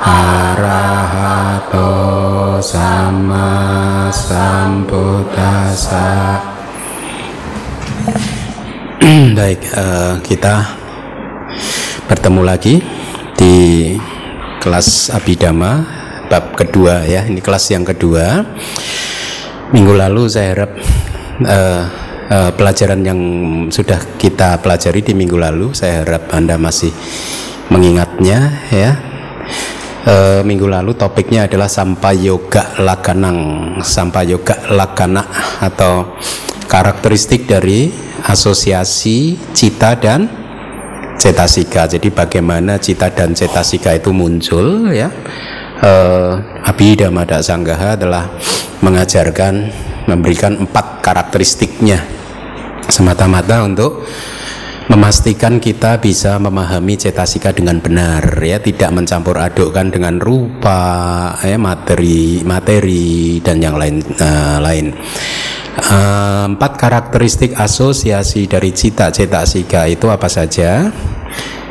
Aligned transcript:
arahato 0.00 1.90
sama 2.62 4.06
sambuddhasa 4.14 6.08
Baik, 9.38 9.60
uh, 9.72 10.20
kita 10.20 10.68
bertemu 12.10 12.42
lagi 12.44 12.82
di 13.38 13.94
kelas 14.60 15.14
Abidama 15.14 15.86
bab 16.28 16.52
kedua 16.52 17.08
ya. 17.08 17.24
Ini 17.24 17.40
kelas 17.40 17.72
yang 17.72 17.88
kedua. 17.88 18.44
Minggu 19.72 19.94
lalu 19.96 20.28
saya 20.28 20.52
harap 20.52 20.72
uh, 21.40 21.82
uh, 22.28 22.50
pelajaran 22.52 23.00
yang 23.00 23.20
sudah 23.72 23.96
kita 24.20 24.60
pelajari 24.60 25.00
di 25.00 25.16
minggu 25.16 25.40
lalu. 25.40 25.72
Saya 25.72 26.04
harap 26.04 26.28
Anda 26.34 26.60
masih 26.60 26.92
mengingatnya 27.72 28.60
ya. 28.68 29.07
Uh, 30.08 30.40
minggu 30.40 30.64
lalu 30.64 30.96
topiknya 30.96 31.44
adalah 31.44 31.68
sampah 31.68 32.16
yoga 32.16 32.80
lakanang, 32.80 33.76
sampah 33.84 34.24
yoga 34.24 34.56
lakana 34.72 35.20
atau 35.60 36.16
karakteristik 36.64 37.44
dari 37.44 37.92
asosiasi 38.24 39.36
cita 39.52 40.00
dan 40.00 40.24
cetasika. 41.20 41.84
Jadi 41.84 42.08
bagaimana 42.08 42.80
cita 42.80 43.12
dan 43.12 43.36
cetasika 43.36 43.92
itu 43.92 44.08
muncul 44.16 44.88
ya. 44.96 45.12
Uh, 45.84 46.40
Abhidhamma 46.64 47.28
Sanggaha 47.44 47.92
telah 47.92 48.32
mengajarkan 48.80 49.68
memberikan 50.08 50.56
empat 50.56 51.04
karakteristiknya 51.04 52.00
semata-mata 52.88 53.60
untuk 53.60 54.08
memastikan 54.88 55.60
kita 55.60 56.00
bisa 56.00 56.40
memahami 56.40 56.96
cetasika 56.96 57.52
dengan 57.52 57.78
benar 57.78 58.40
ya. 58.40 58.58
Tidak 58.58 58.90
mencampur 58.92 59.36
adukkan 59.36 59.92
dengan 59.92 60.16
rupa 60.18 61.32
ya 61.44 61.60
materi 61.60 62.42
materi 62.42 63.38
dan 63.44 63.60
yang 63.60 63.76
lain 63.76 64.00
uh, 64.18 64.58
lain. 64.58 64.96
Uh, 65.78 66.50
empat 66.58 66.74
karakteristik 66.74 67.54
asosiasi 67.54 68.50
dari 68.50 68.74
cita 68.74 69.14
cetasika 69.14 69.86
itu 69.86 70.10
apa 70.10 70.26
saja 70.26 70.90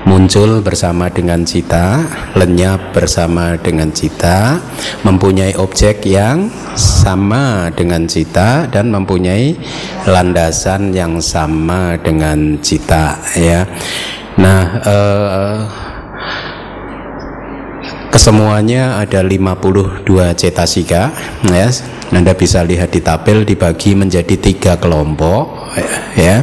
muncul 0.08 0.64
bersama 0.64 1.12
dengan 1.12 1.44
cita, 1.44 2.00
lenyap 2.40 2.96
bersama 2.96 3.60
dengan 3.60 3.92
cita, 3.92 4.56
mempunyai 5.04 5.60
objek 5.60 6.08
yang 6.08 6.48
sama 6.80 7.68
dengan 7.76 8.08
cita 8.08 8.72
dan 8.72 8.88
mempunyai 8.88 9.60
landasan 10.08 10.96
yang 10.96 11.20
sama 11.20 12.00
dengan 12.00 12.56
cita 12.64 13.20
ya. 13.36 13.68
Nah, 14.40 14.64
eh, 14.80 15.60
kesemuanya 18.08 19.04
ada 19.04 19.20
52 19.20 20.32
cetasika 20.32 21.12
ya. 21.52 21.68
Anda 22.16 22.32
bisa 22.32 22.64
lihat 22.64 22.96
di 22.96 23.04
tabel 23.04 23.44
dibagi 23.44 23.92
menjadi 23.92 24.40
tiga 24.40 24.80
kelompok 24.80 25.76
ya 26.16 26.40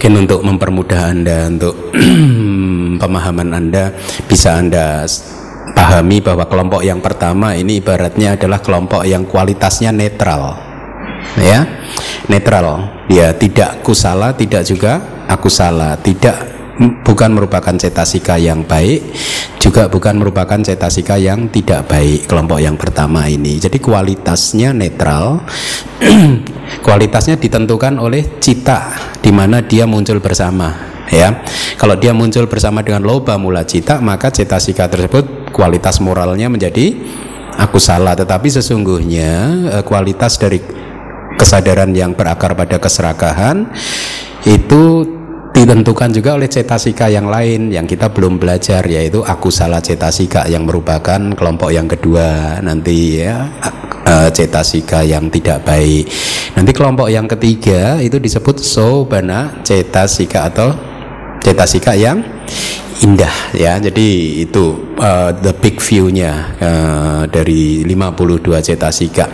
mungkin 0.00 0.24
untuk 0.24 0.40
mempermudah 0.40 1.12
Anda 1.12 1.52
untuk 1.52 1.92
pemahaman 3.04 3.52
Anda 3.52 3.92
bisa 4.24 4.56
Anda 4.56 5.04
pahami 5.76 6.24
bahwa 6.24 6.48
kelompok 6.48 6.80
yang 6.80 7.04
pertama 7.04 7.52
ini 7.52 7.84
ibaratnya 7.84 8.32
adalah 8.32 8.64
kelompok 8.64 9.04
yang 9.04 9.28
kualitasnya 9.28 9.92
netral. 9.92 10.56
Ya 11.36 11.84
netral. 12.32 12.88
Ya 13.12 13.36
tidak 13.36 13.84
kusala 13.84 14.32
tidak 14.32 14.64
juga 14.64 15.04
aku 15.28 15.52
salah. 15.52 16.00
Tidak 16.00 16.59
bukan 17.04 17.30
merupakan 17.36 17.74
cetasika 17.76 18.40
yang 18.40 18.64
baik 18.64 19.04
juga 19.60 19.92
bukan 19.92 20.16
merupakan 20.16 20.56
cetasika 20.56 21.20
yang 21.20 21.52
tidak 21.52 21.84
baik 21.84 22.24
kelompok 22.24 22.58
yang 22.64 22.80
pertama 22.80 23.28
ini. 23.28 23.60
Jadi 23.60 23.76
kualitasnya 23.76 24.72
netral 24.72 25.44
kualitasnya 26.86 27.36
ditentukan 27.36 28.00
oleh 28.00 28.40
cita 28.40 28.96
di 29.20 29.28
mana 29.28 29.60
dia 29.60 29.84
muncul 29.84 30.16
bersama 30.24 30.72
ya. 31.12 31.44
Kalau 31.76 32.00
dia 32.00 32.16
muncul 32.16 32.48
bersama 32.48 32.80
dengan 32.80 33.04
loba 33.04 33.36
mula 33.36 33.68
cita 33.68 34.00
maka 34.00 34.32
cetasika 34.32 34.88
tersebut 34.88 35.52
kualitas 35.52 36.00
moralnya 36.00 36.48
menjadi 36.48 36.96
aku 37.60 37.76
salah. 37.76 38.16
Tetapi 38.16 38.48
sesungguhnya 38.48 39.32
eh, 39.76 39.84
kualitas 39.84 40.40
dari 40.40 40.56
kesadaran 41.36 41.92
yang 41.92 42.16
berakar 42.16 42.56
pada 42.56 42.80
keserakahan 42.80 43.68
itu 44.48 45.19
ditentukan 45.60 46.08
juga 46.08 46.40
oleh 46.40 46.48
cetasika 46.48 47.12
yang 47.12 47.28
lain 47.28 47.68
yang 47.68 47.84
kita 47.84 48.08
belum 48.08 48.40
belajar 48.40 48.80
yaitu 48.88 49.20
aku 49.20 49.52
salah 49.52 49.84
cetasika 49.84 50.48
yang 50.48 50.64
merupakan 50.64 51.20
kelompok 51.36 51.68
yang 51.68 51.84
kedua. 51.84 52.56
Nanti 52.64 53.20
ya 53.20 53.44
e, 54.08 54.32
cetasika 54.32 55.04
yang 55.04 55.28
tidak 55.28 55.68
baik. 55.68 56.08
Nanti 56.56 56.72
kelompok 56.72 57.12
yang 57.12 57.28
ketiga 57.28 58.00
itu 58.00 58.16
disebut 58.16 58.56
sobana 58.56 59.60
cetasika 59.60 60.48
atau 60.48 60.72
cetasika 61.44 61.92
yang 61.92 62.24
indah 63.04 63.52
ya. 63.52 63.76
Jadi 63.76 64.40
itu 64.48 64.96
uh, 64.96 65.30
the 65.44 65.52
big 65.56 65.76
view-nya 65.76 66.32
uh, 66.60 67.22
dari 67.28 67.84
52 67.84 68.68
cetasika 68.72 69.28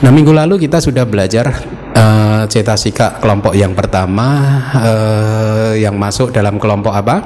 nah 0.00 0.08
minggu 0.08 0.32
lalu 0.32 0.56
kita 0.64 0.80
sudah 0.80 1.04
belajar 1.04 1.52
uh, 1.96 2.42
cetasika 2.46 3.18
kelompok 3.18 3.54
yang 3.54 3.72
pertama 3.74 4.26
uh, 4.74 5.72
yang 5.76 5.96
masuk 5.96 6.34
dalam 6.34 6.58
kelompok 6.60 6.94
apa? 6.94 7.16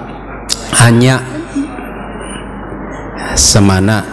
Hanya 0.84 1.22
semana 3.34 4.04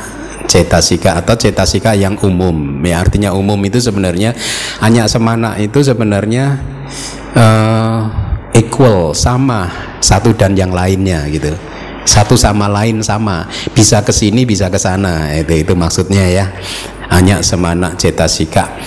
cetasika 0.47 1.22
atau 1.22 1.35
cetasika 1.38 1.95
yang 1.95 2.17
umum. 2.22 2.81
Ya 2.84 3.01
artinya 3.03 3.31
umum 3.31 3.59
itu 3.63 3.79
sebenarnya 3.79 4.35
hanya 4.84 5.07
semana 5.07 5.56
itu 5.59 5.79
sebenarnya 5.84 6.59
uh, 7.35 8.01
equal 8.56 9.16
sama 9.16 9.72
satu 10.03 10.35
dan 10.35 10.57
yang 10.57 10.75
lainnya 10.75 11.23
gitu 11.31 11.53
satu 12.01 12.34
sama 12.34 12.66
lain 12.66 13.06
sama 13.06 13.45
bisa 13.78 14.01
ke 14.01 14.09
sini 14.09 14.44
bisa 14.44 14.67
ke 14.73 14.81
sana 14.81 15.31
itu 15.38 15.61
itu 15.61 15.73
maksudnya 15.78 16.25
ya 16.28 16.45
hanya 17.11 17.44
semana 17.44 17.94
cetasika 17.94 18.79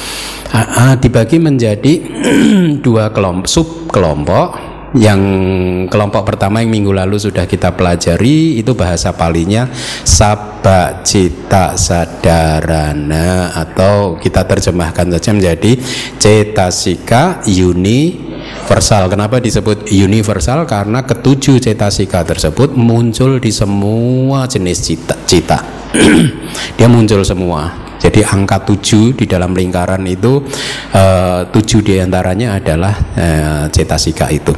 uh, 0.54 0.94
dibagi 0.96 1.36
menjadi 1.38 1.92
dua 2.84 3.12
kelompok 3.12 3.46
sub 3.48 3.68
kelompok 3.92 4.74
yang 4.94 5.20
kelompok 5.90 6.22
pertama 6.22 6.62
yang 6.62 6.70
minggu 6.70 6.94
lalu 6.94 7.18
sudah 7.18 7.50
kita 7.50 7.74
pelajari 7.74 8.62
itu 8.62 8.78
bahasa 8.78 9.10
palinya 9.10 9.66
sabak 10.06 11.02
cita 11.02 11.74
sadarana 11.74 13.50
atau 13.58 14.14
kita 14.14 14.46
terjemahkan 14.46 15.10
saja 15.18 15.34
menjadi 15.34 15.74
cetasika 16.14 17.42
universal. 17.42 19.10
Kenapa 19.10 19.42
disebut 19.42 19.90
universal? 19.90 20.62
Karena 20.62 21.02
ketujuh 21.02 21.58
cetasika 21.58 22.22
tersebut 22.22 22.78
muncul 22.78 23.42
di 23.42 23.50
semua 23.50 24.46
jenis 24.46 24.78
cita. 24.78 25.18
cita. 25.26 25.58
Dia 26.78 26.86
muncul 26.86 27.26
semua 27.26 27.83
jadi 28.04 28.20
angka 28.28 28.68
7 28.68 29.16
di 29.16 29.24
dalam 29.24 29.56
lingkaran 29.56 30.04
itu 30.04 30.44
eh, 30.92 31.48
tujuh 31.48 31.80
di 31.80 31.96
antaranya 31.96 32.60
adalah 32.60 32.92
uh, 33.16 33.64
cetasika 33.72 34.28
itu. 34.28 34.52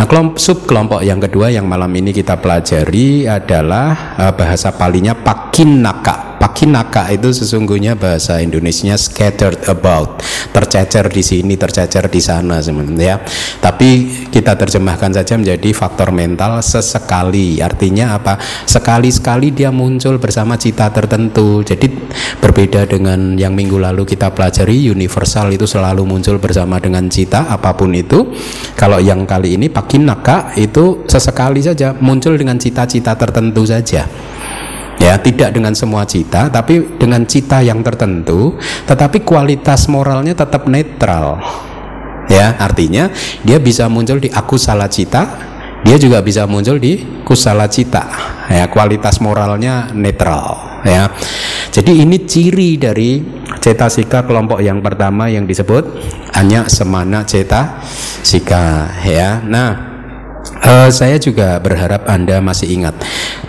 Nah 0.00 0.08
kelompok 0.08 1.04
yang 1.04 1.20
kedua 1.20 1.52
yang 1.52 1.68
malam 1.68 1.92
ini 1.92 2.14
kita 2.14 2.40
pelajari 2.40 3.28
adalah 3.28 4.16
uh, 4.16 4.32
bahasa 4.32 4.72
palinya 4.72 5.12
pakinaka 5.12 6.29
pakinaka 6.40 7.12
itu 7.12 7.28
sesungguhnya 7.36 8.00
bahasa 8.00 8.40
Indonesia 8.40 8.96
scattered 8.96 9.68
about. 9.68 10.24
Tercecer 10.56 11.12
di 11.12 11.20
sini 11.20 11.54
tercecer 11.60 12.08
di 12.08 12.18
sana 12.24 12.64
sebenarnya 12.64 13.20
tapi 13.60 14.08
kita 14.32 14.56
terjemahkan 14.56 15.12
saja 15.12 15.36
menjadi 15.36 15.76
faktor 15.76 16.16
mental 16.16 16.64
sesekali. 16.64 17.60
Artinya 17.60 18.16
apa? 18.16 18.40
Sekali-sekali 18.64 19.52
dia 19.52 19.68
muncul 19.68 20.16
bersama 20.16 20.56
cita 20.56 20.88
tertentu. 20.88 21.60
Jadi 21.60 21.92
berbeda 22.40 22.88
dengan 22.88 23.36
yang 23.36 23.52
minggu 23.52 23.76
lalu 23.76 24.08
kita 24.08 24.32
pelajari 24.32 24.88
universal 24.88 25.52
itu 25.52 25.68
selalu 25.68 26.08
muncul 26.08 26.40
bersama 26.40 26.80
dengan 26.80 27.04
cita 27.12 27.52
apa 27.52 27.76
pun 27.76 27.92
itu. 27.92 28.32
Kalau 28.80 28.96
yang 28.96 29.28
kali 29.28 29.60
ini 29.60 29.68
pakinaka 29.68 30.56
itu 30.56 31.04
sesekali 31.04 31.60
saja 31.60 31.92
muncul 32.00 32.32
dengan 32.40 32.56
cita-cita 32.56 33.12
tertentu 33.12 33.68
saja 33.68 34.08
ya 35.00 35.16
tidak 35.16 35.56
dengan 35.56 35.72
semua 35.72 36.04
cita 36.04 36.52
tapi 36.52 37.00
dengan 37.00 37.24
cita 37.24 37.64
yang 37.64 37.80
tertentu 37.80 38.60
tetapi 38.84 39.24
kualitas 39.24 39.88
moralnya 39.88 40.36
tetap 40.36 40.68
netral. 40.68 41.40
Ya 42.30 42.54
artinya 42.62 43.10
dia 43.42 43.58
bisa 43.58 43.90
muncul 43.90 44.22
di 44.22 44.30
aku 44.30 44.54
salah 44.54 44.86
cita 44.86 45.50
dia 45.80 45.96
juga 45.96 46.20
bisa 46.20 46.44
muncul 46.44 46.76
di 46.76 47.24
kusala 47.24 47.64
cita. 47.64 48.04
Ya 48.52 48.68
kualitas 48.68 49.18
moralnya 49.24 49.88
netral. 49.96 50.80
Ya 50.84 51.08
jadi 51.72 52.04
ini 52.04 52.28
ciri 52.28 52.76
dari 52.76 53.24
cetasika 53.60 54.24
kelompok 54.24 54.60
yang 54.60 54.84
pertama 54.84 55.28
yang 55.32 55.48
disebut 55.48 55.84
hanya 56.36 56.68
semana 56.68 57.24
ceta 57.24 57.80
sika. 58.20 58.92
Ya 59.04 59.40
nah 59.40 59.89
Uh, 60.40 60.88
saya 60.88 61.20
juga 61.20 61.60
berharap 61.60 62.08
Anda 62.08 62.40
masih 62.40 62.72
ingat 62.72 62.96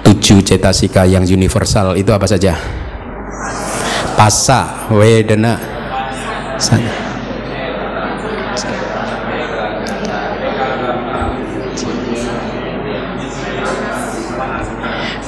tujuh 0.03 0.43
cetasika 0.43 1.07
yang 1.07 1.23
universal 1.23 1.95
itu 1.95 2.11
apa 2.11 2.27
saja? 2.27 2.59
Pasa, 4.19 4.91
wedana, 4.91 5.55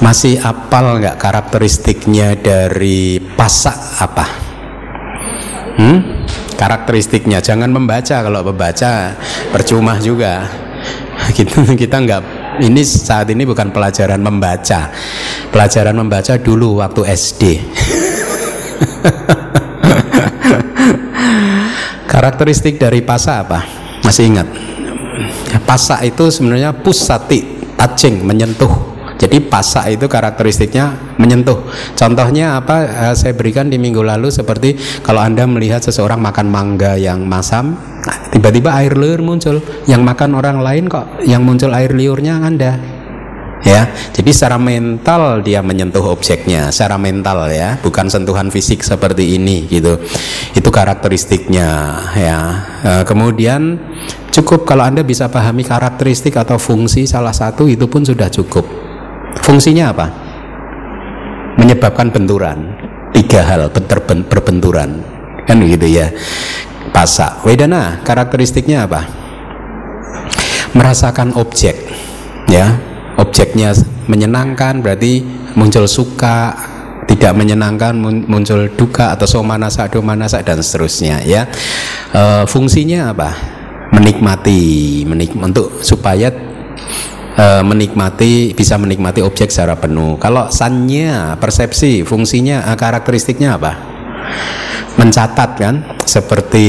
Masih 0.04 0.36
apal 0.36 1.00
nggak 1.00 1.16
karakteristiknya 1.16 2.36
dari 2.36 3.16
pasak 3.18 4.04
apa? 4.04 4.26
Hmm? 5.80 6.28
Karakteristiknya 6.54 7.40
jangan 7.40 7.72
membaca 7.72 8.20
kalau 8.20 8.44
membaca 8.44 9.16
percuma 9.48 9.96
juga 9.98 10.63
kita 11.34 11.66
kita 11.82 11.96
nggak 11.98 12.22
ini 12.62 12.86
saat 12.86 13.26
ini 13.34 13.42
bukan 13.42 13.74
pelajaran 13.74 14.22
membaca. 14.22 14.94
Pelajaran 15.50 15.98
membaca 15.98 16.38
dulu 16.38 16.78
waktu 16.78 17.02
SD 17.10 17.42
karakteristik 22.14 22.78
dari 22.78 23.02
pasa 23.02 23.42
apa? 23.42 23.66
Masih 24.06 24.30
ingat? 24.30 24.46
Pasa 25.66 25.98
itu 26.06 26.30
sebenarnya 26.30 26.70
pusati 26.70 27.42
touching 27.74 28.22
menyentuh. 28.22 28.94
Jadi 29.14 29.40
pasak 29.46 29.94
itu 29.94 30.10
karakteristiknya 30.10 31.16
menyentuh. 31.16 31.64
Contohnya 31.94 32.58
apa? 32.58 33.10
Eh, 33.10 33.14
saya 33.14 33.32
berikan 33.32 33.70
di 33.70 33.78
minggu 33.78 34.02
lalu 34.02 34.28
seperti 34.28 34.74
kalau 35.06 35.22
anda 35.22 35.46
melihat 35.46 35.80
seseorang 35.80 36.18
makan 36.18 36.50
mangga 36.50 36.98
yang 36.98 37.22
masam, 37.22 37.78
tiba-tiba 38.32 38.74
air 38.76 38.94
liur 38.96 39.20
muncul. 39.24 39.62
Yang 39.88 40.02
makan 40.04 40.30
orang 40.36 40.58
lain 40.60 40.84
kok 40.90 41.24
yang 41.24 41.44
muncul 41.44 41.72
air 41.72 41.92
liurnya 41.92 42.40
anda 42.40 42.76
ya 43.64 43.88
jadi 44.12 44.28
secara 44.28 44.60
mental 44.60 45.40
dia 45.40 45.64
menyentuh 45.64 46.04
objeknya 46.04 46.68
secara 46.68 47.00
mental 47.00 47.48
ya 47.48 47.80
bukan 47.80 48.12
sentuhan 48.12 48.52
fisik 48.52 48.84
seperti 48.84 49.40
ini 49.40 49.64
gitu 49.72 50.04
itu 50.52 50.68
karakteristiknya 50.68 51.96
ya 52.12 52.38
e, 52.84 52.90
kemudian 53.08 53.80
cukup 54.28 54.68
kalau 54.68 54.84
anda 54.84 55.00
bisa 55.00 55.32
pahami 55.32 55.64
karakteristik 55.64 56.36
atau 56.36 56.60
fungsi 56.60 57.08
salah 57.08 57.32
satu 57.32 57.64
itu 57.64 57.88
pun 57.88 58.04
sudah 58.04 58.28
cukup 58.28 58.68
Fungsinya 59.42 59.90
apa? 59.90 60.06
Menyebabkan 61.58 62.14
benturan. 62.14 62.58
Tiga 63.14 63.42
hal 63.42 63.70
berbenturan. 63.70 65.02
Kan 65.46 65.58
begitu 65.62 65.98
ya. 65.98 66.06
Pasak. 66.92 67.46
Wedana 67.46 68.02
karakteristiknya 68.04 68.84
apa? 68.84 69.06
Merasakan 70.76 71.32
objek. 71.38 71.78
Ya. 72.50 72.76
Objeknya 73.14 73.70
menyenangkan 74.10 74.82
berarti 74.82 75.22
muncul 75.54 75.86
suka, 75.86 76.50
tidak 77.06 77.32
menyenangkan 77.36 77.94
muncul 78.26 78.66
duka 78.74 79.14
atau 79.14 79.28
somana 79.28 79.70
manasa 80.02 80.40
dan 80.42 80.58
seterusnya 80.58 81.20
ya 81.22 81.46
e, 82.10 82.22
fungsinya 82.48 83.12
apa 83.12 83.30
menikmati 83.94 85.04
menik 85.06 85.36
untuk 85.36 85.84
supaya 85.84 86.32
e, 87.36 87.46
menikmati 87.62 88.56
bisa 88.56 88.80
menikmati 88.80 89.22
objek 89.22 89.52
secara 89.52 89.78
penuh. 89.78 90.18
Kalau 90.18 90.50
sannya, 90.50 91.38
persepsi, 91.38 92.02
fungsinya, 92.02 92.66
eh, 92.72 92.76
karakteristiknya 92.78 93.54
apa? 93.54 93.72
Mencatat 94.94 95.50
kan 95.58 95.74
seperti 96.04 96.68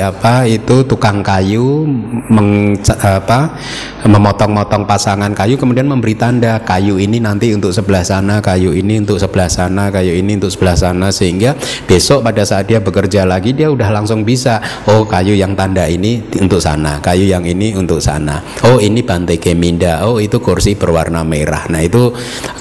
apa 0.00 0.48
itu 0.48 0.86
tukang 0.88 1.20
kayu 1.20 1.84
meng, 2.32 2.78
apa 3.02 3.58
memotong-motong 4.06 4.88
pasangan 4.88 5.32
kayu 5.36 5.60
kemudian 5.60 5.84
memberi 5.84 6.16
tanda 6.16 6.62
kayu 6.62 6.96
ini 6.96 7.20
nanti 7.20 7.52
untuk 7.52 7.74
sebelah 7.74 8.00
sana 8.00 8.40
kayu 8.40 8.72
ini 8.72 9.02
untuk 9.02 9.20
sebelah 9.20 9.50
sana 9.50 9.92
kayu 9.92 10.16
ini 10.16 10.40
untuk 10.40 10.52
sebelah 10.52 10.76
sana 10.76 11.12
sehingga 11.12 11.52
besok 11.84 12.24
pada 12.24 12.46
saat 12.46 12.70
dia 12.70 12.80
bekerja 12.80 13.28
lagi 13.28 13.52
dia 13.52 13.68
udah 13.68 13.92
langsung 13.92 14.24
bisa 14.24 14.62
oh 14.88 15.04
kayu 15.04 15.36
yang 15.36 15.52
tanda 15.52 15.84
ini 15.84 16.24
untuk 16.40 16.62
sana 16.62 17.02
kayu 17.02 17.28
yang 17.28 17.44
ini 17.44 17.76
untuk 17.76 18.00
sana 18.00 18.40
oh 18.64 18.80
ini 18.80 19.04
bantai 19.04 19.36
keminda 19.36 20.06
oh 20.08 20.20
itu 20.20 20.40
kursi 20.40 20.76
berwarna 20.76 21.24
merah. 21.24 21.64
Nah 21.72 21.80
itu 21.80 22.12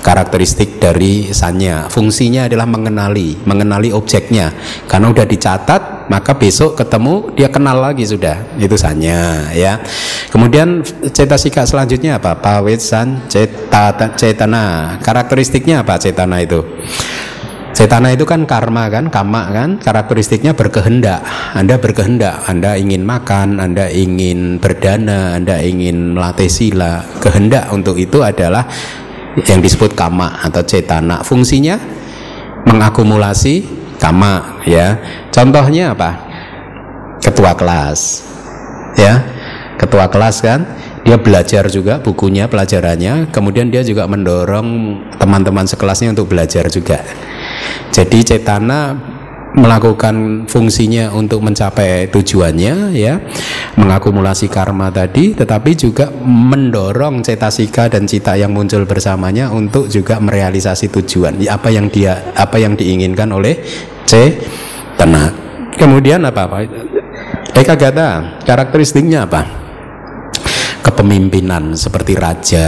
karakteristik 0.02 0.80
dari 0.80 1.32
sanya. 1.36 1.88
Fungsinya 1.92 2.48
adalah 2.48 2.68
mengenali 2.68 3.36
mengenali 3.44 3.92
objeknya 3.92 4.52
karena 4.88 5.10
udah 5.10 5.26
dicatat 5.26 5.82
maka 6.12 6.36
besok 6.36 6.76
ketemu 6.76 7.32
dia 7.36 7.48
kenal 7.48 7.80
lagi 7.80 8.04
sudah. 8.04 8.58
Itu 8.60 8.76
sanya 8.76 9.50
ya. 9.56 9.80
Kemudian 10.30 10.84
cetasika 11.14 11.64
selanjutnya 11.64 12.20
apa? 12.20 12.36
Pawetsan 12.40 13.30
ceta 13.32 13.94
cetana. 14.16 14.98
Karakteristiknya 15.00 15.86
apa 15.86 16.00
cetana 16.00 16.44
itu? 16.44 16.64
Cetana 17.74 18.14
itu 18.14 18.22
kan 18.22 18.46
karma 18.46 18.86
kan, 18.86 19.10
kama 19.10 19.50
kan, 19.50 19.82
karakteristiknya 19.82 20.54
berkehendak. 20.54 21.26
Anda 21.58 21.82
berkehendak, 21.82 22.46
Anda 22.46 22.78
ingin 22.78 23.02
makan, 23.02 23.58
Anda 23.58 23.90
ingin 23.90 24.62
berdana, 24.62 25.34
Anda 25.34 25.58
ingin 25.58 26.14
melatih 26.14 26.54
sila. 26.54 27.02
Kehendak 27.18 27.74
untuk 27.74 27.98
itu 27.98 28.22
adalah 28.22 28.70
yang 29.50 29.58
disebut 29.58 29.98
kama 29.98 30.46
atau 30.46 30.62
cetana. 30.62 31.26
Fungsinya 31.26 31.82
mengakumulasi 32.70 33.83
kama 34.04 34.60
ya. 34.68 35.00
Contohnya 35.32 35.96
apa? 35.96 36.12
Ketua 37.24 37.56
kelas 37.56 38.28
ya. 39.00 39.24
Ketua 39.80 40.12
kelas 40.12 40.44
kan? 40.44 40.68
Dia 41.08 41.16
belajar 41.20 41.68
juga 41.72 42.04
bukunya 42.04 42.52
pelajarannya. 42.52 43.32
Kemudian 43.32 43.72
dia 43.72 43.84
juga 43.84 44.04
mendorong 44.08 45.00
teman-teman 45.16 45.64
sekelasnya 45.64 46.12
untuk 46.12 46.36
belajar 46.36 46.68
juga. 46.68 47.00
Jadi 47.96 48.24
cetana 48.24 48.96
melakukan 49.54 50.50
fungsinya 50.50 51.14
untuk 51.14 51.46
mencapai 51.46 52.10
tujuannya 52.10 52.96
ya. 52.96 53.20
Mengakumulasi 53.78 54.50
karma 54.50 54.90
tadi 54.90 55.36
tetapi 55.38 55.72
juga 55.78 56.10
mendorong 56.24 57.22
cetasika 57.22 57.90
dan 57.92 58.10
cita 58.10 58.34
yang 58.40 58.56
muncul 58.56 58.88
bersamanya 58.88 59.54
untuk 59.54 59.92
juga 59.92 60.18
merealisasi 60.18 60.90
tujuan. 60.90 61.38
Apa 61.46 61.70
yang 61.70 61.92
dia 61.92 62.34
apa 62.34 62.58
yang 62.58 62.74
diinginkan 62.74 63.30
oleh 63.30 63.62
C 64.06 64.40
tenang. 65.00 65.32
Kemudian 65.74 66.22
apa 66.22 66.46
apa 66.46 66.70
Eka 67.54 67.76
Gata 67.78 68.40
karakteristiknya 68.46 69.26
apa 69.26 69.63
kepemimpinan 70.84 71.80
seperti 71.80 72.20
raja 72.20 72.68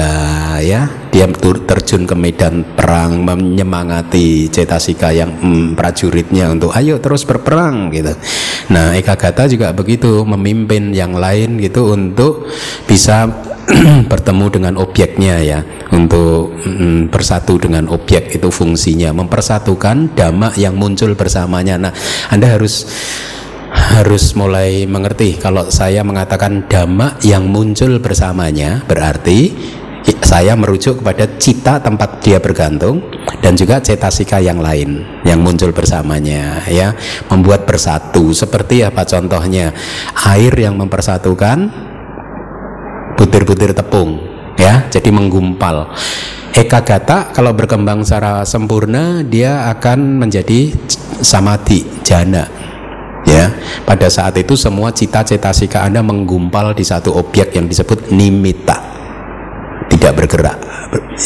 ya. 0.63 0.87
Dia 1.11 1.27
terjun 1.67 2.07
ke 2.07 2.15
medan 2.15 2.63
perang 2.75 3.23
menyemangati 3.23 4.47
cetasika 4.47 5.11
yang 5.11 5.35
hmm, 5.35 5.75
prajuritnya 5.75 6.47
untuk 6.51 6.71
ayo 6.71 6.97
terus 7.03 7.27
berperang 7.27 7.91
gitu. 7.91 8.15
Nah 8.71 8.95
Eka 8.95 9.19
Gata 9.19 9.51
juga 9.51 9.75
begitu 9.75 10.23
memimpin 10.23 10.95
yang 10.95 11.13
lain 11.13 11.59
gitu 11.59 11.91
untuk 11.91 12.47
bisa 12.87 13.27
bertemu 14.11 14.45
dengan 14.47 14.73
objeknya 14.79 15.35
ya. 15.43 15.59
Untuk 15.91 16.55
mm, 16.63 17.11
bersatu 17.11 17.59
dengan 17.59 17.91
objek 17.91 18.31
itu 18.31 18.47
fungsinya 18.47 19.11
mempersatukan 19.11 20.15
dhamma 20.15 20.55
yang 20.55 20.79
muncul 20.79 21.11
bersamanya. 21.19 21.75
Nah 21.75 21.93
Anda 22.31 22.55
harus 22.55 22.87
harus 23.75 24.31
mulai 24.39 24.87
mengerti 24.87 25.35
kalau 25.35 25.67
saya 25.67 26.01
mengatakan 26.01 26.65
dhamma 26.71 27.19
yang 27.21 27.51
muncul 27.51 27.99
bersamanya 27.99 28.81
berarti 28.87 29.51
saya 30.25 30.53
merujuk 30.53 31.01
kepada 31.01 31.25
cita 31.37 31.81
tempat 31.81 32.21
dia 32.21 32.37
bergantung 32.37 33.01
dan 33.41 33.57
juga 33.57 33.81
cetasika 33.81 34.37
yang 34.37 34.61
lain 34.61 35.01
yang 35.25 35.41
muncul 35.41 35.73
bersamanya 35.73 36.61
ya. 36.69 36.93
Membuat 37.29 37.65
bersatu. 37.65 38.29
Seperti 38.33 38.85
apa 38.85 39.05
contohnya? 39.05 39.73
Air 40.29 40.53
yang 40.53 40.77
mempersatukan 40.77 41.69
butir-butir 43.17 43.73
tepung 43.73 44.21
ya 44.57 44.85
jadi 44.89 45.09
menggumpal. 45.09 45.93
Eka 46.55 46.81
gata 46.87 47.35
kalau 47.35 47.51
berkembang 47.51 48.05
secara 48.05 48.47
sempurna 48.47 49.21
dia 49.25 49.67
akan 49.73 50.23
menjadi 50.23 50.71
samadhi 51.19 51.83
jana 52.05 52.64
ya. 53.25 53.51
Pada 53.83 54.07
saat 54.09 54.37
itu 54.39 54.57
semua 54.57 54.93
cita-cita 54.93 55.51
sika 55.51 55.85
anda 55.85 56.01
menggumpal 56.01 56.73
di 56.73 56.85
satu 56.85 57.13
objek 57.17 57.53
yang 57.53 57.69
disebut 57.69 58.13
nimita. 58.13 58.93
Tidak 59.85 60.11
bergerak 60.17 60.57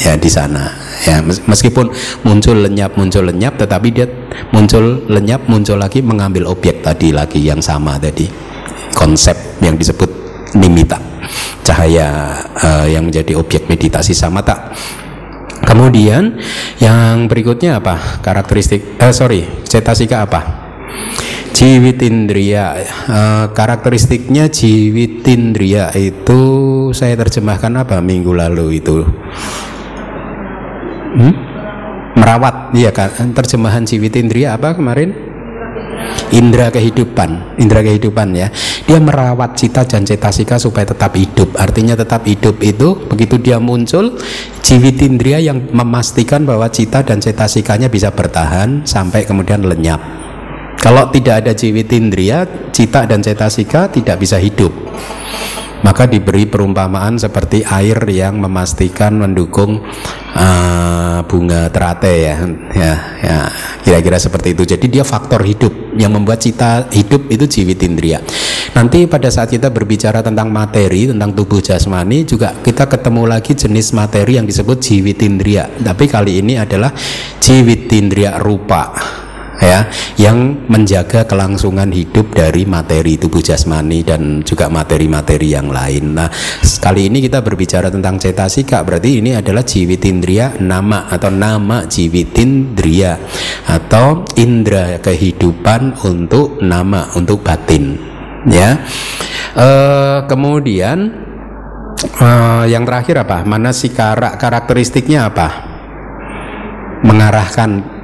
ya 0.03 0.19
di 0.19 0.27
sana. 0.27 0.67
Ya 1.07 1.23
meskipun 1.23 1.91
muncul 2.27 2.59
lenyap 2.59 2.99
muncul 2.99 3.31
lenyap 3.31 3.55
tetapi 3.55 3.87
dia 3.95 4.07
muncul 4.51 5.07
lenyap 5.07 5.47
muncul 5.47 5.79
lagi 5.79 6.03
mengambil 6.03 6.51
objek 6.51 6.83
tadi 6.83 7.15
lagi 7.15 7.39
yang 7.39 7.63
sama 7.63 7.95
tadi. 7.95 8.27
Konsep 8.91 9.63
yang 9.63 9.79
disebut 9.79 10.09
nimita. 10.59 10.99
Cahaya 11.63 12.35
uh, 12.59 12.87
yang 12.89 13.07
menjadi 13.07 13.37
objek 13.37 13.69
meditasi 13.69 14.11
sama 14.11 14.41
tak? 14.41 14.73
Kemudian 15.63 16.35
yang 16.81 17.29
berikutnya 17.29 17.79
apa? 17.79 18.19
Karakteristik 18.19 18.99
eh 18.99 19.13
sorry 19.13 19.45
cetasika 19.63 20.25
apa 20.25 20.41
Jiwitindria 21.49 22.65
uh, 23.09 23.45
karakteristiknya 23.51 24.47
jiwitindria 24.47 25.91
itu 25.97 26.41
saya 26.95 27.19
terjemahkan 27.19 27.73
apa 27.83 27.99
minggu 27.99 28.31
lalu 28.31 28.79
itu? 28.79 29.03
Hmm? 31.09 31.49
merawat. 32.19 32.75
Iya 32.75 32.91
kan 32.91 33.31
terjemahan 33.33 33.87
jiwitindria 33.87 34.59
apa 34.59 34.75
kemarin? 34.75 35.15
Indra 36.29 36.69
kehidupan. 36.69 37.57
Indra 37.57 37.81
kehidupan 37.81 38.37
ya. 38.37 38.47
Dia 38.85 38.99
merawat 39.01 39.57
cita 39.57 39.83
dan 39.87 40.05
cetasika 40.05 40.61
supaya 40.61 40.85
tetap 40.85 41.15
hidup. 41.17 41.57
Artinya 41.57 41.97
tetap 41.97 42.23
hidup 42.29 42.61
itu 42.61 42.95
begitu 43.09 43.41
dia 43.41 43.57
muncul 43.57 44.15
jiwitindria 44.61 45.41
yang 45.41 45.73
memastikan 45.73 46.45
bahwa 46.45 46.69
cita 46.69 47.01
dan 47.01 47.17
cetasikanya 47.17 47.89
bisa 47.89 48.13
bertahan 48.13 48.85
sampai 48.85 49.25
kemudian 49.25 49.65
lenyap 49.65 50.28
kalau 50.79 51.11
tidak 51.11 51.43
ada 51.43 51.51
jiwitindria, 51.51 52.71
cita 52.71 53.03
dan 53.03 53.19
cetasika 53.19 53.91
tidak 53.91 54.15
bisa 54.23 54.39
hidup. 54.39 54.71
Maka 55.79 56.11
diberi 56.11 56.43
perumpamaan 56.43 57.15
seperti 57.15 57.63
air 57.63 57.95
yang 58.11 58.35
memastikan 58.43 59.15
mendukung 59.15 59.79
uh, 60.35 61.23
bunga 61.23 61.71
terate 61.71 62.27
ya, 62.27 62.35
ya, 62.75 62.93
ya, 63.23 63.37
kira-kira 63.87 64.19
seperti 64.19 64.59
itu. 64.59 64.63
Jadi 64.75 64.91
dia 64.91 65.07
faktor 65.07 65.39
hidup 65.47 65.95
yang 65.95 66.11
membuat 66.11 66.43
cita 66.43 66.91
hidup 66.91 67.31
itu 67.31 67.47
jiwitindria. 67.47 68.19
Nanti 68.75 69.07
pada 69.07 69.31
saat 69.31 69.51
kita 69.55 69.71
berbicara 69.71 70.19
tentang 70.19 70.51
materi, 70.51 71.07
tentang 71.15 71.31
tubuh 71.31 71.63
jasmani 71.63 72.27
juga 72.27 72.59
kita 72.59 72.87
ketemu 72.87 73.23
lagi 73.23 73.55
jenis 73.55 73.95
materi 73.95 74.35
yang 74.35 74.47
disebut 74.47 74.83
jiwitindria. 74.83 75.79
Tapi 75.79 76.11
kali 76.11 76.43
ini 76.43 76.59
adalah 76.59 76.91
jiwitindria 77.39 78.35
rupa 78.43 78.91
ya 79.59 79.91
yang 80.15 80.67
menjaga 80.71 81.27
kelangsungan 81.27 81.91
hidup 81.91 82.31
dari 82.31 82.63
materi 82.63 83.19
tubuh 83.19 83.43
jasmani 83.43 84.01
dan 84.07 84.41
juga 84.47 84.71
materi-materi 84.71 85.51
yang 85.51 85.67
lain. 85.67 86.15
Nah, 86.15 86.31
kali 86.79 87.11
ini 87.11 87.19
kita 87.19 87.43
berbicara 87.43 87.91
tentang 87.91 88.15
cetasika 88.17 88.81
berarti 88.87 89.19
ini 89.19 89.35
adalah 89.35 89.61
jiwitindria 89.61 90.63
nama 90.63 91.11
atau 91.11 91.29
nama 91.29 91.83
jiwitindria 91.85 93.19
atau 93.67 94.23
indra 94.39 94.97
kehidupan 95.03 95.99
untuk 96.07 96.63
nama 96.63 97.11
untuk 97.19 97.43
batin 97.43 97.99
ya. 98.47 98.79
E, 99.53 99.67
kemudian 100.31 100.97
e, 101.99 102.29
yang 102.71 102.87
terakhir 102.87 103.27
apa? 103.27 103.43
Mana 103.43 103.75
si 103.75 103.91
karakteristiknya 103.91 105.27
apa? 105.27 105.47
Mengarahkan 107.03 107.98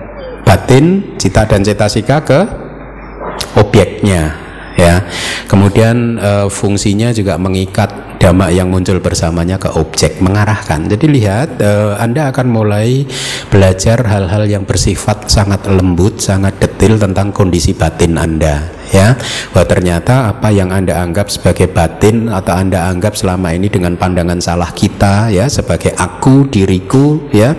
batin, 0.46 1.18
cita 1.18 1.44
dan 1.50 1.66
cetasika 1.66 2.22
ke 2.22 2.40
objeknya 3.58 4.38
ya. 4.78 5.02
Kemudian 5.50 6.22
e, 6.22 6.32
fungsinya 6.48 7.10
juga 7.12 7.36
mengikat 7.42 8.20
dhamma 8.22 8.54
yang 8.54 8.70
muncul 8.72 9.02
bersamanya 9.02 9.60
ke 9.60 9.70
objek, 9.74 10.22
mengarahkan. 10.22 10.88
Jadi 10.88 11.06
lihat 11.10 11.60
e, 11.60 11.72
Anda 11.98 12.30
akan 12.30 12.48
mulai 12.48 13.04
belajar 13.50 14.06
hal-hal 14.06 14.46
yang 14.46 14.64
bersifat 14.64 15.28
sangat 15.28 15.66
lembut, 15.68 16.22
sangat 16.22 16.62
detail 16.62 17.02
tentang 17.02 17.34
kondisi 17.34 17.74
batin 17.74 18.16
Anda 18.16 18.75
ya. 18.92 19.18
Bahwa 19.54 19.66
ternyata 19.66 20.30
apa 20.30 20.50
yang 20.52 20.70
anda 20.70 21.02
anggap 21.02 21.32
sebagai 21.32 21.72
batin 21.72 22.28
atau 22.30 22.54
anda 22.58 22.90
anggap 22.90 23.18
selama 23.18 23.54
ini 23.54 23.72
dengan 23.72 23.96
pandangan 23.96 24.42
salah 24.44 24.70
kita 24.74 25.30
ya 25.32 25.48
sebagai 25.50 25.94
aku 25.96 26.50
diriku 26.50 27.30
ya 27.34 27.56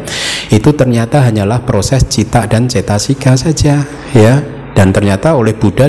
itu 0.50 0.70
ternyata 0.74 1.22
hanyalah 1.26 1.62
proses 1.66 2.06
cita 2.06 2.46
dan 2.46 2.70
cetasika 2.70 3.34
saja 3.34 3.82
ya. 4.14 4.34
Dan 4.76 4.92
ternyata 4.92 5.32
oleh 5.32 5.56
Buddha 5.56 5.88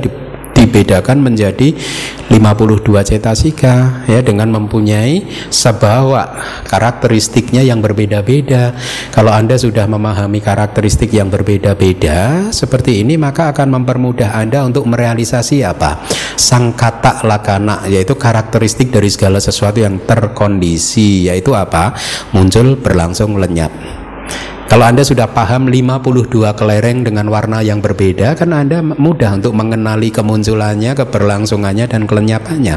dibedakan 0.67 1.23
menjadi 1.23 1.73
52 2.27 2.83
cetasika 3.07 4.03
ya 4.05 4.19
dengan 4.19 4.51
mempunyai 4.51 5.47
sebawa 5.47 6.35
karakteristiknya 6.67 7.63
yang 7.63 7.79
berbeda-beda. 7.79 8.75
Kalau 9.15 9.31
Anda 9.31 9.55
sudah 9.55 9.87
memahami 9.87 10.43
karakteristik 10.43 11.15
yang 11.15 11.31
berbeda-beda 11.31 12.51
seperti 12.51 13.01
ini 13.01 13.15
maka 13.15 13.55
akan 13.55 13.79
mempermudah 13.79 14.35
Anda 14.35 14.67
untuk 14.67 14.85
merealisasi 14.91 15.63
apa? 15.63 16.03
Sang 16.35 16.75
kata 16.75 17.23
lakana 17.23 17.87
yaitu 17.87 18.13
karakteristik 18.19 18.91
dari 18.91 19.07
segala 19.07 19.39
sesuatu 19.39 19.79
yang 19.79 20.03
terkondisi 20.03 21.31
yaitu 21.31 21.55
apa? 21.55 21.95
Muncul 22.35 22.75
berlangsung 22.77 23.39
lenyap. 23.39 23.96
Kalau 24.67 24.83
Anda 24.83 24.99
sudah 24.99 25.31
paham 25.31 25.71
52 25.71 26.51
kelereng 26.51 27.07
dengan 27.07 27.31
warna 27.31 27.63
yang 27.63 27.79
berbeda 27.79 28.35
kan 28.35 28.51
Anda 28.51 28.83
mudah 28.83 29.39
untuk 29.39 29.55
mengenali 29.55 30.11
kemunculannya, 30.11 30.91
keberlangsungannya 30.91 31.87
dan 31.87 32.03
kelenyapannya. 32.03 32.75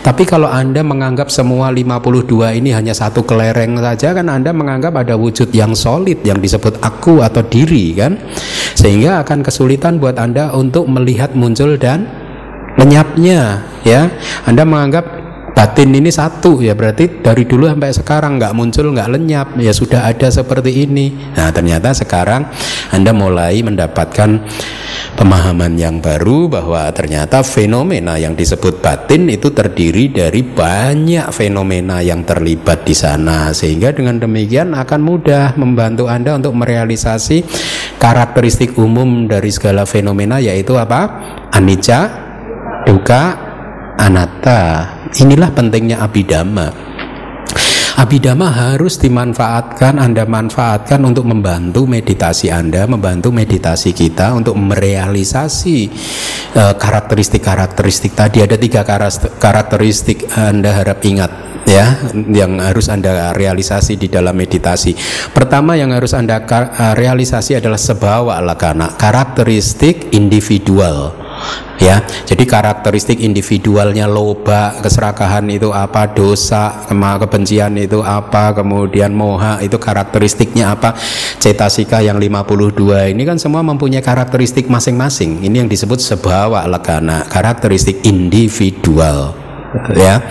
Tapi 0.00 0.24
kalau 0.24 0.48
Anda 0.48 0.80
menganggap 0.80 1.28
semua 1.28 1.68
52 1.68 2.56
ini 2.56 2.72
hanya 2.72 2.96
satu 2.96 3.20
kelereng 3.20 3.76
saja 3.76 4.16
kan 4.16 4.32
Anda 4.32 4.56
menganggap 4.56 4.96
ada 4.96 5.20
wujud 5.20 5.52
yang 5.52 5.76
solid 5.76 6.24
yang 6.24 6.40
disebut 6.40 6.80
aku 6.80 7.20
atau 7.20 7.44
diri 7.44 7.92
kan. 7.92 8.16
Sehingga 8.72 9.20
akan 9.20 9.44
kesulitan 9.44 10.00
buat 10.00 10.16
Anda 10.16 10.56
untuk 10.56 10.88
melihat 10.88 11.36
muncul 11.36 11.76
dan 11.76 12.08
lenyapnya 12.80 13.60
ya. 13.84 14.08
Anda 14.48 14.64
menganggap 14.64 15.15
batin 15.56 15.88
ini 15.96 16.12
satu 16.12 16.60
ya 16.60 16.76
berarti 16.76 17.24
dari 17.24 17.48
dulu 17.48 17.64
sampai 17.64 17.88
sekarang 17.88 18.36
nggak 18.36 18.52
muncul 18.52 18.92
nggak 18.92 19.08
lenyap 19.08 19.48
ya 19.56 19.72
sudah 19.72 20.04
ada 20.04 20.28
seperti 20.28 20.84
ini. 20.84 21.32
Nah 21.32 21.48
ternyata 21.48 21.96
sekarang 21.96 22.44
anda 22.92 23.16
mulai 23.16 23.64
mendapatkan 23.64 24.44
pemahaman 25.16 25.80
yang 25.80 26.04
baru 26.04 26.52
bahwa 26.52 26.84
ternyata 26.92 27.40
fenomena 27.40 28.20
yang 28.20 28.36
disebut 28.36 28.84
batin 28.84 29.32
itu 29.32 29.48
terdiri 29.48 30.12
dari 30.12 30.44
banyak 30.44 31.32
fenomena 31.32 32.04
yang 32.04 32.20
terlibat 32.28 32.84
di 32.84 32.92
sana. 32.92 33.48
Sehingga 33.56 33.96
dengan 33.96 34.20
demikian 34.20 34.76
akan 34.76 35.00
mudah 35.00 35.56
membantu 35.56 36.12
anda 36.12 36.36
untuk 36.36 36.52
merealisasi 36.52 37.48
karakteristik 37.96 38.76
umum 38.76 39.24
dari 39.24 39.48
segala 39.48 39.88
fenomena 39.88 40.36
yaitu 40.36 40.76
apa? 40.76 41.08
Anicca 41.48 42.12
duka 42.84 43.40
anatta 43.96 44.95
Inilah 45.14 45.54
pentingnya 45.54 46.02
abidama. 46.02 46.96
Abidama 47.96 48.52
harus 48.52 49.00
dimanfaatkan, 49.00 49.96
Anda 49.96 50.28
manfaatkan 50.28 51.00
untuk 51.00 51.24
membantu 51.24 51.88
meditasi 51.88 52.52
Anda, 52.52 52.84
membantu 52.84 53.32
meditasi 53.32 53.96
kita 53.96 54.36
untuk 54.36 54.52
merealisasi 54.52 55.78
eh, 56.52 56.74
karakteristik-karakteristik 56.76 58.12
uh, 58.12 58.16
tadi. 58.20 58.44
Ada 58.44 58.60
tiga 58.60 58.84
karakteristik 59.40 60.28
Anda 60.36 60.76
harap 60.76 61.00
ingat 61.08 61.32
ya 61.64 62.12
yang 62.12 62.60
harus 62.60 62.92
Anda 62.92 63.32
realisasi 63.32 63.96
di 63.96 64.12
dalam 64.12 64.36
meditasi. 64.36 64.92
Pertama 65.32 65.80
yang 65.80 65.96
harus 65.96 66.12
Anda 66.12 66.44
realisasi 66.92 67.56
adalah 67.56 67.80
sebawa 67.80 68.44
lakana, 68.44 68.92
karakteristik 68.92 70.12
individual 70.12 71.26
ya 71.78 72.02
jadi 72.24 72.44
karakteristik 72.44 73.20
individualnya 73.20 74.08
loba 74.08 74.80
keserakahan 74.80 75.46
itu 75.52 75.70
apa 75.70 76.10
dosa 76.10 76.86
kebencian 76.90 77.76
itu 77.78 78.02
apa 78.02 78.56
kemudian 78.56 79.14
moha 79.14 79.62
itu 79.62 79.76
karakteristiknya 79.78 80.74
apa. 80.74 80.98
Cetasika 81.38 82.02
yang 82.02 82.18
52 82.18 83.14
ini 83.14 83.22
kan 83.22 83.38
semua 83.38 83.62
mempunyai 83.62 84.02
karakteristik 84.02 84.66
masing-masing. 84.66 85.44
Ini 85.44 85.64
yang 85.64 85.70
disebut 85.70 86.02
sebawa 86.02 86.66
legana 86.66 87.24
karakteristik 87.28 88.02
individual 88.02 89.45
ya. 89.94 90.22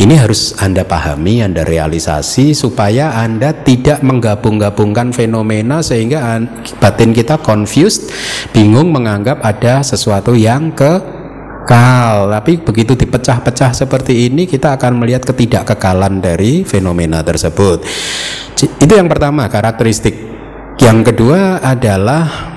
Ini 0.00 0.16
harus 0.16 0.56
Anda 0.56 0.88
pahami, 0.88 1.44
Anda 1.44 1.60
realisasi 1.60 2.56
supaya 2.56 3.20
Anda 3.20 3.52
tidak 3.52 4.00
menggabung-gabungkan 4.00 5.12
fenomena 5.12 5.84
sehingga 5.84 6.40
batin 6.80 7.12
kita 7.12 7.36
confused, 7.44 8.08
bingung 8.56 8.88
menganggap 8.96 9.44
ada 9.44 9.84
sesuatu 9.84 10.32
yang 10.32 10.72
kekal. 10.72 12.32
Tapi 12.32 12.64
begitu 12.64 12.96
dipecah-pecah 12.96 13.76
seperti 13.76 14.32
ini 14.32 14.48
kita 14.48 14.80
akan 14.80 15.04
melihat 15.04 15.28
ketidakkekalan 15.28 16.24
dari 16.24 16.64
fenomena 16.64 17.20
tersebut. 17.20 17.84
Itu 18.56 18.92
yang 18.96 19.08
pertama, 19.08 19.52
karakteristik. 19.52 20.16
Yang 20.80 21.12
kedua 21.12 21.60
adalah 21.60 22.56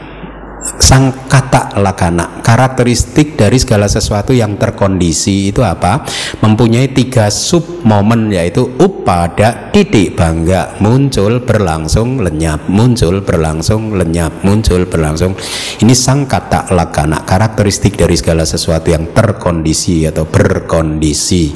sang 0.80 1.28
kata 1.28 1.76
lakana. 1.80 2.40
Karakteristik 2.40 3.36
dari 3.36 3.60
segala 3.60 3.92
sesuatu 3.92 4.32
yang 4.32 4.56
terkondisi 4.56 5.52
itu 5.52 5.60
apa? 5.60 6.04
Mempunyai 6.40 6.92
tiga 6.92 7.28
sub 7.28 7.84
momen 7.84 8.32
yaitu 8.32 8.64
upada 8.80 9.72
titik 9.76 10.16
bangga 10.16 10.80
muncul 10.80 11.44
berlangsung 11.44 12.24
lenyap 12.24 12.68
muncul 12.72 13.20
berlangsung 13.20 13.96
lenyap 13.96 14.44
muncul 14.48 14.88
berlangsung. 14.88 15.36
Ini 15.84 15.94
sang 15.96 16.24
kata 16.28 16.72
lakana 16.72 17.28
karakteristik 17.28 18.00
dari 18.00 18.16
segala 18.16 18.48
sesuatu 18.48 18.88
yang 18.92 19.12
terkondisi 19.12 20.08
atau 20.08 20.24
berkondisi. 20.24 21.56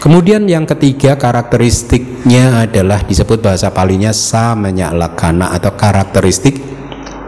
Kemudian 0.00 0.48
yang 0.48 0.64
ketiga 0.64 1.16
karakteristiknya 1.20 2.68
adalah 2.68 3.04
disebut 3.04 3.42
bahasa 3.42 3.72
palinya 3.72 4.12
samanya 4.12 4.92
lakana 4.92 5.52
atau 5.52 5.74
karakteristik 5.74 6.60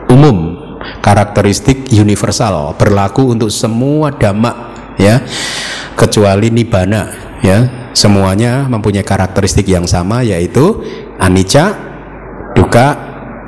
umum 0.08 0.47
karakteristik 1.00 1.88
universal 1.94 2.74
berlaku 2.76 3.32
untuk 3.32 3.50
semua 3.52 4.12
dhamma 4.14 4.52
ya. 5.00 5.22
Kecuali 5.98 6.50
nibbana 6.52 7.02
ya. 7.42 7.90
Semuanya 7.96 8.70
mempunyai 8.70 9.02
karakteristik 9.02 9.66
yang 9.66 9.82
sama 9.88 10.22
yaitu 10.22 10.78
anicca 11.18 11.74
duka 12.54 12.94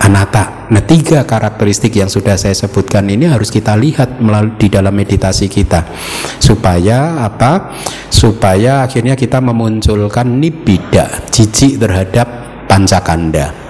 anatta. 0.03 0.67
Nah 0.75 0.83
tiga 0.83 1.23
karakteristik 1.23 1.95
yang 1.95 2.11
sudah 2.11 2.35
saya 2.35 2.57
sebutkan 2.57 3.07
ini 3.07 3.31
harus 3.31 3.55
kita 3.55 3.79
lihat 3.79 4.19
melalui 4.19 4.59
di 4.59 4.67
dalam 4.67 4.97
meditasi 4.97 5.47
kita. 5.47 5.87
Supaya 6.43 7.23
apa? 7.23 7.75
Supaya 8.11 8.83
akhirnya 8.83 9.15
kita 9.15 9.39
memunculkan 9.39 10.27
nibida 10.27 11.31
jijik 11.31 11.79
terhadap 11.79 12.27
pancakanda 12.67 13.70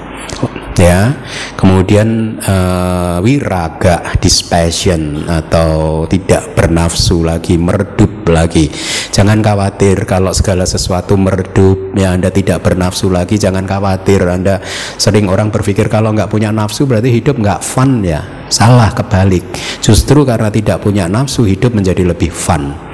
ya 0.81 1.13
kemudian 1.61 2.41
uh, 2.41 3.21
wiraga 3.21 4.17
dispassion 4.17 5.29
atau 5.29 6.09
tidak 6.09 6.57
bernafsu 6.57 7.21
lagi 7.21 7.61
meredup 7.61 8.25
lagi. 8.33 8.73
Jangan 9.13 9.45
khawatir 9.45 10.09
kalau 10.09 10.33
segala 10.33 10.65
sesuatu 10.65 11.21
meredup 11.21 11.93
ya 11.93 12.17
anda 12.17 12.33
tidak 12.33 12.65
bernafsu 12.65 13.13
lagi 13.13 13.37
jangan 13.37 13.69
khawatir. 13.69 14.25
Anda 14.25 14.65
sering 14.97 15.29
orang 15.29 15.53
berpikir 15.53 15.93
kalau 15.93 16.17
nggak 16.17 16.33
punya 16.33 16.49
nafsu 16.49 16.89
berarti 16.89 17.13
hidup 17.13 17.37
nggak 17.37 17.61
fun 17.61 18.01
ya. 18.01 18.49
Salah 18.49 18.91
kebalik. 18.91 19.45
Justru 19.85 20.25
karena 20.25 20.49
tidak 20.51 20.83
punya 20.83 21.07
nafsu 21.07 21.47
hidup 21.47 21.77
menjadi 21.77 22.03
lebih 22.03 22.33
fun 22.33 22.91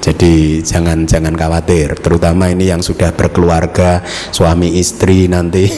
jadi 0.00 0.64
jangan 0.64 1.04
jangan 1.04 1.36
khawatir, 1.36 1.92
terutama 2.00 2.48
ini 2.48 2.72
yang 2.72 2.80
sudah 2.80 3.12
berkeluarga, 3.12 4.00
suami 4.32 4.80
istri 4.80 5.28
nanti. 5.28 5.68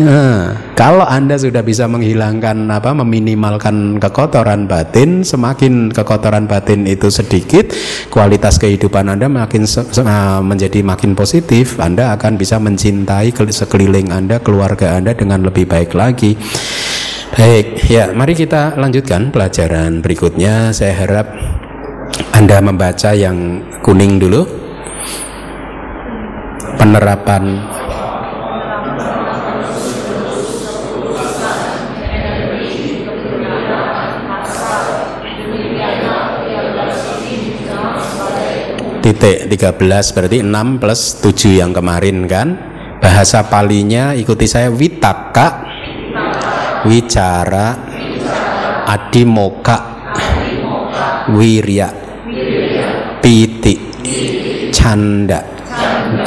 Nah, 0.00 0.52
kalau 0.80 1.04
anda 1.04 1.40
sudah 1.40 1.64
bisa 1.64 1.88
menghilangkan 1.88 2.68
apa, 2.68 2.92
meminimalkan 2.92 3.96
kekotoran 3.96 4.68
batin, 4.68 5.24
semakin 5.24 5.88
kekotoran 5.92 6.44
batin 6.44 6.84
itu 6.84 7.08
sedikit, 7.08 7.72
kualitas 8.12 8.60
kehidupan 8.60 9.08
anda 9.08 9.32
makin 9.32 9.64
uh, 9.64 10.40
menjadi 10.44 10.84
makin 10.84 11.16
positif. 11.16 11.80
Anda 11.80 12.12
akan 12.16 12.36
bisa 12.36 12.60
mencintai 12.60 13.32
sekeliling 13.32 14.12
anda, 14.12 14.40
keluarga 14.44 15.00
anda 15.00 15.16
dengan 15.16 15.40
lebih 15.40 15.64
baik 15.64 15.96
lagi. 15.96 16.36
Baik, 17.32 17.88
ya, 17.88 18.12
mari 18.12 18.36
kita 18.36 18.76
lanjutkan 18.76 19.32
pelajaran 19.32 20.04
berikutnya. 20.04 20.68
Saya 20.76 20.92
harap 21.00 21.32
anda 22.42 22.58
membaca 22.58 23.14
yang 23.14 23.62
kuning 23.86 24.18
dulu. 24.18 24.42
Penerapan. 26.74 27.62
Titik 39.02 39.46
13 39.46 40.14
berarti 40.14 40.38
6 40.42 40.82
plus 40.82 41.00
7 41.22 41.62
yang 41.62 41.70
kemarin 41.70 42.26
kan? 42.26 42.48
Bahasa 42.98 43.46
palinya 43.46 44.18
ikuti 44.18 44.50
saya 44.50 44.66
witaka. 44.66 45.62
Wicara. 46.90 47.66
Adimoka. 48.90 49.78
Wirya 51.30 52.01
piti 53.22 53.78
canda. 54.74 55.40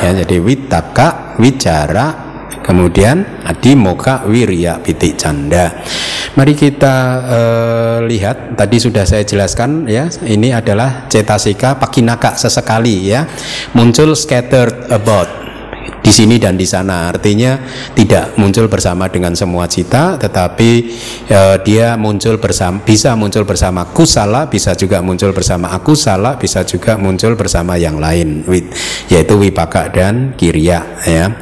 Ya 0.02 0.10
jadi 0.26 0.42
witaka 0.42 1.38
wicara 1.38 2.26
kemudian 2.66 3.46
adi 3.46 3.78
moka 3.78 4.26
wirya 4.26 4.82
piti 4.82 5.14
canda. 5.14 5.86
Mari 6.36 6.58
kita 6.58 6.96
uh, 7.24 7.98
lihat. 8.04 8.58
Tadi 8.58 8.82
sudah 8.82 9.06
saya 9.06 9.24
jelaskan 9.24 9.86
ya. 9.86 10.10
Ini 10.10 10.58
adalah 10.58 11.06
cetasika 11.08 11.78
pakinaka 11.78 12.36
sesekali 12.36 13.08
ya. 13.08 13.30
Muncul 13.78 14.16
scattered 14.18 14.90
about 14.90 15.45
di 16.06 16.14
sini 16.14 16.38
dan 16.38 16.54
di 16.54 16.70
sana. 16.70 17.10
Artinya 17.10 17.58
tidak 17.98 18.38
muncul 18.38 18.70
bersama 18.70 19.10
dengan 19.10 19.34
semua 19.34 19.66
cita, 19.66 20.22
tetapi 20.22 20.72
e, 21.26 21.40
dia 21.66 21.98
muncul 21.98 22.38
bersama 22.38 22.86
bisa 22.86 23.18
muncul 23.18 23.42
bersama 23.42 23.90
kusala, 23.90 24.46
bisa 24.46 24.78
juga 24.78 25.02
muncul 25.02 25.34
bersama 25.34 25.74
aku 25.74 25.98
salah, 25.98 26.38
bisa 26.38 26.62
juga 26.62 27.02
muncul 27.02 27.34
bersama 27.34 27.74
yang 27.82 27.98
lain, 27.98 28.46
yaitu 29.10 29.34
wipaka 29.34 29.90
dan 29.90 30.38
kirya. 30.38 30.86
Ya. 31.10 31.34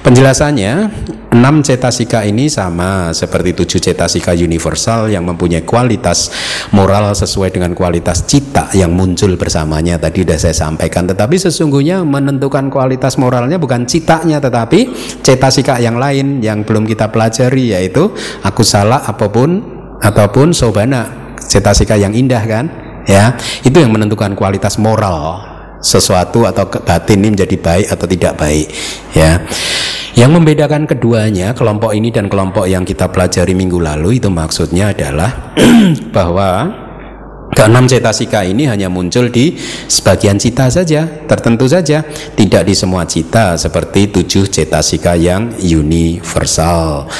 Penjelasannya 0.00 0.88
enam 1.36 1.60
cetasika 1.60 2.24
ini 2.24 2.48
sama 2.48 3.12
seperti 3.12 3.52
tujuh 3.52 3.76
cetasika 3.76 4.32
universal 4.32 5.12
yang 5.12 5.28
mempunyai 5.28 5.68
kualitas 5.68 6.32
moral 6.72 7.12
sesuai 7.12 7.52
dengan 7.52 7.76
kualitas 7.76 8.24
cita 8.24 8.72
yang 8.72 8.96
muncul 8.96 9.36
bersamanya. 9.36 10.00
Tadi 10.00 10.24
sudah 10.24 10.38
saya 10.40 10.56
sampaikan. 10.56 11.04
Tetapi 11.04 11.36
sesungguhnya 11.36 12.00
menentukan 12.08 12.72
kualitas 12.72 13.20
moralnya 13.20 13.60
bukan 13.60 13.84
citanya 13.84 14.40
tetapi 14.40 14.88
cetasika 15.20 15.76
yang 15.76 16.00
lain 16.00 16.40
yang 16.40 16.64
belum 16.64 16.88
kita 16.88 17.12
pelajari 17.12 17.76
yaitu 17.76 18.08
aku 18.40 18.64
salah 18.64 19.04
apa 19.04 19.28
pun 19.28 19.60
ataupun 20.00 20.56
sobana 20.56 21.36
cetasika 21.36 22.00
yang 22.00 22.16
indah 22.16 22.40
kan? 22.48 22.64
Ya 23.04 23.36
itu 23.60 23.76
yang 23.76 23.92
menentukan 23.92 24.32
kualitas 24.32 24.80
moral 24.80 25.56
sesuatu 25.84 26.48
atau 26.48 26.66
batin 26.66 27.20
ini 27.22 27.36
menjadi 27.36 27.56
baik 27.60 27.86
atau 27.92 28.06
tidak 28.08 28.32
baik 28.40 28.66
ya 29.12 29.44
yang 30.16 30.32
membedakan 30.32 30.88
keduanya, 30.88 31.52
kelompok 31.52 31.92
ini 31.92 32.08
dan 32.08 32.32
kelompok 32.32 32.64
yang 32.64 32.88
kita 32.88 33.12
pelajari 33.12 33.52
minggu 33.52 33.76
lalu 33.76 34.16
itu 34.16 34.32
maksudnya 34.32 34.96
adalah 34.96 35.52
bahwa 36.16 36.72
keenam 37.52 37.84
cetasika 37.84 38.40
ini 38.40 38.64
hanya 38.64 38.88
muncul 38.88 39.28
di 39.28 39.60
sebagian 39.92 40.40
cita 40.40 40.72
saja, 40.72 41.04
tertentu 41.28 41.68
saja, 41.68 42.00
tidak 42.32 42.64
di 42.64 42.72
semua 42.72 43.04
cita 43.04 43.60
seperti 43.60 44.08
tujuh 44.08 44.48
cetasika 44.48 45.20
yang 45.20 45.52
universal. 45.60 47.12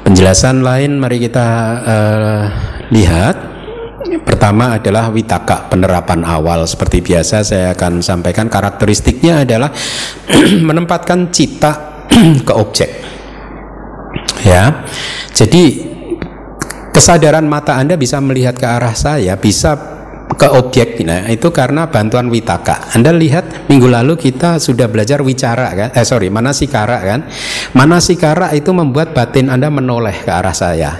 Penjelasan 0.00 0.64
lain 0.64 0.96
mari 0.96 1.20
kita 1.20 1.48
uh, 1.84 2.44
lihat. 2.88 3.52
Pertama 4.24 4.80
adalah 4.80 5.12
witaka 5.12 5.68
penerapan 5.68 6.24
awal 6.24 6.64
seperti 6.64 7.04
biasa 7.04 7.44
saya 7.44 7.76
akan 7.76 8.00
sampaikan 8.00 8.48
karakteristiknya 8.48 9.44
adalah 9.44 9.70
menempatkan 10.68 11.28
cita 11.28 11.89
ke 12.46 12.52
objek. 12.52 12.90
Ya. 14.44 14.84
Jadi 15.30 15.88
kesadaran 16.90 17.46
mata 17.46 17.78
Anda 17.78 17.96
bisa 17.96 18.18
melihat 18.20 18.58
ke 18.58 18.66
arah 18.66 18.92
saya, 18.92 19.38
bisa 19.38 19.78
ke 20.36 20.48
objek. 20.48 21.00
Nah 21.04 21.28
itu 21.28 21.52
karena 21.52 21.88
bantuan 21.92 22.32
witaka. 22.32 22.96
Anda 22.96 23.12
lihat 23.12 23.68
minggu 23.68 23.88
lalu 23.88 24.16
kita 24.16 24.56
sudah 24.56 24.88
belajar 24.88 25.20
wicara 25.20 25.68
kan? 25.76 25.88
Eh 25.92 26.06
sorry 26.06 26.32
manasikara 26.32 26.98
kan? 27.04 27.20
Manasikara 27.76 28.56
itu 28.56 28.72
membuat 28.72 29.12
batin 29.12 29.52
Anda 29.52 29.68
menoleh 29.68 30.16
ke 30.24 30.30
arah 30.32 30.56
saya. 30.56 30.96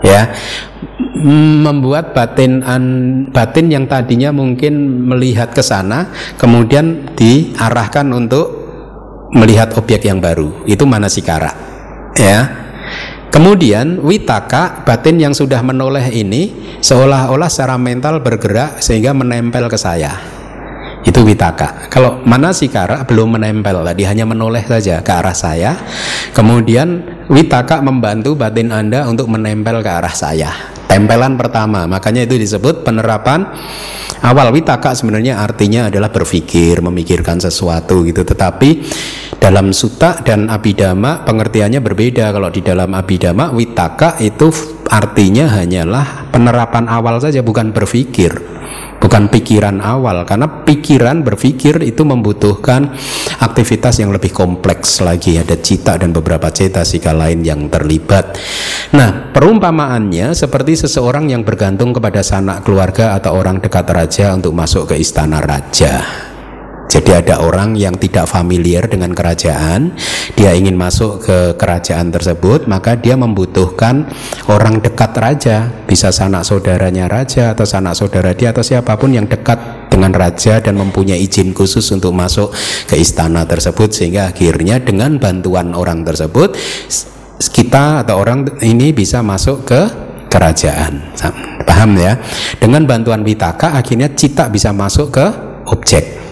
Ya. 0.00 0.32
Membuat 1.66 2.12
batin 2.12 2.60
an, 2.60 2.84
batin 3.32 3.72
yang 3.72 3.88
tadinya 3.88 4.30
mungkin 4.36 5.04
melihat 5.08 5.56
ke 5.56 5.64
sana 5.64 6.12
kemudian 6.36 7.16
diarahkan 7.16 8.04
untuk 8.12 8.65
melihat 9.34 9.74
objek 9.74 10.06
yang 10.06 10.22
baru 10.22 10.62
itu 10.68 10.84
mana 10.86 11.10
sikara 11.10 11.50
ya 12.14 12.66
Kemudian 13.36 14.00
witaka 14.00 14.80
batin 14.88 15.20
yang 15.20 15.36
sudah 15.36 15.60
menoleh 15.60 16.08
ini 16.08 16.72
seolah-olah 16.80 17.52
secara 17.52 17.76
mental 17.76 18.24
bergerak 18.24 18.80
sehingga 18.80 19.12
menempel 19.12 19.68
ke 19.68 19.76
saya. 19.76 20.16
Itu 21.04 21.20
witaka. 21.20 21.92
Kalau 21.92 22.24
mana 22.24 22.56
sikara 22.56 23.04
belum 23.04 23.36
menempel 23.36 23.84
tadi 23.84 24.08
hanya 24.08 24.24
menoleh 24.24 24.64
saja 24.64 25.04
ke 25.04 25.12
arah 25.12 25.36
saya. 25.36 25.76
Kemudian 26.32 27.04
witaka 27.28 27.84
membantu 27.84 28.40
batin 28.40 28.72
Anda 28.72 29.04
untuk 29.04 29.28
menempel 29.28 29.84
ke 29.84 29.90
arah 29.90 30.16
saya. 30.16 30.50
Tempelan 30.88 31.36
pertama. 31.36 31.84
Makanya 31.84 32.24
itu 32.24 32.40
disebut 32.40 32.88
penerapan 32.88 33.52
awal 34.24 34.48
witaka 34.54 34.96
sebenarnya 34.96 35.42
artinya 35.42 35.92
adalah 35.92 36.08
berpikir, 36.08 36.80
memikirkan 36.80 37.42
sesuatu 37.42 38.06
gitu. 38.06 38.24
Tetapi 38.24 38.70
dalam 39.36 39.76
suta 39.76 40.24
dan 40.24 40.48
abidama 40.48 41.26
pengertiannya 41.26 41.84
berbeda. 41.84 42.32
Kalau 42.32 42.48
di 42.48 42.64
dalam 42.64 42.96
abidama 42.96 43.52
witaka 43.52 44.16
itu 44.22 44.48
artinya 44.88 45.50
hanyalah 45.60 46.32
penerapan 46.32 46.86
awal 46.88 47.18
saja 47.18 47.42
bukan 47.42 47.74
berpikir 47.74 48.55
bukan 49.00 49.28
pikiran 49.32 49.80
awal 49.80 50.26
karena 50.28 50.62
pikiran 50.64 51.24
berpikir 51.24 51.80
itu 51.82 52.02
membutuhkan 52.04 52.92
aktivitas 53.40 54.00
yang 54.02 54.12
lebih 54.12 54.30
kompleks 54.30 55.00
lagi. 55.00 55.40
Ada 55.40 55.56
cita 55.60 55.96
dan 55.96 56.12
beberapa 56.12 56.52
cetasika 56.52 57.16
lain 57.16 57.42
yang 57.42 57.72
terlibat. 57.72 58.36
Nah 58.94 59.32
perumpamaannya 59.32 60.36
seperti 60.36 60.86
seseorang 60.86 61.32
yang 61.32 61.42
bergantung 61.42 61.96
kepada 61.96 62.20
sanak 62.20 62.62
keluarga 62.66 63.16
atau 63.16 63.34
orang 63.34 63.58
dekat 63.58 63.88
raja 63.88 64.36
untuk 64.36 64.52
masuk 64.52 64.92
ke 64.92 65.00
istana 65.00 65.40
raja 65.40 66.04
jadi 66.86 67.18
ada 67.18 67.42
orang 67.42 67.74
yang 67.74 67.98
tidak 67.98 68.30
familiar 68.30 68.86
dengan 68.86 69.10
kerajaan, 69.10 69.98
dia 70.38 70.54
ingin 70.54 70.78
masuk 70.78 71.18
ke 71.18 71.38
kerajaan 71.58 72.14
tersebut, 72.14 72.70
maka 72.70 72.94
dia 72.94 73.18
membutuhkan 73.18 74.06
orang 74.46 74.78
dekat 74.78 75.10
raja, 75.18 75.66
bisa 75.90 76.14
sanak 76.14 76.46
saudaranya 76.46 77.10
raja 77.10 77.58
atau 77.58 77.66
sanak 77.66 77.98
saudara 77.98 78.30
dia 78.38 78.54
atau 78.54 78.62
siapa 78.62 78.94
pun 78.94 79.10
yang 79.10 79.26
dekat 79.26 79.90
dengan 79.90 80.14
raja 80.14 80.62
dan 80.62 80.78
mempunyai 80.78 81.18
izin 81.18 81.50
khusus 81.50 81.90
untuk 81.90 82.14
masuk 82.14 82.54
ke 82.86 82.94
istana 82.94 83.42
tersebut 83.42 83.90
sehingga 83.90 84.30
akhirnya 84.30 84.78
dengan 84.78 85.18
bantuan 85.18 85.74
orang 85.74 86.06
tersebut 86.06 86.54
kita 87.50 88.06
atau 88.06 88.22
orang 88.22 88.46
ini 88.62 88.94
bisa 88.94 89.26
masuk 89.26 89.66
ke 89.66 89.80
kerajaan. 90.30 91.02
Paham 91.66 91.98
ya? 91.98 92.14
Dengan 92.62 92.86
bantuan 92.86 93.26
Witaka 93.26 93.74
akhirnya 93.74 94.14
cita 94.14 94.46
bisa 94.46 94.70
masuk 94.70 95.10
ke 95.10 95.26
objek 95.66 96.25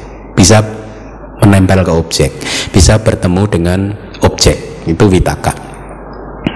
bisa 0.44 0.60
menempel 1.40 1.80
ke 1.80 1.92
objek, 1.96 2.30
bisa 2.68 3.00
bertemu 3.00 3.42
dengan 3.48 3.80
objek. 4.20 4.84
Itu 4.84 5.08
witaka. 5.08 5.56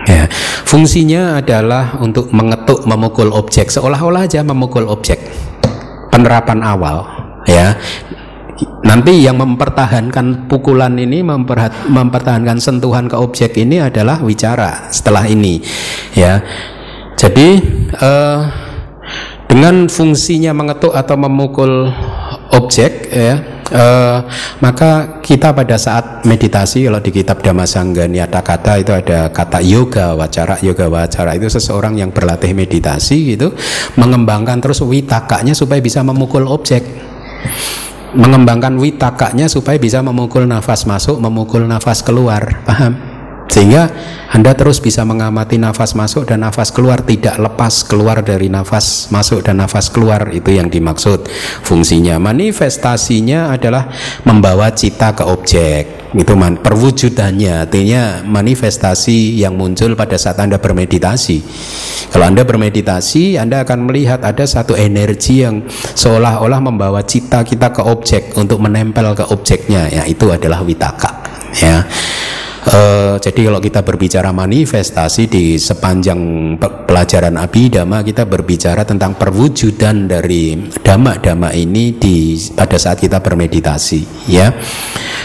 Ya, 0.04 0.28
fungsinya 0.68 1.40
adalah 1.40 1.96
untuk 2.04 2.28
mengetuk, 2.28 2.84
memukul 2.84 3.32
objek 3.32 3.72
seolah-olah 3.72 4.28
aja 4.28 4.44
memukul 4.44 4.84
objek. 4.92 5.16
Penerapan 6.12 6.60
awal, 6.60 7.08
ya. 7.48 7.80
Nanti 8.84 9.24
yang 9.24 9.40
mempertahankan 9.40 10.50
pukulan 10.52 10.92
ini 11.00 11.24
mempertahankan 11.24 12.60
sentuhan 12.60 13.08
ke 13.08 13.16
objek 13.16 13.56
ini 13.56 13.80
adalah 13.80 14.20
wicara 14.20 14.92
setelah 14.92 15.24
ini, 15.24 15.64
ya. 16.12 16.44
Jadi 17.16 17.48
uh, 18.04 18.40
dengan 19.48 19.88
fungsinya 19.88 20.52
mengetuk 20.52 20.92
atau 20.92 21.16
memukul 21.16 21.88
objek 22.54 23.12
ya. 23.12 23.36
Uh, 23.68 24.24
maka 24.64 25.20
kita 25.20 25.52
pada 25.52 25.76
saat 25.76 26.24
meditasi 26.24 26.88
kalau 26.88 27.04
di 27.04 27.12
kitab 27.12 27.44
Damasangga 27.44 28.08
Niata 28.08 28.40
Kata 28.40 28.80
itu 28.80 28.96
ada 28.96 29.28
kata 29.28 29.60
yoga 29.60 30.16
wacara. 30.16 30.56
Yoga 30.64 30.88
wacara 30.88 31.36
itu 31.36 31.52
seseorang 31.52 32.00
yang 32.00 32.08
berlatih 32.08 32.56
meditasi 32.56 33.36
gitu 33.36 33.52
mengembangkan 34.00 34.64
terus 34.64 34.80
witakanya 34.80 35.52
supaya 35.52 35.84
bisa 35.84 36.00
memukul 36.00 36.48
objek. 36.48 36.80
Mengembangkan 38.16 38.80
witakanya 38.80 39.52
supaya 39.52 39.76
bisa 39.76 40.00
memukul 40.00 40.48
nafas 40.48 40.88
masuk 40.88 41.20
memukul 41.20 41.68
nafas 41.68 42.00
keluar 42.00 42.64
paham 42.64 43.07
sehingga 43.48 43.88
Anda 44.28 44.52
terus 44.52 44.76
bisa 44.76 45.08
mengamati 45.08 45.56
nafas 45.56 45.96
masuk 45.96 46.28
dan 46.28 46.44
nafas 46.44 46.68
keluar 46.68 47.00
tidak 47.00 47.40
lepas 47.40 47.80
keluar 47.88 48.20
dari 48.20 48.52
nafas 48.52 49.08
masuk 49.08 49.40
dan 49.40 49.64
nafas 49.64 49.88
keluar 49.88 50.28
itu 50.36 50.52
yang 50.52 50.68
dimaksud. 50.68 51.24
Fungsinya 51.64 52.20
manifestasinya 52.20 53.48
adalah 53.56 53.88
membawa 54.28 54.68
cita 54.76 55.16
ke 55.16 55.24
objek. 55.24 56.12
Itu 56.12 56.36
man, 56.36 56.60
perwujudannya 56.60 57.68
artinya 57.68 58.20
manifestasi 58.24 59.40
yang 59.40 59.56
muncul 59.56 59.96
pada 59.96 60.20
saat 60.20 60.40
Anda 60.40 60.60
bermeditasi. 60.60 61.36
Kalau 62.12 62.28
Anda 62.28 62.44
bermeditasi 62.44 63.40
Anda 63.40 63.64
akan 63.64 63.88
melihat 63.88 64.28
ada 64.28 64.44
satu 64.44 64.76
energi 64.76 65.40
yang 65.40 65.64
seolah-olah 65.72 66.60
membawa 66.60 67.00
cita 67.00 67.40
kita 67.44 67.72
ke 67.72 67.80
objek 67.80 68.36
untuk 68.36 68.60
menempel 68.60 69.16
ke 69.16 69.24
objeknya. 69.32 69.88
Ya 69.88 70.04
itu 70.04 70.28
adalah 70.28 70.60
witaka 70.60 71.28
ya 71.56 71.84
Uh, 72.68 73.16
jadi 73.16 73.48
kalau 73.48 73.64
kita 73.64 73.80
berbicara 73.80 74.28
manifestasi 74.28 75.24
di 75.24 75.56
sepanjang 75.56 76.20
pelajaran 76.84 77.40
abidama 77.40 78.04
kita 78.04 78.28
berbicara 78.28 78.84
tentang 78.84 79.16
perwujudan 79.16 80.04
dari 80.04 80.68
dhamma-dhamma 80.84 81.56
ini 81.56 81.96
di 81.96 82.36
pada 82.52 82.76
saat 82.76 83.00
kita 83.00 83.24
bermeditasi 83.24 84.28
ya. 84.28 84.52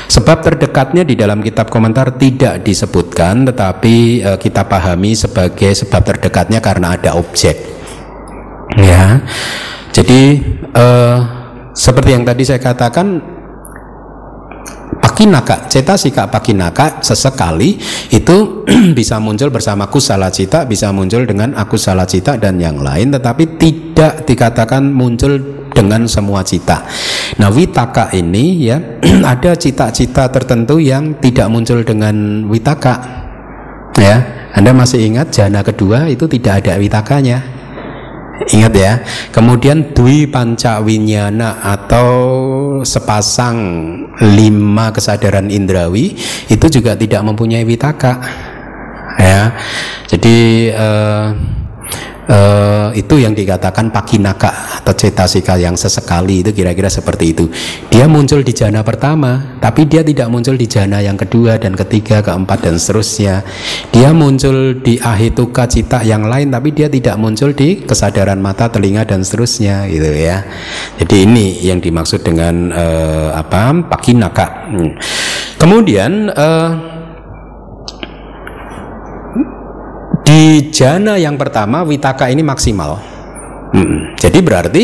Sebab 0.07 0.39
terdekatnya 0.39 1.03
di 1.03 1.19
dalam 1.19 1.43
kitab 1.43 1.67
komentar 1.67 2.15
tidak 2.15 2.63
disebutkan 2.63 3.43
tetapi 3.51 4.23
uh, 4.23 4.39
kita 4.39 4.63
pahami 4.63 5.11
sebagai 5.11 5.75
sebab 5.75 5.99
terdekatnya 5.99 6.63
karena 6.63 6.95
ada 6.95 7.19
objek. 7.19 7.59
Ya. 8.79 9.19
Jadi 9.91 10.39
uh, 10.71 11.17
seperti 11.75 12.15
yang 12.15 12.23
tadi 12.23 12.47
saya 12.47 12.63
katakan 12.63 13.32
pakinaka. 15.13 15.69
Cetasika 15.69 16.25
pakinaka 16.25 17.05
sesekali 17.05 17.77
itu 18.09 18.65
bisa 18.97 19.21
muncul 19.21 19.53
bersama 19.53 19.85
kusala 19.85 20.33
cita 20.33 20.65
bisa 20.65 20.89
muncul 20.89 21.21
dengan 21.29 21.53
aku 21.53 21.77
salah 21.77 22.09
cita 22.09 22.33
dan 22.41 22.57
yang 22.57 22.81
lain 22.81 23.13
tetapi 23.13 23.61
tidak 23.61 24.25
dikatakan 24.25 24.89
muncul 24.89 25.37
dengan 25.69 26.09
semua 26.09 26.41
cita. 26.41 26.81
Nah 27.37 27.53
witaka 27.53 28.09
ini 28.17 28.73
ya 28.73 28.81
ada 29.37 29.53
cita-cita 29.53 30.33
tertentu 30.33 30.81
yang 30.81 31.21
tidak 31.21 31.45
muncul 31.53 31.85
dengan 31.85 32.49
witaka. 32.49 33.21
Ya 34.01 34.49
anda 34.57 34.73
masih 34.73 35.05
ingat 35.05 35.29
jana 35.29 35.61
kedua 35.61 36.09
itu 36.09 36.25
tidak 36.25 36.65
ada 36.65 36.81
witakanya 36.81 37.52
Ingat 38.51 38.73
ya. 38.75 38.93
Kemudian 39.31 39.95
dwi 39.95 40.27
panca 40.27 40.83
winyana 40.83 41.63
atau 41.63 42.09
sepasang 42.83 43.57
lima 44.19 44.91
kesadaran 44.91 45.47
indrawi 45.47 46.17
itu 46.51 46.65
juga 46.67 46.97
tidak 46.99 47.23
mempunyai 47.23 47.63
witaka. 47.63 48.19
Ya. 49.15 49.55
Jadi 50.09 50.69
uh, 50.75 51.31
uh, 52.29 52.89
itu 52.93 53.19
yang 53.19 53.33
dikatakan 53.33 53.89
pakinaka 53.89 54.83
atau 54.83 54.93
cetasika 54.93 55.57
yang 55.57 55.73
sesekali 55.73 56.45
itu 56.45 56.51
kira-kira 56.53 56.87
seperti 56.87 57.33
itu. 57.33 57.45
Dia 57.89 58.05
muncul 58.05 58.45
di 58.45 58.53
jana 58.53 58.85
pertama, 58.85 59.57
tapi 59.59 59.89
dia 59.89 60.05
tidak 60.05 60.29
muncul 60.29 60.55
di 60.55 60.67
jana 60.69 61.01
yang 61.01 61.17
kedua 61.17 61.57
dan 61.57 61.73
ketiga, 61.73 62.21
keempat 62.21 62.69
dan 62.69 62.75
seterusnya. 62.77 63.41
Dia 63.91 64.11
muncul 64.13 64.79
di 64.79 65.01
ahituka 65.01 65.65
cita 65.65 66.05
yang 66.05 66.27
lain, 66.27 66.53
tapi 66.53 66.71
dia 66.71 66.87
tidak 66.87 67.17
muncul 67.17 67.51
di 67.51 67.81
kesadaran 67.83 68.39
mata, 68.39 68.69
telinga 68.69 69.07
dan 69.07 69.25
seterusnya, 69.25 69.89
gitu 69.89 70.09
ya. 70.13 70.45
Jadi 71.01 71.15
ini 71.25 71.63
yang 71.65 71.81
dimaksud 71.81 72.21
dengan 72.21 72.69
uh, 72.71 73.29
apa? 73.35 73.73
Pakinaka. 73.89 74.69
Hmm. 74.69 74.91
Kemudian 75.57 76.27
uh, 76.27 76.92
Di 80.23 80.71
jana 80.71 81.19
yang 81.19 81.35
pertama 81.35 81.83
witaka 81.83 82.31
ini 82.31 82.41
maksimal. 82.41 82.99
Hmm, 83.75 84.15
jadi 84.15 84.39
berarti 84.39 84.83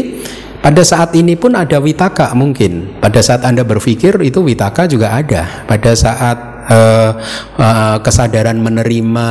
pada 0.59 0.83
saat 0.83 1.15
ini 1.15 1.39
pun 1.39 1.55
ada 1.55 1.79
witaka 1.79 2.35
mungkin. 2.35 2.99
Pada 2.99 3.23
saat 3.23 3.47
Anda 3.47 3.63
berpikir 3.63 4.19
itu 4.19 4.43
witaka 4.43 4.91
juga 4.91 5.15
ada. 5.15 5.63
Pada 5.63 5.95
saat 5.95 6.37
uh, 6.67 7.11
uh, 7.55 7.97
kesadaran 8.03 8.59
menerima 8.59 9.29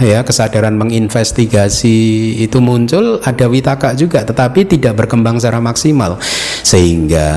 ya, 0.00 0.22
kesadaran 0.22 0.78
menginvestigasi 0.78 1.98
itu 2.38 2.58
muncul 2.62 3.18
ada 3.26 3.50
witaka 3.50 3.98
juga, 3.98 4.22
tetapi 4.22 4.70
tidak 4.70 5.04
berkembang 5.04 5.42
secara 5.42 5.58
maksimal. 5.58 6.22
Sehingga 6.62 7.30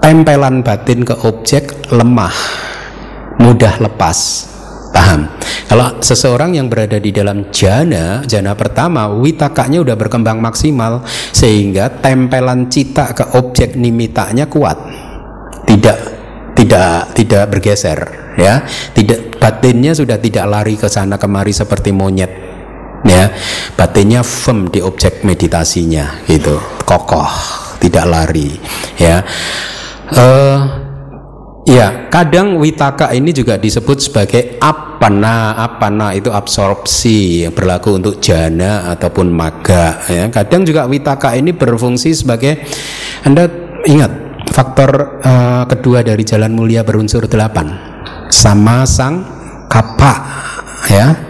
tempelan 0.00 0.64
batin 0.64 1.04
ke 1.04 1.14
objek 1.28 1.92
lemah, 1.92 2.34
mudah 3.36 3.76
lepas. 3.84 4.48
Paham? 4.94 5.28
Kalau 5.68 6.00
seseorang 6.00 6.56
yang 6.56 6.72
berada 6.72 6.96
di 6.96 7.12
dalam 7.12 7.52
jana, 7.52 8.24
jana 8.24 8.56
pertama, 8.56 9.12
witakanya 9.12 9.84
udah 9.84 9.96
berkembang 10.00 10.40
maksimal 10.40 11.04
sehingga 11.32 12.00
tempelan 12.00 12.72
cita 12.72 13.12
ke 13.12 13.36
objek 13.36 13.76
nimitanya 13.76 14.48
kuat. 14.48 14.80
Tidak 15.68 16.18
tidak 16.58 17.14
tidak 17.14 17.44
bergeser 17.54 17.98
ya 18.34 18.66
tidak 18.90 19.38
batinnya 19.38 19.94
sudah 19.94 20.18
tidak 20.18 20.46
lari 20.50 20.74
ke 20.74 20.90
sana 20.90 21.14
kemari 21.14 21.54
seperti 21.54 21.94
monyet 21.94 22.30
ya 23.06 23.30
batinnya 23.78 24.26
firm 24.26 24.66
di 24.66 24.82
objek 24.82 25.22
meditasinya 25.22 26.26
gitu 26.26 26.58
kokoh 26.82 27.30
tidak 27.78 28.10
lari 28.10 28.58
ya 28.98 29.22
uh, 30.18 30.87
ya 31.68 32.08
kadang 32.08 32.56
witaka 32.56 33.12
ini 33.12 33.28
juga 33.36 33.60
disebut 33.60 34.00
sebagai 34.00 34.56
apana 34.56 35.52
apana 35.60 36.16
itu 36.16 36.32
absorpsi 36.32 37.44
yang 37.44 37.52
berlaku 37.52 38.00
untuk 38.00 38.16
jana 38.24 38.88
ataupun 38.96 39.28
maga 39.28 40.00
ya. 40.08 40.32
Kadang 40.32 40.64
juga 40.64 40.88
witaka 40.88 41.36
ini 41.36 41.52
berfungsi 41.52 42.16
sebagai 42.16 42.64
anda 43.28 43.44
ingat 43.84 44.10
faktor 44.48 45.20
uh, 45.20 45.68
kedua 45.68 46.00
dari 46.00 46.24
jalan 46.24 46.56
mulia 46.56 46.80
berunsur 46.82 47.28
delapan? 47.28 47.76
Sama 48.32 48.88
sang 48.88 49.28
kapak 49.68 50.18
ya. 50.88 51.28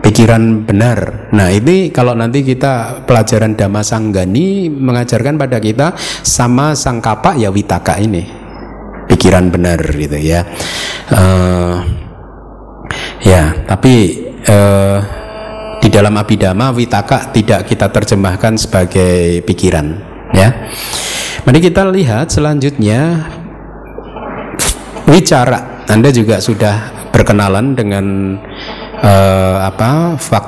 Pikiran 0.00 0.64
benar. 0.64 1.28
Nah 1.36 1.52
ini 1.52 1.92
kalau 1.92 2.16
nanti 2.16 2.40
kita 2.40 3.04
pelajaran 3.04 3.52
Dhamma 3.52 3.84
Sanggani 3.84 4.72
mengajarkan 4.72 5.36
pada 5.36 5.60
kita 5.60 5.92
sama 6.24 6.72
sang 6.72 7.04
kapak 7.04 7.36
ya 7.36 7.52
witaka 7.52 8.00
ini 8.00 8.39
pikiran 9.10 9.50
benar 9.50 9.82
gitu 9.82 10.14
ya. 10.14 10.46
Uh, 11.10 11.82
ya 13.26 13.66
tapi 13.66 14.22
uh, 14.46 14.98
di 15.82 15.88
dalam 15.90 16.14
abidama 16.14 16.70
witaka 16.70 17.34
tidak 17.34 17.66
kita 17.66 17.90
terjemahkan 17.90 18.54
sebagai 18.54 19.42
pikiran 19.42 19.98
ya. 20.30 20.70
Mari 21.42 21.58
kita 21.58 21.88
lihat 21.90 22.30
selanjutnya 22.30 23.26
wicara. 25.10 25.82
Anda 25.90 26.14
juga 26.14 26.38
sudah 26.38 27.10
berkenalan 27.10 27.74
dengan 27.74 28.06
uh, 29.02 29.56
apa 29.66 30.14
fak 30.14 30.46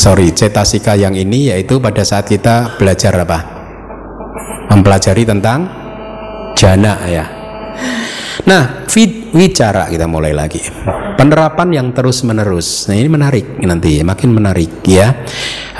sorry 0.00 0.32
cetasika 0.32 0.96
yang 0.96 1.12
ini 1.12 1.52
yaitu 1.52 1.76
pada 1.82 2.06
saat 2.06 2.24
kita 2.24 2.78
belajar 2.80 3.12
apa 3.18 3.38
mempelajari 4.72 5.28
tentang 5.28 5.68
jana 6.56 6.96
ya 7.04 7.37
nah 8.48 8.88
wicara 9.34 9.90
kita 9.92 10.08
mulai 10.08 10.32
lagi. 10.32 10.62
Penerapan 11.18 11.74
yang 11.74 11.88
terus 11.90 12.22
menerus 12.22 12.86
nah 12.86 12.94
ini 12.94 13.10
menarik 13.10 13.58
nanti 13.60 14.00
makin 14.00 14.30
menarik 14.32 14.84
ya. 14.86 15.24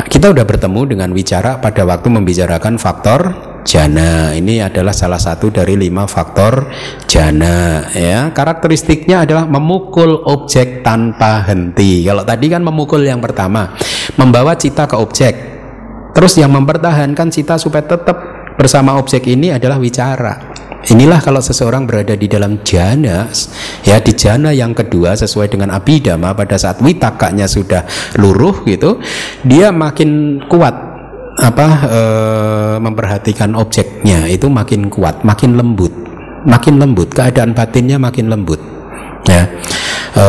Kita 0.09 0.33
udah 0.33 0.45
bertemu 0.45 0.97
dengan 0.97 1.11
wicara 1.13 1.61
pada 1.63 1.85
waktu 1.85 2.09
membicarakan 2.11 2.81
faktor 2.81 3.21
jana. 3.69 4.33
Ini 4.33 4.73
adalah 4.73 4.97
salah 4.97 5.21
satu 5.21 5.53
dari 5.53 5.77
lima 5.77 6.09
faktor 6.09 6.73
jana 7.05 7.85
ya. 7.93 8.33
Karakteristiknya 8.33 9.29
adalah 9.29 9.45
memukul 9.45 10.25
objek 10.25 10.81
tanpa 10.81 11.45
henti. 11.45 12.03
Kalau 12.09 12.25
tadi 12.25 12.49
kan 12.49 12.65
memukul 12.65 13.05
yang 13.05 13.21
pertama 13.21 13.77
membawa 14.17 14.57
cita 14.57 14.89
ke 14.89 14.97
objek. 14.97 15.35
Terus 16.17 16.35
yang 16.41 16.51
mempertahankan 16.51 17.31
cita 17.31 17.61
supaya 17.61 17.87
tetap 17.87 18.17
bersama 18.59 18.99
objek 18.99 19.23
ini 19.31 19.55
adalah 19.55 19.79
wicara 19.79 20.48
Inilah 20.79 21.19
kalau 21.19 21.43
seseorang 21.43 21.91
berada 21.91 22.14
di 22.14 22.31
dalam 22.31 22.62
jana, 22.62 23.27
ya 23.83 23.99
di 23.99 24.14
jana 24.14 24.55
yang 24.55 24.79
kedua 24.79 25.19
sesuai 25.19 25.51
dengan 25.51 25.75
abidama 25.75 26.31
pada 26.38 26.55
saat 26.55 26.79
witakanya 26.79 27.51
sudah 27.51 27.83
luruh 28.14 28.62
gitu, 28.62 29.03
dia 29.43 29.75
makin 29.75 30.38
kuat 30.47 30.71
apa 31.38 31.67
e, 31.83 32.01
memperhatikan 32.79 33.59
objeknya 33.59 34.31
itu 34.31 34.47
makin 34.47 34.87
kuat, 34.87 35.27
makin 35.27 35.59
lembut, 35.59 35.91
makin 36.47 36.79
lembut, 36.79 37.11
keadaan 37.11 37.59
batinnya 37.59 37.99
makin 37.99 38.31
lembut, 38.31 38.62
ya 39.27 39.51
e, 40.14 40.27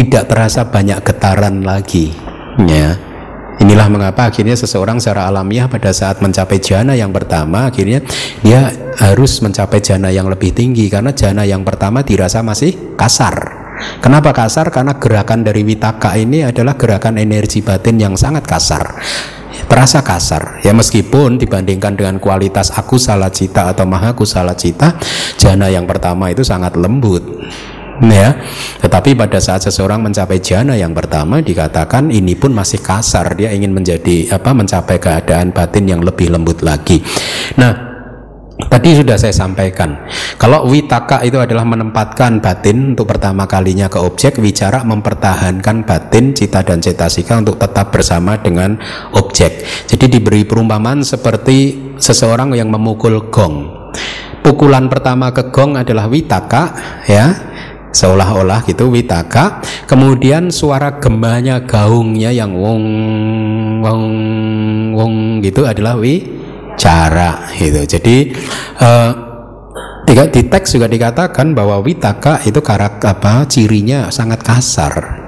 tidak 0.00 0.32
terasa 0.32 0.64
banyak 0.64 0.96
getaran 1.04 1.60
lagi, 1.60 2.16
ya. 2.56 3.09
Inilah 3.60 3.92
mengapa 3.92 4.32
akhirnya 4.32 4.56
seseorang 4.56 4.96
secara 4.98 5.28
alamiah 5.28 5.68
pada 5.68 5.92
saat 5.92 6.24
mencapai 6.24 6.58
jana 6.64 6.96
yang 6.96 7.12
pertama 7.12 7.68
akhirnya 7.68 8.00
dia 8.40 8.72
harus 8.96 9.44
mencapai 9.44 9.84
jana 9.84 10.08
yang 10.08 10.32
lebih 10.32 10.56
tinggi 10.56 10.88
karena 10.88 11.12
jana 11.12 11.44
yang 11.44 11.60
pertama 11.60 12.00
dirasa 12.00 12.40
masih 12.40 12.96
kasar. 12.96 13.60
Kenapa 14.00 14.32
kasar? 14.32 14.72
Karena 14.72 14.96
gerakan 14.96 15.44
dari 15.44 15.64
witaka 15.64 16.16
ini 16.16 16.44
adalah 16.44 16.76
gerakan 16.76 17.20
energi 17.20 17.60
batin 17.60 18.00
yang 18.00 18.16
sangat 18.16 18.48
kasar 18.48 18.96
terasa 19.70 20.02
kasar 20.02 20.58
ya 20.66 20.74
meskipun 20.74 21.38
dibandingkan 21.38 21.94
dengan 21.94 22.16
kualitas 22.18 22.74
aku 22.74 22.98
salah 22.98 23.30
cita 23.30 23.70
atau 23.70 23.86
maha 23.86 24.18
kusala 24.18 24.58
cita 24.58 24.98
jana 25.38 25.70
yang 25.70 25.86
pertama 25.86 26.26
itu 26.26 26.42
sangat 26.42 26.74
lembut 26.74 27.22
ya. 28.08 28.40
Tetapi 28.80 29.12
pada 29.12 29.36
saat 29.36 29.68
seseorang 29.68 30.00
mencapai 30.00 30.40
jana 30.40 30.72
yang 30.78 30.96
pertama 30.96 31.44
dikatakan 31.44 32.08
ini 32.08 32.32
pun 32.32 32.56
masih 32.56 32.80
kasar. 32.80 33.36
Dia 33.36 33.52
ingin 33.52 33.76
menjadi 33.76 34.32
apa 34.32 34.56
mencapai 34.56 34.96
keadaan 34.96 35.52
batin 35.52 35.84
yang 35.84 36.00
lebih 36.00 36.32
lembut 36.32 36.64
lagi. 36.64 37.04
Nah 37.60 37.90
Tadi 38.68 38.92
sudah 38.92 39.16
saya 39.16 39.32
sampaikan, 39.32 40.04
kalau 40.36 40.68
witaka 40.68 41.24
itu 41.24 41.40
adalah 41.40 41.64
menempatkan 41.64 42.44
batin 42.44 42.92
untuk 42.92 43.08
pertama 43.08 43.48
kalinya 43.48 43.88
ke 43.88 43.96
objek, 43.96 44.36
wicara 44.36 44.84
mempertahankan 44.84 45.88
batin, 45.88 46.36
cita 46.36 46.60
dan 46.60 46.84
cetasika 46.84 47.40
untuk 47.40 47.56
tetap 47.56 47.88
bersama 47.88 48.36
dengan 48.36 48.76
objek. 49.16 49.64
Jadi 49.88 50.20
diberi 50.20 50.44
perumpamaan 50.44 51.00
seperti 51.00 51.88
seseorang 51.96 52.52
yang 52.52 52.68
memukul 52.68 53.32
gong. 53.32 53.80
Pukulan 54.44 54.92
pertama 54.92 55.32
ke 55.32 55.48
gong 55.48 55.80
adalah 55.80 56.08
witaka, 56.08 56.76
ya, 57.08 57.49
seolah-olah 57.92 58.64
gitu 58.66 58.90
witaka. 58.90 59.62
Kemudian 59.86 60.48
suara 60.48 60.98
gemanya, 60.98 61.62
gaungnya 61.62 62.30
yang 62.34 62.56
wong 62.56 62.84
wong 63.82 64.02
wong 64.94 65.14
gitu 65.44 65.66
adalah 65.66 65.98
wi 65.98 66.24
cara 66.80 67.50
gitu. 67.54 67.84
Jadi 67.84 68.32
uh, 68.80 69.10
di 70.10 70.42
teks 70.42 70.74
juga 70.74 70.90
dikatakan 70.90 71.54
bahwa 71.54 71.78
witaka 71.78 72.42
itu 72.42 72.58
karakter 72.58 73.14
apa 73.14 73.46
cirinya 73.46 74.10
sangat 74.10 74.42
kasar. 74.42 75.19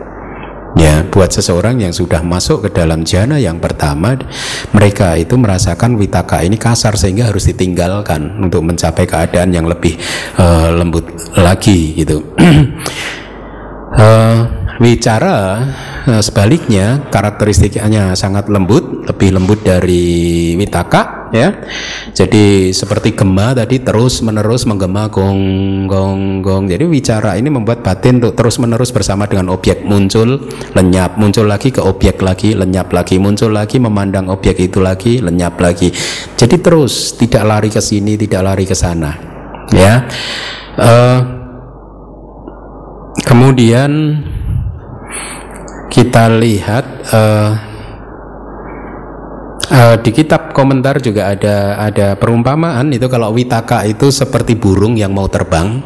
Ya, 0.72 1.04
buat 1.04 1.28
seseorang 1.28 1.84
yang 1.84 1.92
sudah 1.92 2.24
masuk 2.24 2.64
ke 2.64 2.72
dalam 2.72 3.04
jana 3.04 3.36
yang 3.36 3.60
pertama, 3.60 4.16
mereka 4.72 5.20
itu 5.20 5.36
merasakan 5.36 6.00
witaka 6.00 6.40
ini 6.40 6.56
kasar 6.56 6.96
sehingga 6.96 7.28
harus 7.28 7.44
ditinggalkan 7.44 8.40
untuk 8.40 8.64
mencapai 8.64 9.04
keadaan 9.04 9.52
yang 9.52 9.68
lebih 9.68 10.00
uh, 10.40 10.72
lembut 10.72 11.04
lagi 11.36 11.92
gitu. 11.92 12.24
uh, 14.00 14.48
Wicara 14.82 15.62
eh, 16.10 16.18
sebaliknya 16.18 17.06
karakteristiknya 17.06 18.18
sangat 18.18 18.50
lembut, 18.50 19.06
lebih 19.06 19.38
lembut 19.38 19.62
dari 19.62 20.58
Witaka 20.58 21.30
ya. 21.30 21.54
Jadi 22.10 22.74
seperti 22.74 23.14
gema 23.14 23.54
tadi 23.54 23.78
terus 23.78 24.26
menerus 24.26 24.66
menggema 24.66 25.06
gong 25.06 25.86
gong 25.86 26.42
gong. 26.42 26.66
Jadi 26.66 26.82
wicara 26.90 27.38
ini 27.38 27.46
membuat 27.46 27.86
batin 27.86 28.18
untuk 28.18 28.34
terus 28.34 28.58
menerus 28.58 28.90
bersama 28.90 29.30
dengan 29.30 29.54
objek 29.54 29.86
muncul, 29.86 30.50
lenyap, 30.74 31.14
muncul 31.14 31.46
lagi 31.46 31.70
ke 31.70 31.78
objek 31.78 32.18
lagi, 32.18 32.58
lenyap 32.58 32.90
lagi, 32.90 33.22
muncul 33.22 33.54
lagi 33.54 33.78
memandang 33.78 34.34
objek 34.34 34.58
itu 34.58 34.82
lagi, 34.82 35.22
lenyap 35.22 35.62
lagi. 35.62 35.94
Jadi 36.34 36.58
terus 36.58 37.14
tidak 37.14 37.46
lari 37.46 37.70
ke 37.70 37.78
sini, 37.78 38.18
tidak 38.18 38.42
lari 38.42 38.66
ke 38.66 38.74
sana. 38.74 39.14
Ya. 39.70 40.10
Uh, 40.74 41.20
kemudian 43.22 44.18
kita 45.92 46.24
lihat 46.40 46.84
uh, 47.12 47.52
uh, 49.68 49.96
di 50.00 50.08
kitab 50.08 50.56
komentar 50.56 50.96
juga 51.04 51.36
ada 51.36 51.76
ada 51.84 52.16
perumpamaan 52.16 52.88
itu 52.96 53.04
kalau 53.12 53.28
witaka 53.36 53.84
itu 53.84 54.08
seperti 54.08 54.56
burung 54.56 54.96
yang 54.96 55.12
mau 55.12 55.28
terbang. 55.28 55.84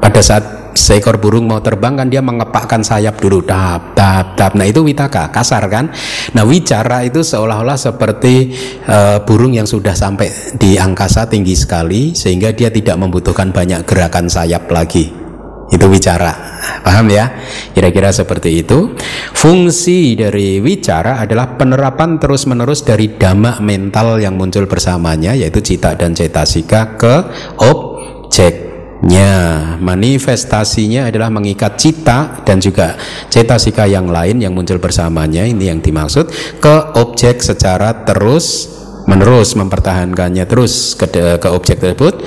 Pada 0.00 0.24
saat 0.24 0.72
seekor 0.72 1.20
burung 1.20 1.44
mau 1.44 1.60
terbang 1.60 2.00
kan 2.00 2.08
dia 2.08 2.24
mengepakkan 2.24 2.80
sayap 2.80 3.20
dulu 3.20 3.44
tap 3.44 3.92
tap 3.92 4.32
tap 4.40 4.56
nah 4.56 4.64
itu 4.64 4.80
witaka 4.80 5.28
kasar 5.28 5.68
kan? 5.68 5.92
Nah 6.32 6.48
wicara 6.48 7.04
itu 7.04 7.20
seolah-olah 7.20 7.76
seperti 7.76 8.56
uh, 8.88 9.20
burung 9.28 9.52
yang 9.52 9.68
sudah 9.68 9.92
sampai 9.92 10.56
di 10.56 10.80
angkasa 10.80 11.28
tinggi 11.28 11.52
sekali 11.52 12.16
sehingga 12.16 12.56
dia 12.56 12.72
tidak 12.72 12.96
membutuhkan 12.96 13.52
banyak 13.52 13.84
gerakan 13.84 14.32
sayap 14.32 14.64
lagi 14.72 15.29
itu 15.70 15.86
wicara 15.86 16.50
paham 16.82 17.06
ya? 17.12 17.30
Kira-kira 17.72 18.10
seperti 18.12 18.60
itu. 18.64 18.92
Fungsi 19.32 20.18
dari 20.18 20.60
wicara 20.60 21.22
adalah 21.22 21.56
penerapan 21.56 22.18
terus-menerus 22.20 22.84
dari 22.84 23.16
dhamma 23.16 23.62
mental 23.62 24.20
yang 24.20 24.36
muncul 24.36 24.66
bersamanya 24.66 25.32
yaitu 25.32 25.62
cita 25.62 25.96
dan 25.96 26.12
cetasika 26.12 26.98
ke 26.98 27.14
objeknya. 27.62 29.32
Manifestasinya 29.80 31.08
adalah 31.08 31.32
mengikat 31.32 31.80
cita 31.80 32.44
dan 32.44 32.60
juga 32.60 33.00
cetasika 33.32 33.88
yang 33.88 34.10
lain 34.10 34.44
yang 34.44 34.52
muncul 34.52 34.76
bersamanya. 34.76 35.48
Ini 35.48 35.72
yang 35.72 35.80
dimaksud. 35.80 36.28
Ke 36.60 36.98
objek 37.00 37.40
secara 37.40 38.04
terus 38.04 38.76
menerus 39.06 39.54
mempertahankannya 39.56 40.44
terus 40.44 40.96
ke, 40.98 41.06
ke 41.38 41.48
objek 41.48 41.78
tersebut. 41.80 42.24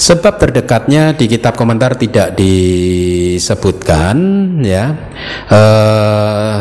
Sebab 0.00 0.38
terdekatnya 0.40 1.12
di 1.14 1.26
kitab 1.30 1.54
komentar 1.54 1.94
tidak 2.00 2.34
disebutkan 2.38 4.16
ya. 4.64 5.12
E, 5.46 5.60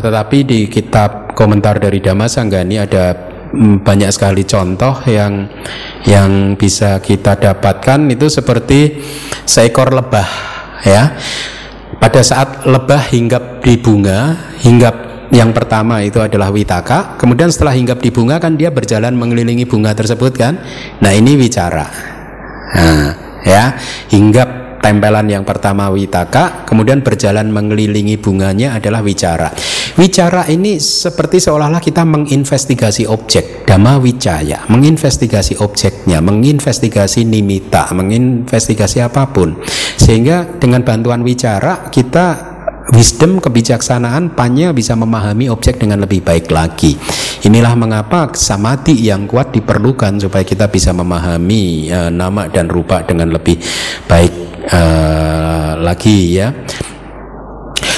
tetapi 0.03 0.37
di 0.43 0.59
kitab 0.69 1.33
komentar 1.33 1.79
dari 1.79 2.03
Damasanggani 2.03 2.75
ada 2.81 3.15
mm, 3.53 3.81
banyak 3.81 4.11
sekali 4.11 4.43
contoh 4.43 5.01
yang 5.07 5.47
yang 6.05 6.59
bisa 6.59 6.99
kita 7.01 7.39
dapatkan. 7.39 8.11
Itu 8.11 8.27
seperti 8.29 8.99
seekor 9.47 9.95
lebah 9.95 10.29
ya. 10.83 11.15
Pada 11.95 12.19
saat 12.19 12.67
lebah 12.67 13.07
hinggap 13.07 13.63
di 13.63 13.79
bunga 13.79 14.35
hinggap 14.59 15.14
yang 15.33 15.55
pertama 15.55 16.05
itu 16.05 16.21
adalah 16.21 16.53
witaka, 16.53 17.17
kemudian 17.17 17.49
setelah 17.49 17.73
hinggap 17.73 18.01
di 18.01 18.13
bunga 18.13 18.37
kan 18.37 18.53
dia 18.53 18.69
berjalan 18.69 19.17
mengelilingi 19.17 19.65
bunga 19.65 19.97
tersebut 19.97 20.33
kan. 20.37 20.61
Nah, 21.01 21.11
ini 21.13 21.33
wicara. 21.33 21.85
Nah, 22.75 23.09
ya, 23.41 23.73
hinggap 24.13 24.81
tempelan 24.85 25.25
yang 25.25 25.41
pertama 25.41 25.89
witaka, 25.89 26.61
kemudian 26.69 27.01
berjalan 27.01 27.49
mengelilingi 27.49 28.21
bunganya 28.21 28.77
adalah 28.77 29.01
wicara. 29.01 29.49
Wicara 29.97 30.45
ini 30.51 30.77
seperti 30.77 31.41
seolah-olah 31.41 31.81
kita 31.81 32.05
menginvestigasi 32.05 33.09
objek, 33.09 33.65
dhamma 33.65 33.97
wicaya, 33.97 34.61
menginvestigasi 34.69 35.57
objeknya, 35.57 36.21
menginvestigasi 36.21 37.25
nimita, 37.25 37.89
menginvestigasi 37.97 39.01
apa 39.01 39.25
pun. 39.33 39.57
Sehingga 39.97 40.61
dengan 40.61 40.85
bantuan 40.85 41.25
wicara 41.25 41.89
kita 41.89 42.54
wisdom 42.93 43.41
kebijaksanaan 43.41 44.37
panya 44.37 44.69
bisa 44.75 44.93
memahami 44.93 45.49
objek 45.49 45.81
dengan 45.81 46.03
lebih 46.03 46.21
baik 46.21 46.51
lagi. 46.53 46.99
Inilah 47.45 47.73
mengapa 47.73 48.29
samadhi 48.33 48.93
yang 48.93 49.25
kuat 49.25 49.53
diperlukan 49.53 50.21
supaya 50.21 50.45
kita 50.45 50.69
bisa 50.69 50.93
memahami 50.93 51.89
uh, 51.89 52.11
nama 52.13 52.45
dan 52.49 52.69
rupa 52.69 53.01
dengan 53.01 53.33
lebih 53.33 53.57
baik 54.05 54.33
uh, 54.69 55.77
lagi 55.81 56.37
ya. 56.37 56.53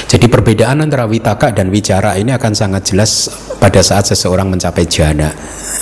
Jadi 0.08 0.32
perbedaan 0.32 0.80
antara 0.80 1.04
witaka 1.04 1.52
dan 1.52 1.68
wicara 1.68 2.16
ini 2.16 2.32
akan 2.32 2.56
sangat 2.56 2.96
jelas 2.96 3.28
pada 3.60 3.84
saat 3.84 4.08
seseorang 4.08 4.48
mencapai 4.48 4.88
jana. 4.88 5.36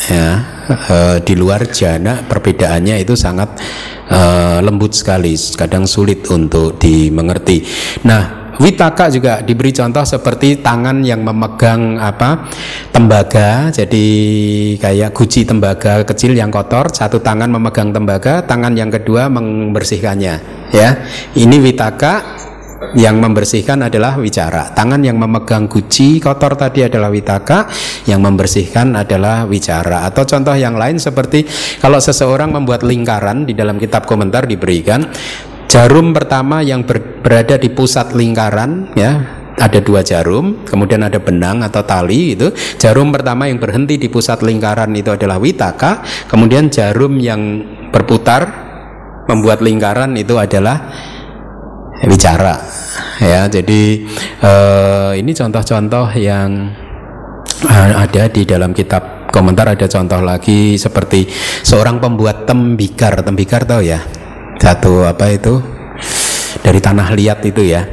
Ya, 0.09 0.29
e, 0.65 0.97
di 1.21 1.37
luar 1.37 1.69
jana 1.69 2.25
perbedaannya 2.25 3.05
itu 3.05 3.13
sangat 3.13 3.53
e, 4.09 4.19
lembut 4.65 4.97
sekali, 4.97 5.37
kadang 5.53 5.85
sulit 5.85 6.25
untuk 6.33 6.81
dimengerti. 6.81 7.61
Nah, 8.09 8.44
Witaka 8.55 9.11
juga 9.11 9.43
diberi 9.43 9.75
contoh 9.75 10.07
seperti 10.07 10.63
tangan 10.63 11.03
yang 11.03 11.27
memegang 11.27 11.99
apa 11.99 12.47
tembaga, 12.89 13.67
jadi 13.67 14.07
kayak 14.79 15.11
guci 15.11 15.43
tembaga 15.43 16.07
kecil 16.07 16.31
yang 16.31 16.47
kotor, 16.47 16.87
satu 16.87 17.19
tangan 17.19 17.51
memegang 17.51 17.91
tembaga, 17.91 18.39
tangan 18.47 18.71
yang 18.79 18.87
kedua 18.87 19.27
membersihkannya. 19.27 20.35
Ya, 20.71 21.03
ini 21.35 21.59
witaka 21.59 22.45
yang 22.95 23.19
membersihkan 23.19 23.87
adalah 23.87 24.15
wicara. 24.15 24.71
Tangan 24.71 25.03
yang 25.03 25.19
memegang 25.19 25.67
guci 25.67 26.23
kotor 26.23 26.55
tadi 26.55 26.87
adalah 26.87 27.11
witaka, 27.11 27.67
yang 28.07 28.23
membersihkan 28.23 28.95
adalah 28.95 29.43
wicara. 29.43 30.07
Atau 30.07 30.23
contoh 30.23 30.55
yang 30.55 30.79
lain 30.79 30.95
seperti 30.95 31.43
kalau 31.79 31.99
seseorang 31.99 32.55
membuat 32.55 32.87
lingkaran 32.87 33.43
di 33.43 33.51
dalam 33.51 33.75
kitab 33.75 34.07
komentar 34.07 34.47
diberikan 34.47 35.03
Jarum 35.65 36.13
pertama 36.13 36.61
yang 36.61 36.85
ber, 36.85 37.21
berada 37.25 37.57
di 37.57 37.73
pusat 37.73 38.13
lingkaran 38.13 38.93
ya 38.93 39.43
ada 39.55 39.79
dua 39.79 40.03
jarum, 40.03 40.67
kemudian 40.67 40.99
ada 41.03 41.19
benang 41.19 41.63
atau 41.63 41.83
tali 41.87 42.35
itu. 42.35 42.51
Jarum 42.75 43.15
pertama 43.15 43.47
yang 43.47 43.57
berhenti 43.57 43.95
di 43.95 44.11
pusat 44.11 44.43
lingkaran 44.43 44.91
itu 44.95 45.15
adalah 45.15 45.39
witaka, 45.39 46.03
kemudian 46.27 46.67
jarum 46.67 47.15
yang 47.15 47.63
berputar 47.89 48.51
membuat 49.31 49.63
lingkaran 49.63 50.13
itu 50.19 50.35
adalah 50.35 50.91
bicara. 52.03 52.59
Ya, 53.23 53.47
jadi 53.47 53.83
eh, 54.43 55.11
ini 55.23 55.31
contoh-contoh 55.31 56.11
yang 56.19 56.75
eh, 57.63 57.91
ada 57.95 58.27
di 58.27 58.43
dalam 58.43 58.75
kitab 58.75 59.31
komentar 59.31 59.71
ada 59.71 59.87
contoh 59.87 60.19
lagi 60.19 60.75
seperti 60.75 61.27
seorang 61.63 62.03
pembuat 62.03 62.43
tembikar, 62.43 63.23
tembikar 63.23 63.63
tahu 63.63 63.87
ya? 63.87 64.24
Satu 64.59 65.05
apa 65.05 65.25
itu 65.31 65.61
dari 66.63 66.79
tanah 66.79 67.13
liat 67.13 67.39
itu 67.45 67.61
ya 67.61 67.83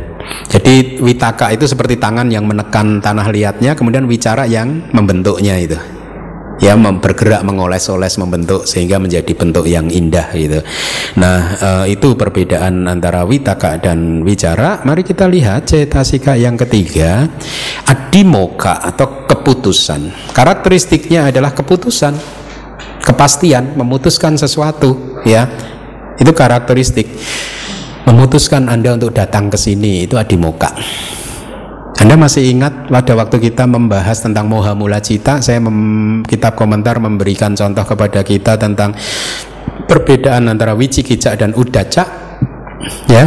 jadi 0.48 1.01
witaka 1.01 1.53
itu 1.53 1.64
seperti 1.66 1.96
tangan 1.96 2.29
yang 2.29 2.44
menekan 2.44 3.01
tanah 3.03 3.29
liatnya 3.33 3.72
kemudian 3.75 4.07
wicara 4.07 4.46
yang 4.46 4.87
membentuknya 4.92 5.59
itu 5.59 5.79
ya 6.62 6.79
bergerak 6.79 7.42
mengoles-oles 7.42 8.22
membentuk 8.22 8.70
sehingga 8.70 9.03
menjadi 9.03 9.35
bentuk 9.35 9.66
yang 9.66 9.90
indah 9.90 10.31
gitu. 10.31 10.62
Nah 11.18 11.59
e, 11.59 11.98
itu 11.98 12.14
perbedaan 12.14 12.87
antara 12.87 13.27
witaka 13.27 13.83
dan 13.83 14.22
wicara. 14.22 14.79
Mari 14.87 15.03
kita 15.03 15.27
lihat 15.27 15.66
cetasika 15.66 16.38
yang 16.38 16.55
ketiga 16.55 17.27
adimoka 17.90 18.79
atau 18.79 19.27
keputusan. 19.27 20.31
Karakteristiknya 20.31 21.35
adalah 21.35 21.51
keputusan, 21.51 22.14
kepastian, 23.03 23.75
memutuskan 23.75 24.38
sesuatu 24.38 25.18
ya 25.27 25.51
itu 26.18 26.33
karakteristik. 26.35 27.09
Memutuskan 28.03 28.66
Anda 28.66 28.98
untuk 28.98 29.14
datang 29.14 29.46
ke 29.46 29.55
sini 29.55 30.11
itu 30.11 30.18
adimoka. 30.18 30.75
Anda 32.03 32.18
masih 32.18 32.51
ingat 32.51 32.90
pada 32.90 33.14
waktu 33.14 33.38
kita 33.38 33.62
membahas 33.70 34.27
tentang 34.27 34.51
moha 34.51 34.75
mula 34.75 34.98
cita, 34.98 35.38
saya 35.38 35.62
mem, 35.62 36.27
kitab 36.27 36.59
komentar 36.59 36.98
memberikan 36.98 37.55
contoh 37.55 37.87
kepada 37.87 38.27
kita 38.27 38.59
tentang 38.59 38.90
perbedaan 39.87 40.51
antara 40.51 40.75
wicikicak 40.75 41.38
dan 41.38 41.55
udaca 41.55 42.05
ya. 43.07 43.25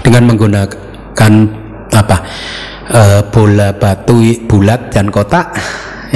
Dengan 0.00 0.24
menggunakan 0.24 1.32
apa? 1.92 2.16
E, 2.88 3.00
bola 3.28 3.76
batu 3.76 4.24
bulat 4.48 4.88
dan 4.88 5.12
kotak 5.12 5.52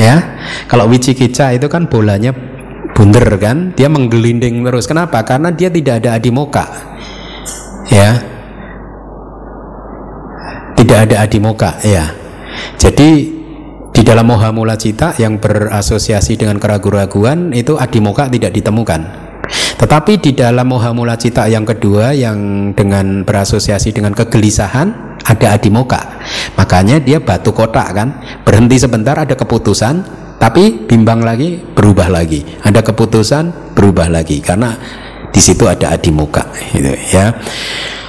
ya. 0.01 0.41
Kalau 0.73 0.89
wicikica 0.89 1.53
itu 1.53 1.69
kan 1.69 1.93
bolanya 1.93 2.33
bunder 2.97 3.29
kan? 3.37 3.77
Dia 3.77 3.93
menggelinding 3.93 4.65
terus. 4.65 4.89
Kenapa? 4.89 5.21
Karena 5.21 5.53
dia 5.53 5.69
tidak 5.69 6.01
ada 6.01 6.17
adimoka 6.17 6.65
ya. 7.93 8.17
Tidak 10.77 10.99
ada 11.05 11.21
adimoka 11.21 11.77
ya. 11.85 12.09
Jadi 12.81 13.37
di 13.93 14.03
dalam 14.05 14.29
moha 14.29 14.49
mula 14.53 14.81
cita 14.81 15.13
yang 15.21 15.37
berasosiasi 15.37 16.41
dengan 16.41 16.57
keraguan-raguan 16.57 17.53
itu 17.53 17.77
adimoka 17.77 18.33
tidak 18.33 18.57
ditemukan. 18.57 19.29
Tetapi 19.77 20.13
di 20.19 20.33
dalam 20.33 20.65
moha 20.65 20.97
mula 20.97 21.21
cita 21.21 21.45
yang 21.53 21.69
kedua 21.69 22.17
yang 22.17 22.73
dengan 22.73 23.29
berasosiasi 23.29 23.93
dengan 23.93 24.17
kegelisahan 24.17 25.21
ada 25.27 25.59
adimoka 25.59 26.01
makanya 26.57 26.97
dia 26.97 27.21
batu 27.21 27.53
kotak 27.53 27.93
kan? 27.93 28.09
Berhenti 28.45 28.81
sebentar 28.81 29.17
ada 29.21 29.37
keputusan 29.37 30.26
tapi 30.37 30.85
bimbang 30.85 31.25
lagi 31.25 31.57
berubah 31.59 32.13
lagi. 32.13 32.45
Ada 32.63 32.85
keputusan 32.85 33.75
berubah 33.75 34.09
lagi. 34.13 34.39
Karena 34.45 34.77
di 35.33 35.41
situ 35.41 35.69
ada 35.69 35.93
adimuka 35.93 36.49
gitu 36.73 36.93
ya. 37.13 37.33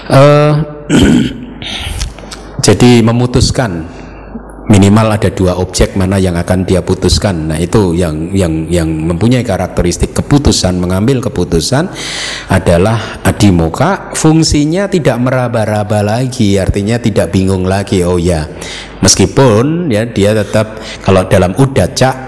Uh, 0.08 0.54
jadi 2.68 3.04
memutuskan 3.04 3.97
minimal 4.68 5.16
ada 5.16 5.32
dua 5.32 5.56
objek 5.58 5.96
mana 5.96 6.20
yang 6.20 6.36
akan 6.36 6.68
dia 6.68 6.84
putuskan. 6.84 7.52
Nah, 7.52 7.58
itu 7.60 7.96
yang 7.96 8.32
yang 8.36 8.68
yang 8.68 8.88
mempunyai 8.88 9.44
karakteristik 9.44 10.12
keputusan, 10.14 10.78
mengambil 10.78 11.24
keputusan 11.24 11.88
adalah 12.52 13.24
adimoka, 13.24 14.12
fungsinya 14.14 14.92
tidak 14.92 15.18
meraba-raba 15.24 16.04
lagi, 16.04 16.60
artinya 16.60 17.00
tidak 17.00 17.32
bingung 17.32 17.64
lagi. 17.64 18.04
Oh 18.04 18.20
ya, 18.20 18.48
meskipun 19.00 19.88
ya 19.88 20.04
dia 20.08 20.36
tetap 20.36 20.80
kalau 21.02 21.26
dalam 21.26 21.56
udaca 21.56 22.28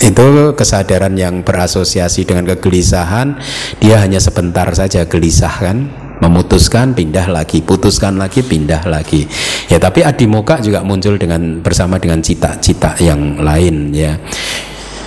itu 0.00 0.56
kesadaran 0.56 1.12
yang 1.12 1.44
berasosiasi 1.44 2.24
dengan 2.24 2.48
kegelisahan 2.56 3.36
dia 3.84 4.00
hanya 4.00 4.16
sebentar 4.16 4.64
saja 4.72 5.04
gelisah 5.04 5.52
kan 5.52 5.92
memutuskan 6.20 6.92
pindah 6.92 7.26
lagi 7.32 7.64
putuskan 7.64 8.20
lagi 8.20 8.44
pindah 8.44 8.84
lagi. 8.86 9.24
Ya 9.66 9.80
tapi 9.80 10.04
adimoka 10.04 10.60
juga 10.60 10.84
muncul 10.84 11.16
dengan 11.16 11.64
bersama 11.64 11.96
dengan 11.96 12.20
cita-cita 12.20 12.94
yang 13.00 13.40
lain 13.40 13.92
ya. 13.96 14.20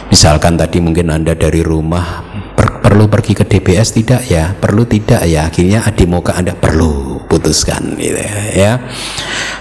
Misalkan 0.09 0.53
tadi 0.59 0.77
mungkin 0.77 1.09
anda 1.09 1.33
dari 1.33 1.65
rumah 1.65 2.32
perlu 2.83 3.07
pergi 3.07 3.33
ke 3.33 3.47
DBS 3.47 3.95
tidak? 3.95 4.27
Ya 4.27 4.51
perlu 4.51 4.83
tidak 4.83 5.23
ya. 5.23 5.47
Akhirnya 5.47 5.87
adimoka 5.87 6.35
anda 6.35 6.51
perlu 6.51 7.23
putuskan 7.31 7.95
gitu 7.95 8.19
ya. 8.53 8.83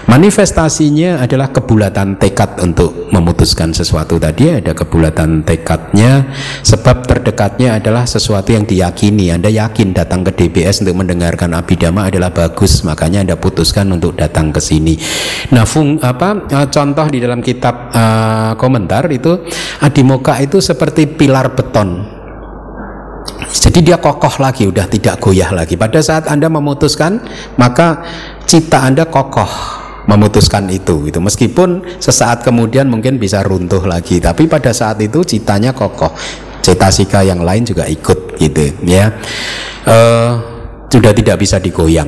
Manifestasinya 0.03 1.23
adalah 1.23 1.55
kebulatan 1.55 2.19
tekad 2.19 2.59
untuk 2.59 3.07
memutuskan 3.15 3.71
sesuatu 3.71 4.19
tadi. 4.19 4.59
Ada 4.59 4.75
kebulatan 4.75 5.47
tekadnya. 5.47 6.27
Sebab 6.61 7.07
terdekatnya 7.07 7.79
adalah 7.79 8.03
sesuatu 8.03 8.51
yang 8.51 8.67
diyakini. 8.67 9.31
Anda 9.31 9.47
yakin 9.47 9.95
datang 9.95 10.27
ke 10.27 10.35
DBS 10.35 10.83
untuk 10.83 10.99
mendengarkan 10.99 11.55
abidama 11.55 12.11
adalah 12.11 12.35
bagus. 12.35 12.83
Makanya 12.83 13.23
anda 13.23 13.39
putuskan 13.39 13.87
untuk 13.95 14.19
datang 14.19 14.51
ke 14.51 14.59
sini. 14.59 14.99
Nah 15.55 15.63
fung, 15.63 15.95
apa 16.03 16.51
eh, 16.51 16.67
contoh 16.67 17.07
di 17.07 17.23
dalam 17.23 17.39
kitab 17.39 17.89
uh, 17.95 18.51
komentar 18.59 19.07
itu 19.07 19.47
adimoka 19.79 20.35
itu 20.43 20.59
seperti 20.59 21.07
pilar 21.07 21.55
beton 21.55 22.12
jadi 23.53 23.79
dia 23.79 23.97
kokoh 24.01 24.41
lagi, 24.41 24.67
udah 24.67 24.89
tidak 24.89 25.21
goyah 25.21 25.53
lagi. 25.53 25.77
Pada 25.77 26.01
saat 26.01 26.27
Anda 26.27 26.49
memutuskan, 26.49 27.21
maka 27.55 28.03
cita 28.43 28.83
Anda 28.83 29.07
kokoh 29.07 29.81
memutuskan 30.03 30.67
itu 30.67 31.07
itu 31.07 31.15
meskipun 31.23 31.79
sesaat 31.95 32.43
kemudian 32.43 32.91
mungkin 32.91 33.15
bisa 33.15 33.39
runtuh 33.39 33.87
lagi 33.87 34.19
tapi 34.19 34.51
pada 34.51 34.75
saat 34.75 34.99
itu 34.99 35.23
citanya 35.23 35.71
kokoh. 35.71 36.11
Cetasika 36.63 37.27
yang 37.27 37.43
lain 37.43 37.67
juga 37.67 37.83
ikut 37.83 38.39
gitu 38.39 38.71
ya. 38.87 39.11
Uh, 39.83 40.39
sudah 40.87 41.11
tidak 41.11 41.35
bisa 41.43 41.59
digoyang. 41.59 42.07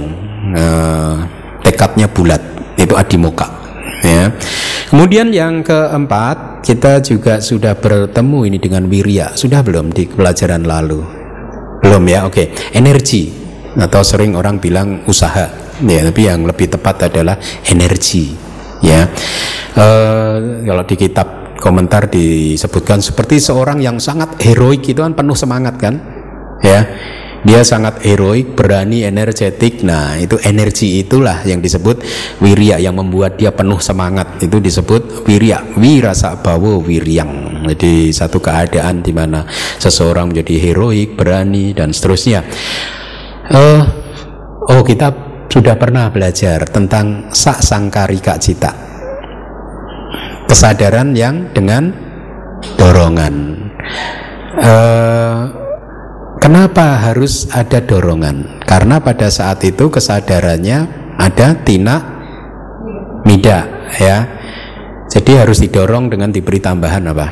Uh, 0.55 2.07
bulat 2.15 2.39
itu 2.79 2.95
adimoka 2.95 3.51
ya. 3.99 4.31
Kemudian 4.87 5.35
yang 5.35 5.59
keempat 5.59 6.54
kita 6.65 7.05
juga 7.05 7.37
sudah 7.37 7.77
bertemu 7.77 8.39
ini 8.49 8.57
dengan 8.57 8.89
wirya 8.89 9.37
sudah 9.37 9.61
belum 9.61 9.93
di 9.93 10.09
pelajaran 10.09 10.65
lalu 10.65 11.25
belum 11.85 12.03
ya, 12.09 12.25
oke. 12.25 12.33
Okay. 12.33 12.47
Energi 12.73 13.29
atau 13.77 14.01
sering 14.01 14.33
orang 14.33 14.57
bilang 14.57 15.05
usaha, 15.05 15.45
ya. 15.85 15.99
Tapi 16.01 16.21
yang 16.25 16.41
lebih 16.49 16.73
tepat 16.73 17.13
adalah 17.13 17.37
energi, 17.69 18.33
ya. 18.81 19.05
Uh, 19.77 20.65
kalau 20.65 20.83
di 20.87 20.95
kitab 20.97 21.27
komentar 21.61 22.09
disebutkan 22.09 23.05
seperti 23.05 23.37
seorang 23.37 23.85
yang 23.85 24.01
sangat 24.01 24.33
heroik 24.41 24.81
itu 24.89 24.97
kan 24.97 25.13
penuh 25.13 25.37
semangat 25.37 25.77
kan, 25.77 26.01
ya 26.65 26.89
dia 27.45 27.61
sangat 27.61 28.01
heroik, 28.01 28.57
berani, 28.57 29.05
energetik. 29.05 29.85
Nah, 29.85 30.17
itu 30.17 30.41
energi 30.41 31.05
itulah 31.05 31.45
yang 31.45 31.61
disebut 31.61 32.01
wirya 32.41 32.81
yang 32.81 32.97
membuat 32.97 33.37
dia 33.37 33.53
penuh 33.53 33.77
semangat. 33.77 34.41
Itu 34.41 34.57
disebut 34.57 35.29
wirya, 35.29 35.61
wirasa 35.77 36.41
bawo 36.41 36.81
wiryang. 36.81 37.61
Jadi 37.69 38.09
satu 38.09 38.41
keadaan 38.41 39.05
di 39.05 39.13
mana 39.13 39.45
seseorang 39.77 40.33
menjadi 40.33 40.57
heroik, 40.57 41.13
berani 41.13 41.77
dan 41.77 41.93
seterusnya. 41.93 42.41
Uh, 43.53 43.85
oh, 44.65 44.81
kita 44.81 45.13
sudah 45.45 45.77
pernah 45.77 46.09
belajar 46.09 46.65
tentang 46.65 47.29
sak 47.29 47.61
sangkarika 47.61 48.41
cita. 48.41 48.73
Kesadaran 50.49 51.13
yang 51.13 51.53
dengan 51.53 51.93
dorongan. 52.73 53.53
Uh, 54.57 55.64
Kenapa 56.45 57.01
harus 57.01 57.49
ada 57.49 57.81
dorongan? 57.81 58.61
Karena 58.69 59.01
pada 59.01 59.33
saat 59.33 59.65
itu 59.65 59.89
kesadarannya 59.89 60.77
ada 61.17 61.57
tina 61.65 62.21
mida 63.25 63.89
ya. 63.97 64.29
Jadi 65.09 65.41
harus 65.41 65.57
didorong 65.57 66.05
dengan 66.05 66.29
diberi 66.29 66.61
tambahan 66.61 67.01
apa? 67.09 67.27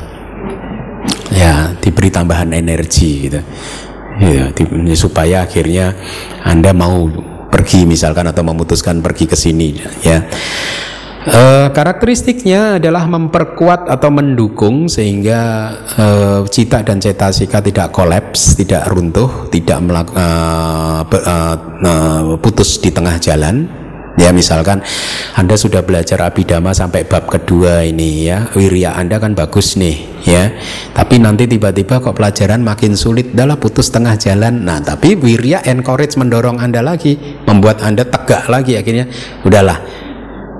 Ya, 1.30 1.70
diberi 1.78 2.10
tambahan 2.10 2.58
energi 2.58 3.30
gitu. 3.30 3.38
Ya, 4.18 4.50
supaya 4.98 5.46
akhirnya 5.46 5.94
Anda 6.42 6.74
mau 6.74 7.06
pergi 7.54 7.86
misalkan 7.86 8.26
atau 8.26 8.42
memutuskan 8.42 8.98
pergi 8.98 9.30
ke 9.30 9.38
sini 9.38 9.78
ya. 10.02 10.26
Uh, 11.24 11.72
karakteristiknya 11.72 12.76
adalah 12.76 13.08
memperkuat 13.08 13.88
atau 13.88 14.12
mendukung 14.12 14.92
sehingga 14.92 15.72
uh, 15.96 16.44
cita 16.44 16.84
dan 16.84 17.00
cetasika 17.00 17.64
tidak 17.64 17.96
kolaps, 17.96 18.60
tidak 18.60 18.84
runtuh, 18.92 19.48
tidak 19.48 19.80
melak, 19.80 20.12
uh, 20.12 21.00
putus 22.44 22.76
di 22.76 22.92
tengah 22.92 23.16
jalan. 23.16 23.64
Ya 24.20 24.30
misalkan 24.36 24.84
Anda 25.34 25.56
sudah 25.56 25.80
belajar 25.80 26.22
abidama 26.22 26.76
sampai 26.76 27.08
bab 27.08 27.24
kedua 27.26 27.88
ini 27.88 28.28
ya. 28.28 28.52
Wirya 28.52 28.92
Anda 28.92 29.16
kan 29.16 29.32
bagus 29.32 29.80
nih 29.80 30.28
ya. 30.28 30.52
Tapi 30.92 31.24
nanti 31.24 31.48
tiba-tiba 31.48 32.04
kok 32.04 32.14
pelajaran 32.14 32.60
makin 32.60 33.00
sulit 33.00 33.32
adalah 33.32 33.56
putus 33.56 33.88
tengah 33.88 34.14
jalan. 34.20 34.60
Nah 34.68 34.78
tapi 34.84 35.16
wirya 35.16 35.64
encourage 35.66 36.20
mendorong 36.20 36.60
Anda 36.60 36.84
lagi 36.84 37.16
membuat 37.48 37.80
Anda 37.80 38.04
tegak 38.06 38.46
lagi 38.46 38.76
akhirnya. 38.78 39.08
Udahlah 39.42 40.03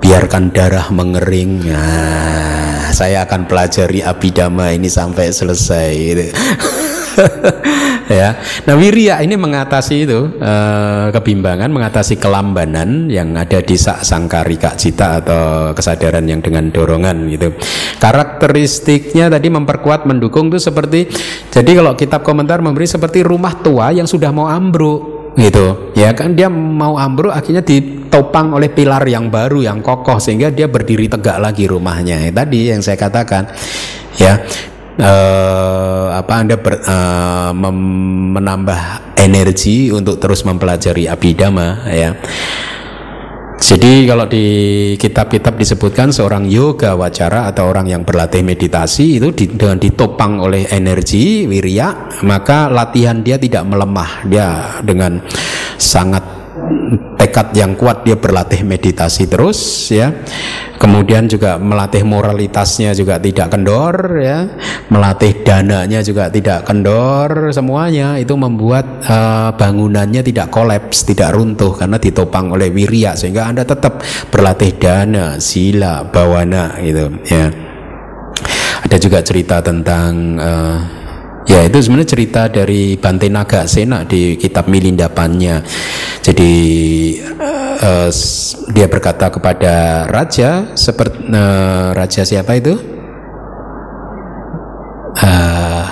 biarkan 0.05 0.53
darah 0.53 0.93
mengering. 0.93 1.65
Nah, 1.65 2.93
saya 2.93 3.25
akan 3.25 3.49
pelajari 3.49 4.05
abidama 4.05 4.69
ini 4.69 4.85
sampai 4.85 5.33
selesai. 5.33 5.93
Ya. 8.05 8.37
Nah 8.69 8.77
wirya 8.77 9.17
ini 9.25 9.33
mengatasi 9.33 10.05
itu 10.05 10.37
uh, 10.37 11.09
kebimbangan 11.09 11.73
mengatasi 11.73 12.21
kelambanan 12.21 13.09
yang 13.09 13.33
ada 13.33 13.65
di 13.65 13.73
sangkarika 13.81 14.77
cita 14.77 15.25
atau 15.25 15.73
kesadaran 15.73 16.21
yang 16.29 16.37
dengan 16.37 16.69
dorongan 16.69 17.25
gitu. 17.33 17.57
Karakteristiknya 17.97 19.33
tadi 19.33 19.49
memperkuat 19.49 20.05
mendukung 20.05 20.53
itu 20.53 20.61
seperti 20.61 21.09
jadi 21.49 21.81
kalau 21.81 21.97
kitab 21.97 22.21
komentar 22.21 22.61
memberi 22.61 22.85
seperti 22.85 23.25
rumah 23.25 23.57
tua 23.57 23.89
yang 23.89 24.05
sudah 24.05 24.29
mau 24.29 24.45
ambruk 24.45 25.33
gitu. 25.41 25.95
Ya 25.97 26.13
kan 26.13 26.37
dia 26.37 26.45
mau 26.51 27.01
ambruk 27.01 27.33
akhirnya 27.33 27.65
ditopang 28.15 28.55
oleh 28.55 28.71
pilar 28.71 29.03
yang 29.03 29.27
baru 29.27 29.67
yang 29.67 29.83
kokoh 29.83 30.23
sehingga 30.23 30.47
dia 30.47 30.71
berdiri 30.71 31.11
tegak 31.11 31.35
lagi 31.35 31.67
rumahnya. 31.67 32.23
Ya, 32.23 32.31
tadi 32.31 32.71
yang 32.71 32.79
saya 32.79 32.95
katakan 32.95 33.51
ya 34.15 34.39
eh, 34.95 36.07
apa 36.15 36.33
anda 36.39 36.55
ber, 36.55 36.79
eh, 36.79 37.51
menambah 38.39 39.11
energi 39.19 39.91
untuk 39.91 40.15
terus 40.23 40.47
mempelajari 40.47 41.11
abidama 41.11 41.83
ya. 41.91 42.15
Jadi 43.55 44.07
kalau 44.07 44.27
di 44.31 44.45
kitab-kitab 44.95 45.59
disebutkan 45.59 46.11
seorang 46.15 46.47
yoga 46.47 46.95
wacara 46.95 47.51
atau 47.51 47.67
orang 47.67 47.91
yang 47.91 48.07
berlatih 48.07 48.43
meditasi 48.47 49.19
itu 49.19 49.31
di, 49.35 49.47
dengan 49.51 49.75
ditopang 49.75 50.39
oleh 50.39 50.71
energi 50.71 51.47
wirya 51.47 52.11
maka 52.23 52.71
latihan 52.71 53.19
dia 53.19 53.35
tidak 53.35 53.67
melemah. 53.67 54.23
Dia 54.27 54.79
dengan 54.83 55.19
sangat 55.75 56.34
tekad 57.15 57.55
yang 57.55 57.73
kuat 57.73 58.03
dia 58.03 58.17
berlatih 58.19 58.61
meditasi 58.65 59.25
terus 59.25 59.89
ya. 59.91 60.11
Kemudian 60.75 61.25
juga 61.31 61.55
melatih 61.55 62.03
moralitasnya 62.03 62.91
juga 62.91 63.15
tidak 63.17 63.55
kendor 63.55 64.19
ya. 64.19 64.45
Melatih 64.91 65.41
dananya 65.41 66.03
juga 66.03 66.27
tidak 66.27 66.67
kendor 66.67 67.49
semuanya 67.55 68.19
itu 68.19 68.35
membuat 68.35 69.01
uh, 69.07 69.55
bangunannya 69.55 70.21
tidak 70.21 70.51
kolaps 70.51 71.07
tidak 71.07 71.31
runtuh 71.33 71.73
karena 71.73 71.97
ditopang 71.97 72.51
oleh 72.51 72.69
wirya 72.69 73.15
sehingga 73.15 73.47
anda 73.47 73.63
tetap 73.63 74.03
berlatih 74.29 74.75
dana 74.75 75.39
sila 75.39 76.05
bawana 76.11 76.77
gitu 76.83 77.09
ya. 77.25 77.49
Ada 78.85 79.01
juga 79.01 79.25
cerita 79.25 79.65
tentang 79.65 80.13
uh, 80.37 81.04
Ya 81.45 81.61
itu 81.61 81.77
sebenarnya 81.77 82.09
cerita 82.09 82.41
dari 82.49 82.97
Bante 82.97 83.29
Naga 83.29 83.69
Sena 83.69 84.01
di 84.01 84.33
kitab 84.33 84.65
Milindapannya. 84.65 85.61
Jadi 86.25 86.53
uh, 87.37 88.09
dia 88.73 88.87
berkata 88.89 89.29
kepada 89.29 90.09
raja 90.09 90.73
seperti 90.73 91.29
uh, 91.29 91.93
raja 91.93 92.25
siapa 92.25 92.57
itu? 92.57 92.73
Uh, 95.15 95.85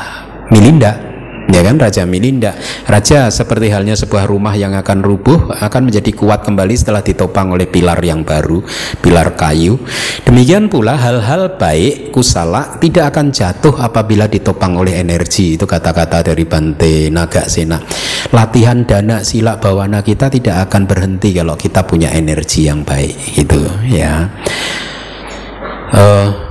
Milinda 0.52 1.13
ya 1.54 1.62
kan 1.62 1.78
Raja 1.78 2.04
Milinda. 2.10 2.58
Raja 2.90 3.30
seperti 3.30 3.70
halnya 3.70 3.94
sebuah 3.94 4.26
rumah 4.26 4.58
yang 4.58 4.74
akan 4.74 5.06
rubuh 5.06 5.54
akan 5.54 5.94
menjadi 5.94 6.10
kuat 6.18 6.42
kembali 6.42 6.74
setelah 6.74 7.06
ditopang 7.06 7.54
oleh 7.54 7.70
pilar 7.70 8.02
yang 8.02 8.26
baru 8.26 8.66
pilar 9.06 9.38
kayu. 9.38 9.78
Demikian 10.26 10.74
pula 10.74 10.98
hal-hal 10.98 11.62
baik 11.62 12.10
kusala 12.10 12.82
tidak 12.82 13.14
akan 13.14 13.30
jatuh 13.30 13.78
apabila 13.78 14.26
ditopang 14.26 14.74
oleh 14.74 14.98
energi. 14.98 15.54
Itu 15.56 15.70
kata-kata 15.70 16.26
dari 16.26 16.50
Bante 16.50 17.14
Naga 17.14 17.46
Sena 17.46 17.78
latihan 18.34 18.82
dana 18.82 19.22
sila 19.22 19.62
bawana 19.62 20.02
kita 20.02 20.34
tidak 20.34 20.70
akan 20.70 20.90
berhenti 20.90 21.30
kalau 21.38 21.54
kita 21.54 21.86
punya 21.86 22.10
energi 22.10 22.66
yang 22.66 22.82
baik. 22.82 23.38
Itu 23.38 23.62
ya. 23.86 24.26
Uh, 25.94 26.43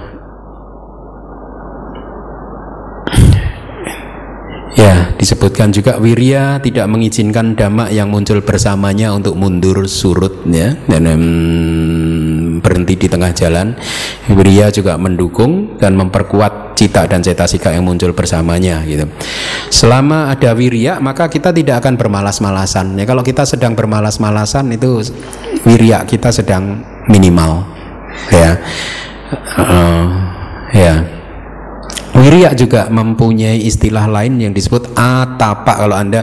Ya, 4.73 5.13
disebutkan 5.21 5.69
juga 5.69 6.01
wirya 6.01 6.57
tidak 6.65 6.89
mengizinkan 6.89 7.53
dhamma 7.53 7.93
yang 7.93 8.09
muncul 8.09 8.41
bersamanya 8.41 9.13
untuk 9.13 9.37
mundur 9.37 9.85
surut 9.85 10.49
ya 10.49 10.73
dan 10.89 11.03
um, 11.13 12.57
berhenti 12.65 12.97
di 12.97 13.05
tengah 13.05 13.37
jalan. 13.37 13.77
Wirya 14.33 14.73
juga 14.73 14.97
mendukung 14.97 15.77
dan 15.77 15.93
memperkuat 16.01 16.73
cita 16.73 17.05
dan 17.05 17.21
cetasika 17.21 17.69
yang 17.69 17.85
muncul 17.85 18.17
bersamanya 18.17 18.81
gitu. 18.89 19.05
Selama 19.69 20.33
ada 20.33 20.57
wirya 20.57 21.05
maka 21.05 21.29
kita 21.29 21.53
tidak 21.53 21.85
akan 21.85 22.01
bermalas-malasan. 22.01 22.97
Ya 22.97 23.05
kalau 23.05 23.21
kita 23.21 23.45
sedang 23.45 23.77
bermalas-malasan 23.77 24.73
itu 24.73 25.05
wirya 25.69 26.09
kita 26.09 26.33
sedang 26.33 26.81
minimal 27.13 27.69
ya. 28.33 28.57
Uh, 29.61 30.09
ya. 30.73 31.22
Wirya 32.13 32.53
juga 32.53 32.93
mempunyai 32.93 33.65
istilah 33.65 34.05
lain 34.05 34.37
yang 34.37 34.53
disebut 34.53 34.93
atapa. 34.93 35.81
Kalau 35.81 35.97
Anda 35.97 36.23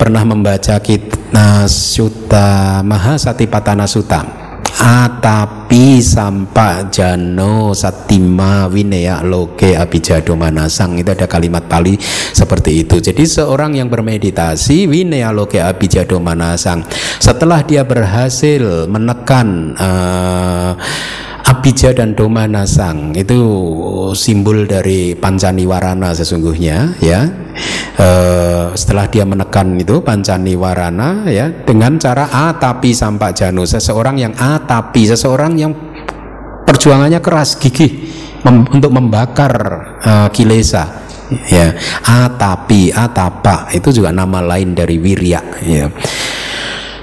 pernah 0.00 0.24
membaca 0.24 0.80
Kitna 0.80 1.68
Sutta 1.68 2.80
Mahasatipatana 2.80 3.84
Sutta 3.84 4.46
atapi 4.76 6.04
sampa 6.04 6.84
jano 6.92 7.72
satima 7.72 8.68
wineya 8.68 9.24
loke 9.24 9.72
abijado 9.72 10.36
manasang 10.36 11.00
itu 11.00 11.08
ada 11.08 11.24
kalimat 11.24 11.64
Pali 11.64 11.96
seperti 12.36 12.84
itu 12.84 13.00
jadi 13.00 13.24
seorang 13.24 13.80
yang 13.80 13.88
bermeditasi 13.88 14.84
wineya 14.84 15.32
loke 15.32 15.56
abijado 15.56 16.20
manasang 16.20 16.84
setelah 17.16 17.64
dia 17.64 17.88
berhasil 17.88 18.84
menekan 18.84 19.72
uh, 19.80 20.76
Abija 21.46 21.94
dan 21.94 22.18
Doma 22.18 22.50
Nasang. 22.50 23.14
Itu 23.14 23.38
simbol 24.18 24.66
dari 24.66 25.14
Pancaniwarana 25.14 26.10
sesungguhnya 26.10 26.98
ya. 26.98 27.22
E, 27.94 28.08
setelah 28.74 29.06
dia 29.06 29.22
menekan 29.22 29.78
itu 29.78 30.02
Pancaniwarana 30.02 31.30
ya 31.30 31.46
dengan 31.62 32.02
cara 32.02 32.26
atapi 32.50 32.90
sampak 32.90 33.38
janu. 33.38 33.62
Seseorang 33.62 34.18
yang 34.18 34.34
atapi 34.34 35.06
seseorang 35.06 35.54
yang 35.54 35.70
perjuangannya 36.66 37.22
keras 37.22 37.54
gigih 37.62 37.94
mem, 38.42 38.66
untuk 38.66 38.90
membakar 38.90 39.54
e, 40.02 40.12
kilesa 40.34 41.06
ya. 41.46 41.78
Atapi 42.02 42.90
atapa 42.90 43.70
itu 43.70 43.94
juga 43.94 44.10
nama 44.10 44.42
lain 44.42 44.74
dari 44.74 44.98
wirya 44.98 45.62
ya 45.62 45.86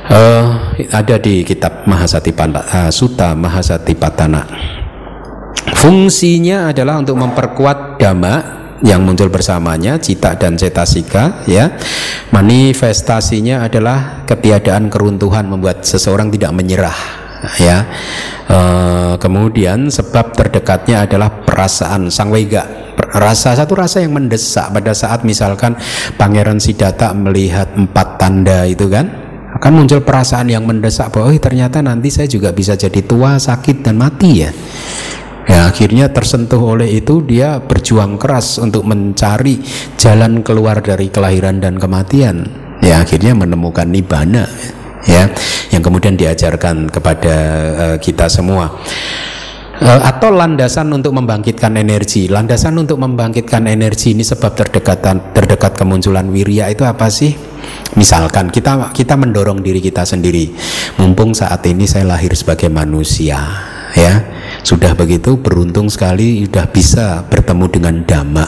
uh, 0.10 0.74
ada 0.92 1.16
di 1.22 1.46
kitab 1.46 1.86
Mahasatipatana 1.86 2.62
uh, 2.64 2.92
Sutta 2.92 3.38
Mahasatipatana 3.38 4.42
fungsinya 5.78 6.72
adalah 6.72 7.00
untuk 7.00 7.20
memperkuat 7.20 8.00
dhamma 8.00 8.64
yang 8.84 9.08
muncul 9.08 9.32
bersamanya 9.32 9.96
cita 9.96 10.36
dan 10.36 10.60
cetasika 10.60 11.48
ya. 11.48 11.72
Manifestasinya 12.36 13.64
adalah 13.64 14.28
ketiadaan 14.28 14.92
keruntuhan 14.92 15.48
membuat 15.48 15.88
seseorang 15.88 16.28
tidak 16.36 16.52
menyerah 16.52 16.98
ya. 17.56 17.88
E, 18.44 18.60
kemudian 19.24 19.88
sebab 19.88 20.36
terdekatnya 20.36 21.08
adalah 21.08 21.32
perasaan 21.48 22.12
sang 22.12 22.28
wega. 22.28 22.68
Rasa 22.94 23.56
satu 23.56 23.74
rasa 23.74 24.04
yang 24.04 24.20
mendesak 24.20 24.70
pada 24.70 24.92
saat 24.92 25.24
misalkan 25.24 25.80
pangeran 26.20 26.60
Siddhartha 26.60 27.16
melihat 27.16 27.72
empat 27.74 28.20
tanda 28.22 28.68
itu 28.68 28.86
kan 28.92 29.23
akan 29.64 29.80
muncul 29.80 30.04
perasaan 30.04 30.52
yang 30.52 30.68
mendesak 30.68 31.16
bahwa 31.16 31.32
oh, 31.32 31.40
ternyata 31.40 31.80
nanti 31.80 32.12
saya 32.12 32.28
juga 32.28 32.52
bisa 32.52 32.76
jadi 32.76 33.00
tua, 33.00 33.40
sakit 33.40 33.80
dan 33.80 33.96
mati 33.96 34.44
ya. 34.44 34.52
Ya, 35.48 35.72
akhirnya 35.72 36.12
tersentuh 36.12 36.60
oleh 36.60 37.00
itu 37.00 37.24
dia 37.24 37.64
berjuang 37.64 38.20
keras 38.20 38.60
untuk 38.60 38.84
mencari 38.84 39.64
jalan 39.96 40.44
keluar 40.44 40.84
dari 40.84 41.08
kelahiran 41.08 41.64
dan 41.64 41.80
kematian. 41.80 42.44
Ya, 42.84 43.08
akhirnya 43.08 43.32
menemukan 43.40 43.88
nibana 43.88 44.52
ya 45.08 45.32
yang 45.72 45.80
kemudian 45.80 46.20
diajarkan 46.20 46.92
kepada 46.92 47.36
uh, 47.76 47.98
kita 48.04 48.28
semua 48.28 48.68
atau 49.84 50.32
landasan 50.32 50.88
untuk 50.96 51.12
membangkitkan 51.12 51.76
energi. 51.76 52.32
Landasan 52.32 52.80
untuk 52.80 53.04
membangkitkan 53.04 53.68
energi 53.68 54.16
ini 54.16 54.24
sebab 54.24 54.56
terdekatan 54.56 55.36
terdekat 55.36 55.76
kemunculan 55.76 56.32
wirya 56.32 56.72
itu 56.72 56.88
apa 56.88 57.12
sih? 57.12 57.36
Misalkan 58.00 58.48
kita 58.48 58.96
kita 58.96 59.20
mendorong 59.20 59.60
diri 59.60 59.84
kita 59.84 60.08
sendiri. 60.08 60.56
Mumpung 61.00 61.36
saat 61.36 61.62
ini 61.68 61.84
saya 61.84 62.08
lahir 62.08 62.32
sebagai 62.32 62.72
manusia, 62.72 63.40
ya. 63.94 64.24
Sudah 64.64 64.96
begitu 64.96 65.36
beruntung 65.36 65.92
sekali 65.92 66.48
sudah 66.48 66.72
bisa 66.72 67.28
bertemu 67.28 67.66
dengan 67.68 67.96
dhamma. 68.08 68.48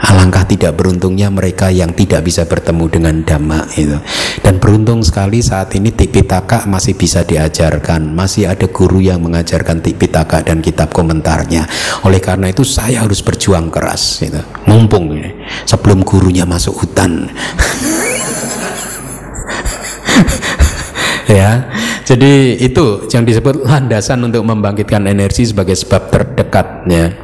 Alangkah 0.00 0.48
tidak 0.48 0.80
beruntungnya 0.80 1.28
mereka 1.28 1.68
yang 1.68 1.92
tidak 1.92 2.24
bisa 2.24 2.48
bertemu 2.48 2.88
dengan 2.88 3.20
dhamma 3.20 3.68
itu. 3.76 4.00
Dan 4.40 4.56
beruntung 4.56 5.04
sekali 5.04 5.44
saat 5.44 5.76
ini 5.76 5.92
Tipitaka 5.92 6.64
masih 6.64 6.96
bisa 6.96 7.20
diajarkan, 7.20 8.16
masih 8.16 8.48
ada 8.48 8.64
guru 8.64 9.04
yang 9.04 9.20
mengajarkan 9.20 9.84
Tipitaka 9.84 10.40
dan 10.40 10.64
kitab 10.64 10.96
komentarnya. 10.96 11.68
Oleh 12.08 12.16
karena 12.16 12.48
itu 12.48 12.64
saya 12.64 13.04
harus 13.04 13.20
berjuang 13.20 13.68
keras 13.68 14.24
itu. 14.24 14.40
Mumpung 14.64 15.20
sebelum 15.68 16.00
gurunya 16.00 16.48
masuk 16.48 16.80
hutan. 16.80 17.28
ya. 21.28 21.68
Jadi 22.08 22.56
itu 22.58 23.06
yang 23.12 23.22
disebut 23.22 23.62
landasan 23.62 24.26
untuk 24.26 24.42
membangkitkan 24.42 25.06
energi 25.06 25.46
sebagai 25.46 25.78
sebab 25.78 26.10
terdekatnya. 26.10 27.14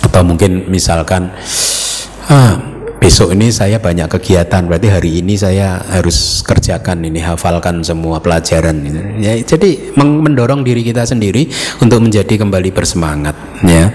Atau 0.00 0.24
mungkin 0.24 0.64
misalkan 0.72 1.28
ah, 2.28 2.52
besok 3.00 3.32
ini 3.32 3.48
saya 3.48 3.80
banyak 3.80 4.06
kegiatan, 4.06 4.68
berarti 4.68 4.88
hari 4.92 5.24
ini 5.24 5.34
saya 5.34 5.80
harus 5.88 6.44
kerjakan 6.44 7.04
ini, 7.08 7.24
hafalkan 7.24 7.80
semua 7.80 8.20
pelajaran. 8.20 8.84
Ya, 9.18 9.34
jadi 9.40 9.96
mendorong 9.96 10.62
diri 10.62 10.84
kita 10.84 11.08
sendiri 11.08 11.48
untuk 11.80 12.04
menjadi 12.04 12.36
kembali 12.36 12.70
bersemangat. 12.70 13.34
Ya. 13.64 13.90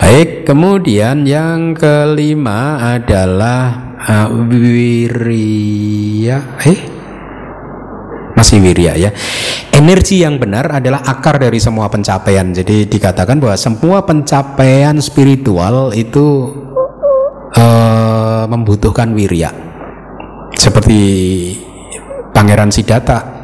Baik, 0.00 0.48
kemudian 0.48 1.28
yang 1.28 1.76
kelima 1.76 2.80
adalah 2.96 3.92
uh, 4.00 4.32
wirya. 4.48 6.38
Eh, 6.64 6.80
masih 8.32 8.64
wirya 8.64 8.96
ya. 8.96 9.12
Energi 9.76 10.24
yang 10.24 10.40
benar 10.40 10.80
adalah 10.80 11.04
akar 11.04 11.36
dari 11.36 11.60
semua 11.60 11.92
pencapaian. 11.92 12.48
Jadi 12.52 12.88
dikatakan 12.88 13.36
bahwa 13.36 13.56
semua 13.60 14.00
pencapaian 14.04 14.96
spiritual 15.04 15.92
itu 15.92 16.48
uh, 17.56 18.44
membutuhkan 18.46 19.14
wirya. 19.14 19.50
Seperti 20.54 20.98
Pangeran 22.34 22.70
Siddhartha 22.74 23.40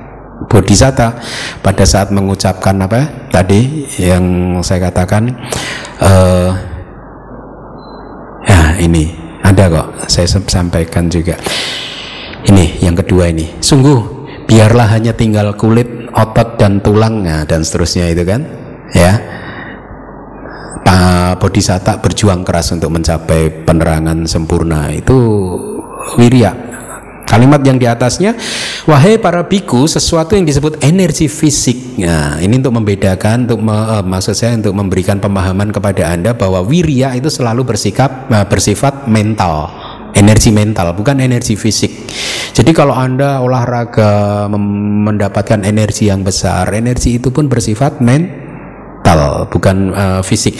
Bodhisatta 0.46 1.16
pada 1.64 1.84
saat 1.88 2.12
mengucapkan 2.12 2.76
apa 2.76 3.28
tadi 3.32 3.88
yang 3.96 4.58
saya 4.60 4.92
katakan 4.92 5.32
uh, 5.96 6.50
ya 8.44 8.76
ini 8.76 9.16
ada 9.40 9.64
kok 9.72 9.88
saya 10.10 10.28
sampaikan 10.28 11.08
juga. 11.08 11.40
Ini 12.46 12.84
yang 12.84 12.94
kedua 12.94 13.32
ini. 13.32 13.58
Sungguh 13.58 13.98
biarlah 14.46 14.86
hanya 14.92 15.16
tinggal 15.16 15.56
kulit, 15.58 16.12
otot 16.14 16.60
dan 16.60 16.78
tulangnya 16.78 17.42
dan 17.48 17.66
seterusnya 17.66 18.12
itu 18.12 18.22
kan 18.22 18.46
ya 18.94 19.18
Pak 20.86 21.42
Bodhisatta 21.42 21.98
berjuang 21.98 22.46
keras 22.46 22.70
untuk 22.70 22.94
mencapai 22.94 23.66
penerangan 23.66 24.22
sempurna. 24.30 24.94
Itu 24.94 25.18
wirya. 26.14 26.54
Kalimat 27.26 27.58
yang 27.66 27.74
di 27.74 27.90
atasnya 27.90 28.38
wahai 28.86 29.18
para 29.18 29.42
biku 29.42 29.82
sesuatu 29.90 30.38
yang 30.38 30.46
disebut 30.46 30.78
energi 30.86 31.26
fisik. 31.26 31.98
Nah 31.98 32.38
ini 32.38 32.62
untuk 32.62 32.78
membedakan 32.78 33.50
untuk 33.50 33.66
me, 33.66 33.74
uh, 33.74 34.04
maksud 34.06 34.38
saya 34.38 34.54
untuk 34.54 34.78
memberikan 34.78 35.18
pemahaman 35.18 35.74
kepada 35.74 36.06
anda 36.06 36.38
bahwa 36.38 36.62
wirya 36.62 37.18
itu 37.18 37.26
selalu 37.26 37.66
bersikap 37.66 38.30
uh, 38.30 38.46
bersifat 38.46 39.10
mental 39.10 39.74
energi 40.14 40.54
mental 40.54 40.94
bukan 40.94 41.18
energi 41.18 41.58
fisik. 41.58 42.06
Jadi 42.54 42.70
kalau 42.70 42.94
anda 42.94 43.42
olahraga 43.42 44.46
mendapatkan 44.48 45.66
energi 45.66 46.08
yang 46.08 46.22
besar 46.22 46.70
energi 46.72 47.18
itu 47.18 47.34
pun 47.34 47.50
bersifat 47.50 47.98
mental 49.16 49.48
bukan 49.48 49.76
uh, 49.96 50.20
fisik. 50.20 50.54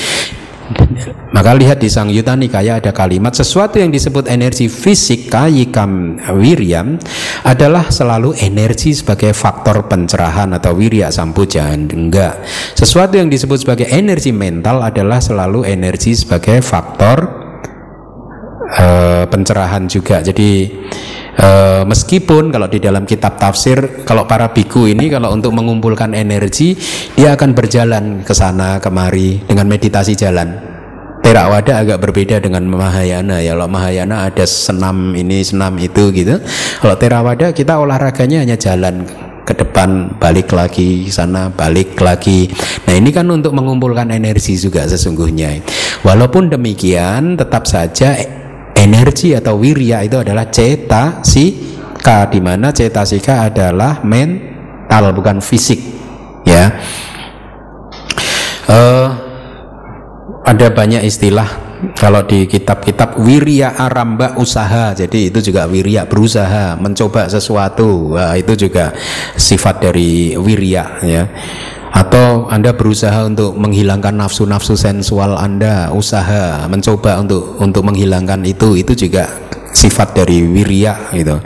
Maka 1.31 1.55
lihat 1.55 1.79
di 1.79 1.87
Sang 1.87 2.11
Yuta 2.11 2.35
Nikaya 2.35 2.83
ada 2.83 2.91
kalimat 2.91 3.31
sesuatu 3.31 3.79
yang 3.79 3.95
disebut 3.95 4.27
energi 4.27 4.67
fisik 4.67 5.31
kayikam 5.31 6.19
wiryam 6.43 6.99
adalah 7.47 7.87
selalu 7.87 8.35
energi 8.43 8.91
sebagai 8.91 9.31
faktor 9.31 9.87
pencerahan 9.87 10.51
atau 10.59 10.75
wirya 10.75 11.15
sampuja 11.15 11.71
enggak. 11.71 12.43
Sesuatu 12.75 13.15
yang 13.15 13.31
disebut 13.31 13.63
sebagai 13.63 13.87
energi 13.95 14.35
mental 14.35 14.83
adalah 14.83 15.23
selalu 15.23 15.71
energi 15.71 16.19
sebagai 16.19 16.59
faktor 16.67 17.31
uh, 18.75 19.25
pencerahan 19.31 19.87
juga. 19.87 20.19
Jadi 20.19 20.67
uh, 21.41 21.83
meskipun 21.85 22.53
kalau 22.53 22.69
di 22.69 22.81
dalam 22.81 23.05
kitab 23.05 23.37
tafsir 23.37 24.05
kalau 24.05 24.25
para 24.25 24.51
biku 24.53 24.89
ini 24.89 25.09
kalau 25.13 25.33
untuk 25.33 25.53
mengumpulkan 25.53 26.13
energi 26.17 26.77
dia 27.17 27.37
akan 27.37 27.53
berjalan 27.53 28.05
ke 28.25 28.33
sana 28.33 28.81
kemari 28.81 29.41
dengan 29.45 29.69
meditasi 29.69 30.17
jalan. 30.17 30.77
Terawada 31.27 31.83
agak 31.83 31.99
berbeda 32.07 32.39
dengan 32.39 32.63
Mahayana 32.71 33.43
ya. 33.43 33.59
Kalau 33.59 33.67
Mahayana 33.67 34.31
ada 34.31 34.47
senam 34.47 35.11
ini 35.11 35.43
senam 35.43 35.75
itu 35.75 36.15
gitu. 36.15 36.39
Kalau 36.79 36.95
Terawada 36.95 37.51
kita 37.51 37.83
olahraganya 37.83 38.47
hanya 38.47 38.55
jalan 38.55 39.03
ke 39.47 39.55
depan 39.55 40.19
balik 40.19 40.51
lagi 40.51 41.07
sana 41.07 41.55
balik 41.55 41.95
lagi 42.03 42.51
nah 42.83 42.99
ini 42.99 43.15
kan 43.15 43.31
untuk 43.31 43.55
mengumpulkan 43.55 44.11
energi 44.11 44.59
juga 44.59 44.83
sesungguhnya 44.91 45.63
walaupun 46.03 46.51
demikian 46.51 47.39
tetap 47.39 47.63
saja 47.71 48.19
energi 48.77 49.33
atau 49.33 49.57
wirya 49.57 50.05
itu 50.05 50.21
adalah 50.21 50.47
cetasika 50.53 52.29
di 52.29 52.41
mana 52.45 52.71
cetasika 52.71 53.49
adalah 53.49 54.05
mental 54.05 55.17
bukan 55.17 55.41
fisik 55.41 55.81
ya. 56.45 56.71
Uh, 58.67 59.09
ada 60.47 60.71
banyak 60.75 61.07
istilah 61.07 61.47
kalau 61.99 62.23
di 62.27 62.47
kitab-kitab 62.47 63.19
wirya 63.19 63.75
aramba 63.75 64.39
usaha. 64.39 64.95
Jadi 64.95 65.31
itu 65.31 65.39
juga 65.51 65.67
wirya 65.67 66.07
berusaha 66.07 66.79
mencoba 66.79 67.27
sesuatu. 67.31 68.15
Itu 68.39 68.53
juga 68.55 68.95
sifat 69.35 69.83
dari 69.91 70.35
wirya 70.39 70.85
ya 71.03 71.23
atau 71.97 72.53
Anda 72.53 72.77
berusaha 72.77 73.25
untuk 73.25 73.57
menghilangkan 73.57 74.21
nafsu-nafsu 74.21 74.77
sensual 74.77 75.33
Anda 75.41 75.89
usaha 75.97 76.69
mencoba 76.69 77.17
untuk 77.25 77.57
untuk 77.57 77.89
menghilangkan 77.89 78.45
itu 78.45 78.77
itu 78.77 78.93
juga 78.93 79.25
sifat 79.73 80.13
dari 80.13 80.45
wirya 80.45 81.17
gitu 81.17 81.41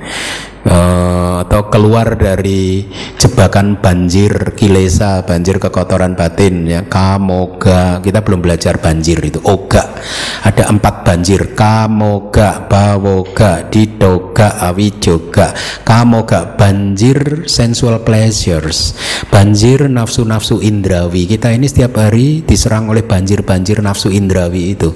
uh, 0.67 1.47
atau 1.47 1.73
keluar 1.73 2.21
dari 2.21 2.85
jebakan 3.17 3.81
banjir 3.81 4.53
kilesa 4.53 5.25
banjir 5.25 5.57
kekotoran 5.57 6.13
batin 6.13 6.69
ya. 6.69 6.81
Kamoga. 6.85 8.05
Kita 8.05 8.21
belum 8.21 8.45
belajar 8.45 8.77
banjir 8.81 9.21
itu. 9.25 9.41
Oga. 9.45 9.97
Ada 10.45 10.69
empat 10.69 11.07
banjir. 11.07 11.57
Kamoga 11.57 12.69
bawoga 12.69 13.65
didoga 13.69 14.61
awijoga. 14.61 15.57
Kamoga 15.85 16.57
banjir 16.57 17.49
sensual 17.49 18.05
pleasures. 18.05 18.97
Banjir 19.33 19.89
nafsu-nafsu 19.89 20.61
indrawi. 20.61 21.25
Kita 21.25 21.53
ini 21.53 21.69
setiap 21.69 21.97
hari 21.97 22.45
diserang 22.45 22.89
oleh 22.93 23.05
banjir-banjir 23.05 23.81
nafsu 23.81 24.13
indrawi 24.13 24.77
itu 24.77 24.93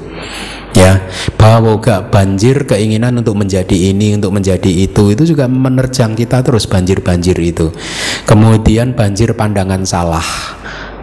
ya. 0.75 1.01
Bahwa 1.39 1.79
gak 1.81 2.11
banjir 2.11 2.66
keinginan 2.68 3.16
untuk 3.16 3.39
menjadi 3.39 3.95
ini 3.95 4.18
untuk 4.18 4.35
menjadi 4.35 4.68
itu 4.68 5.14
itu 5.14 5.22
juga 5.35 5.49
menerjang 5.49 6.12
kita 6.18 6.43
terus 6.45 6.68
banjir-banjir 6.68 7.39
itu. 7.41 7.70
Kemudian 8.29 8.93
banjir 8.93 9.33
pandangan 9.33 9.87
salah 9.87 10.27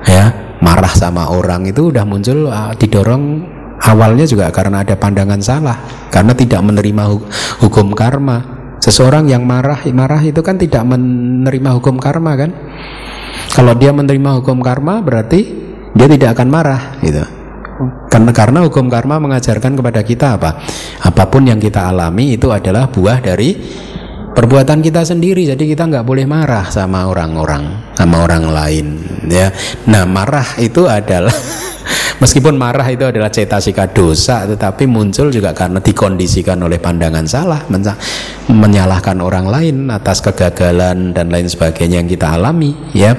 ya. 0.06 0.54
Marah 0.62 0.94
sama 0.94 1.26
orang 1.34 1.66
itu 1.66 1.90
udah 1.90 2.06
muncul 2.06 2.46
uh, 2.46 2.70
didorong 2.78 3.42
awalnya 3.82 4.30
juga 4.30 4.54
karena 4.54 4.86
ada 4.86 4.94
pandangan 4.94 5.42
salah 5.42 5.74
karena 6.14 6.38
tidak 6.38 6.62
menerima 6.62 7.04
hukum 7.66 7.98
karma. 7.98 8.62
Seseorang 8.78 9.26
yang 9.26 9.42
marah 9.42 9.82
marah 9.90 10.22
itu 10.22 10.38
kan 10.46 10.62
tidak 10.62 10.86
menerima 10.86 11.82
hukum 11.82 11.98
karma 11.98 12.38
kan? 12.38 12.54
Kalau 13.58 13.74
dia 13.74 13.90
menerima 13.90 14.38
hukum 14.38 14.62
karma 14.62 15.02
berarti 15.02 15.50
dia 15.98 16.08
tidak 16.08 16.38
akan 16.38 16.48
marah 16.48 16.82
gitu 17.02 17.41
karena 18.10 18.32
karena 18.32 18.60
hukum 18.66 18.88
karma 18.92 19.18
mengajarkan 19.22 19.78
kepada 19.78 20.02
kita 20.02 20.40
apa? 20.40 20.62
Apa 21.04 21.28
pun 21.30 21.48
yang 21.48 21.60
kita 21.62 21.88
alami 21.90 22.36
itu 22.36 22.50
adalah 22.50 22.90
buah 22.90 23.20
dari 23.22 23.56
perbuatan 24.32 24.80
kita 24.80 25.04
sendiri. 25.04 25.48
Jadi 25.48 25.68
kita 25.68 25.88
nggak 25.88 26.08
boleh 26.08 26.26
marah 26.26 26.72
sama 26.72 27.08
orang-orang, 27.08 27.94
sama 27.96 28.24
orang 28.24 28.44
lain. 28.50 28.88
Ya, 29.28 29.52
nah 29.88 30.08
marah 30.08 30.58
itu 30.58 30.88
adalah 30.88 31.34
Meskipun 32.22 32.54
marah 32.54 32.86
itu 32.86 33.02
adalah 33.02 33.34
cetasika 33.34 33.90
dosa, 33.90 34.46
tetapi 34.46 34.86
muncul 34.86 35.34
juga 35.34 35.58
karena 35.58 35.82
dikondisikan 35.82 36.62
oleh 36.62 36.78
pandangan 36.78 37.26
salah, 37.26 37.66
menyalahkan 38.46 39.18
orang 39.26 39.50
lain 39.50 39.90
atas 39.90 40.22
kegagalan 40.22 41.18
dan 41.18 41.34
lain 41.34 41.50
sebagainya 41.50 42.06
yang 42.06 42.06
kita 42.06 42.38
alami, 42.38 42.78
ya. 42.94 43.18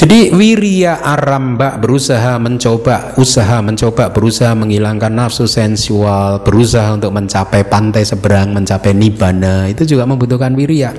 Jadi 0.00 0.32
wirya 0.32 1.04
aramba 1.04 1.76
berusaha 1.76 2.40
mencoba, 2.40 3.12
usaha 3.20 3.60
mencoba, 3.60 4.08
berusaha 4.08 4.56
menghilangkan 4.56 5.12
nafsu 5.12 5.44
sensual, 5.44 6.40
berusaha 6.40 6.96
untuk 6.96 7.12
mencapai 7.12 7.68
pantai 7.68 8.08
seberang, 8.08 8.56
mencapai 8.56 8.96
nibana 8.96 9.68
itu 9.68 9.84
juga 9.84 10.08
membutuhkan 10.08 10.56
wirya 10.56 10.96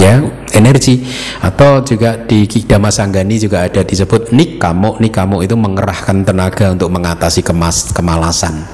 ya 0.00 0.24
energi. 0.56 1.04
Atau 1.44 1.84
juga 1.84 2.16
di 2.24 2.48
Dhamma 2.48 2.88
Sanggani 2.88 3.36
juga 3.36 3.68
ada 3.68 3.84
disebut 3.84 4.32
nikamo 4.32 4.96
nikamo 4.96 5.44
itu 5.44 5.52
mengerahkan 5.52 6.24
tenaga 6.24 6.72
untuk 6.72 6.88
mengatasi 6.88 7.44
kemas 7.44 7.92
kemalasan. 7.92 8.64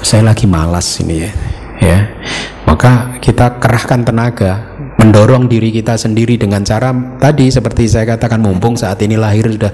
Saya 0.00 0.32
lagi 0.32 0.48
malas 0.48 0.96
ini 1.04 1.28
ya. 1.28 1.30
Ya. 1.84 1.98
Maka 2.64 3.20
kita 3.20 3.60
kerahkan 3.60 4.00
tenaga 4.00 4.77
mendorong 4.98 5.46
diri 5.46 5.70
kita 5.70 5.94
sendiri 5.94 6.34
dengan 6.34 6.66
cara 6.66 6.90
tadi 7.22 7.48
seperti 7.48 7.86
saya 7.86 8.04
katakan 8.18 8.42
mumpung 8.42 8.74
saat 8.74 8.98
ini 9.06 9.14
lahir 9.14 9.46
sudah 9.46 9.70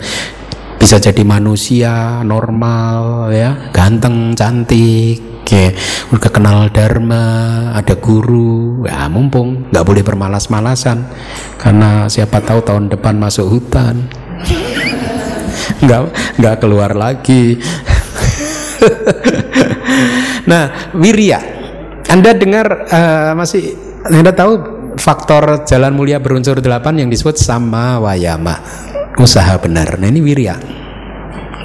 bisa 0.77 1.01
jadi 1.01 1.25
manusia 1.25 2.21
normal 2.29 3.33
ya. 3.33 3.73
Ganteng 3.73 4.37
cantik 4.37 5.49
ya. 5.49 5.73
Udah 6.13 6.31
kenal 6.31 6.69
dharma 6.69 7.25
ada 7.73 7.97
guru 7.97 8.85
ya 8.85 9.09
mumpung. 9.09 9.73
Nggak 9.73 9.85
boleh 9.89 10.03
bermalas-malasan 10.05 11.09
karena 11.57 12.05
siapa 12.13 12.45
tahu 12.45 12.61
tahun 12.61 12.93
depan 12.93 13.17
masuk 13.17 13.49
hutan. 13.49 14.05
Nggak 15.81 16.01
nggak 16.37 16.57
keluar 16.61 16.93
lagi. 16.93 17.57
Nah 20.45 20.93
wirya 20.93 21.41
anda 22.13 22.37
dengar 22.37 22.85
uh, 22.93 23.33
masih 23.33 23.73
anda 24.05 24.29
tahu 24.29 24.74
faktor 24.99 25.67
jalan 25.67 25.93
mulia 25.95 26.19
berunsur 26.23 26.59
delapan 26.59 27.05
yang 27.05 27.09
disebut 27.11 27.39
sama 27.39 27.99
wayama. 28.03 28.61
Usaha 29.19 29.55
benar. 29.63 29.99
Nah 29.99 30.11
ini 30.11 30.21
wirya. 30.21 30.59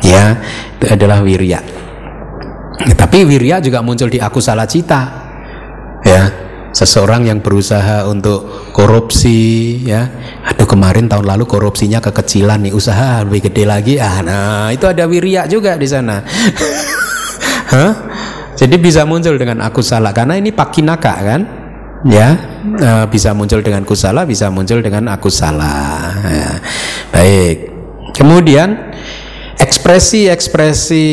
Ya 0.05 0.39
itu 0.79 0.85
adalah 0.89 1.19
wirya. 1.25 1.59
Ya, 2.79 2.93
tapi 2.95 3.27
wirya 3.27 3.59
juga 3.59 3.83
muncul 3.83 4.07
di 4.07 4.21
aku 4.21 4.39
salah 4.39 4.69
cita. 4.69 5.01
Ya 6.05 6.31
seseorang 6.69 7.25
yang 7.25 7.41
berusaha 7.41 8.05
untuk 8.05 8.71
korupsi 8.71 9.81
ya. 9.83 10.07
Aduh 10.45 10.69
kemarin 10.69 11.09
tahun 11.09 11.25
lalu 11.25 11.49
korupsinya 11.49 11.99
kekecilan 11.99 12.69
nih 12.69 12.73
usaha 12.73 13.25
lebih 13.25 13.49
gede 13.51 13.63
lagi. 13.65 13.93
Ah 13.97 14.21
nah 14.21 14.69
itu 14.69 14.85
ada 14.85 15.09
wirya 15.09 15.49
juga 15.49 15.75
di 15.75 15.87
sana. 15.89 16.21
Hah? 17.73 17.93
jadi 18.59 18.75
bisa 18.75 19.07
muncul 19.07 19.39
dengan 19.39 19.63
aku 19.63 19.79
salah 19.79 20.11
karena 20.11 20.35
ini 20.35 20.51
pakinaka 20.51 21.13
kan 21.15 21.41
ya 22.07 22.29
uh, 22.79 23.05
bisa 23.11 23.35
muncul 23.35 23.59
dengan 23.59 23.83
kusala 23.83 24.23
bisa 24.23 24.47
muncul 24.47 24.79
dengan 24.79 25.11
aku 25.11 25.27
salah 25.27 26.15
ya. 26.23 26.51
baik 27.11 27.57
kemudian 28.15 28.93
ekspresi-ekspresi 29.59 31.07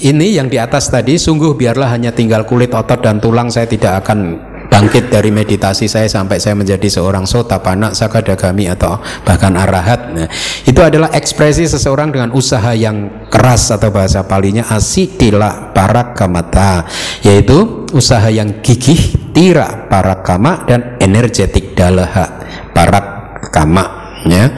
ini 0.00 0.40
yang 0.40 0.48
di 0.48 0.56
atas 0.56 0.88
tadi 0.88 1.20
sungguh 1.20 1.52
biarlah 1.52 1.92
hanya 1.92 2.08
tinggal 2.16 2.48
kulit 2.48 2.72
otot 2.72 3.04
dan 3.04 3.20
tulang 3.20 3.52
saya 3.52 3.68
tidak 3.68 4.00
akan 4.06 4.51
bangkit 4.72 5.12
dari 5.12 5.28
meditasi 5.28 5.84
saya 5.84 6.08
sampai 6.08 6.40
saya 6.40 6.56
menjadi 6.56 6.88
seorang 6.88 7.28
sotapana, 7.28 7.92
sakadagami 7.92 8.72
atau 8.72 8.96
bahkan 9.20 9.52
arahat. 9.52 10.00
Nah, 10.16 10.28
itu 10.64 10.80
adalah 10.80 11.12
ekspresi 11.12 11.68
seseorang 11.68 12.08
dengan 12.08 12.32
usaha 12.32 12.72
yang 12.72 13.28
keras 13.28 13.68
atau 13.68 13.92
bahasa 13.92 14.24
palinya 14.24 14.64
asidila 14.72 15.76
parakamata, 15.76 16.88
yaitu 17.20 17.84
usaha 17.92 18.32
yang 18.32 18.64
gigih, 18.64 19.32
tira 19.36 19.92
parakama 19.92 20.64
dan 20.64 20.96
energetik 20.96 21.76
dalaha 21.76 22.40
parakama. 22.72 24.16
Ya. 24.24 24.56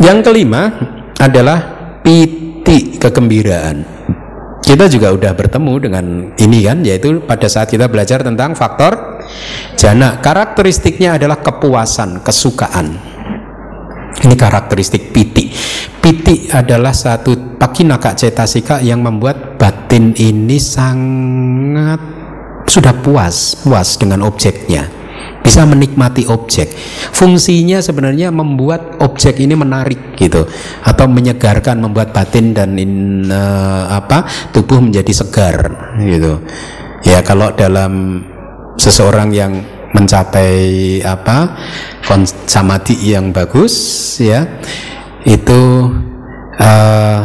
Yang 0.00 0.18
kelima 0.24 0.72
adalah 1.20 1.58
piti 2.00 2.96
kegembiraan 2.96 3.95
kita 4.66 4.90
juga 4.90 5.14
udah 5.14 5.30
bertemu 5.38 5.74
dengan 5.78 6.04
ini 6.42 6.66
kan 6.66 6.82
yaitu 6.82 7.22
pada 7.22 7.46
saat 7.46 7.70
kita 7.70 7.86
belajar 7.86 8.26
tentang 8.26 8.58
faktor 8.58 9.22
jana. 9.78 10.18
Karakteristiknya 10.18 11.14
adalah 11.14 11.38
kepuasan 11.38 12.26
kesukaan. 12.26 12.98
Ini 14.26 14.34
karakteristik 14.34 15.14
piti. 15.14 15.54
Piti 16.02 16.50
adalah 16.50 16.90
satu 16.90 17.54
pakinaka 17.54 18.18
cetasika 18.18 18.82
yang 18.82 19.06
membuat 19.06 19.54
batin 19.54 20.10
ini 20.18 20.58
sangat 20.58 22.02
sudah 22.66 22.94
puas 23.06 23.62
puas 23.62 23.94
dengan 23.94 24.26
objeknya 24.26 25.05
bisa 25.46 25.62
menikmati 25.62 26.26
objek. 26.26 26.74
Fungsinya 27.14 27.78
sebenarnya 27.78 28.34
membuat 28.34 28.98
objek 28.98 29.38
ini 29.38 29.54
menarik 29.54 30.18
gitu 30.18 30.44
atau 30.82 31.06
menyegarkan, 31.06 31.78
membuat 31.78 32.10
batin 32.10 32.50
dan 32.50 32.74
in, 32.74 33.26
uh, 33.30 33.86
apa 33.94 34.26
tubuh 34.50 34.82
menjadi 34.82 35.12
segar 35.14 35.70
gitu. 36.02 36.42
Ya 37.06 37.22
kalau 37.22 37.54
dalam 37.54 38.24
seseorang 38.76 39.30
yang 39.30 39.52
mencapai 39.94 41.00
apa 41.00 41.56
samadhi 42.44 43.16
yang 43.16 43.32
bagus 43.32 43.72
ya 44.20 44.44
itu 45.24 45.88
uh, 46.60 47.20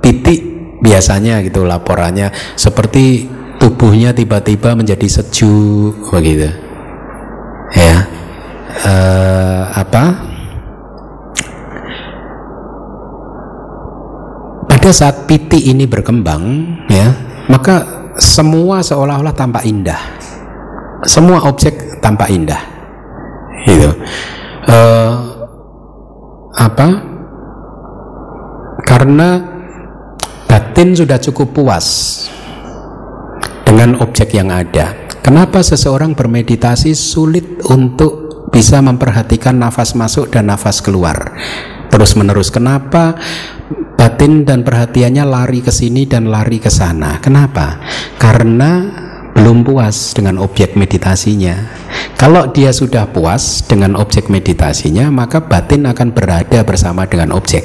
titik 0.00 0.40
biasanya 0.80 1.44
gitu 1.44 1.68
laporannya 1.68 2.32
seperti 2.56 3.28
tubuhnya 3.60 4.16
tiba-tiba 4.16 4.74
menjadi 4.74 5.06
sejuk 5.20 6.10
begitu 6.10 6.71
ya. 7.76 7.96
Uh, 8.82 9.62
apa? 9.76 10.04
Pada 14.66 14.90
saat 14.90 15.28
piti 15.30 15.70
ini 15.70 15.86
berkembang 15.86 16.42
ya. 16.90 17.14
maka 17.46 17.86
semua 18.18 18.82
seolah-olah 18.82 19.34
tampak 19.36 19.62
indah. 19.68 20.00
Semua 21.06 21.42
objek 21.46 22.00
tampak 22.02 22.30
indah. 22.30 22.62
Gitu. 23.66 23.90
Uh, 24.66 25.14
apa? 26.58 26.88
Karena 28.82 29.40
batin 30.50 30.92
sudah 30.92 31.18
cukup 31.22 31.54
puas 31.54 31.86
dengan 33.62 33.96
objek 34.02 34.36
yang 34.36 34.52
ada 34.52 34.92
kenapa 35.22 35.62
seseorang 35.62 36.12
bermeditasi 36.18 36.92
sulit 36.92 37.62
untuk 37.70 38.50
bisa 38.52 38.84
memperhatikan 38.84 39.56
nafas 39.56 39.96
masuk 39.96 40.28
dan 40.28 40.52
nafas 40.52 40.84
keluar 40.84 41.38
terus 41.88 42.18
menerus 42.18 42.52
kenapa 42.52 43.16
batin 44.02 44.42
dan 44.42 44.66
perhatiannya 44.66 45.22
lari 45.22 45.62
ke 45.62 45.70
sini 45.70 46.10
dan 46.10 46.26
lari 46.26 46.58
ke 46.58 46.66
sana. 46.66 47.22
Kenapa? 47.22 47.78
Karena 48.18 48.90
belum 49.30 49.62
puas 49.62 50.10
dengan 50.10 50.42
objek 50.42 50.74
meditasinya. 50.74 51.54
Kalau 52.18 52.50
dia 52.50 52.74
sudah 52.74 53.06
puas 53.06 53.62
dengan 53.62 53.94
objek 53.94 54.26
meditasinya, 54.26 55.06
maka 55.14 55.38
batin 55.46 55.86
akan 55.86 56.10
berada 56.10 56.66
bersama 56.66 57.06
dengan 57.06 57.30
objek. 57.30 57.62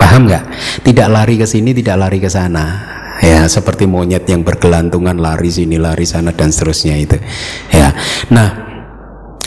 Paham 0.00 0.28
nggak? 0.28 0.44
Tidak 0.80 1.08
lari 1.12 1.36
ke 1.36 1.44
sini, 1.44 1.76
tidak 1.76 2.08
lari 2.08 2.16
ke 2.16 2.32
sana. 2.32 2.64
Ya, 3.22 3.46
seperti 3.46 3.86
monyet 3.86 4.26
yang 4.26 4.42
bergelantungan 4.42 5.14
lari 5.14 5.48
sini, 5.48 5.78
lari 5.78 6.02
sana 6.02 6.34
dan 6.34 6.50
seterusnya 6.50 6.98
itu. 6.98 7.16
Ya. 7.70 7.94
Nah, 8.34 8.72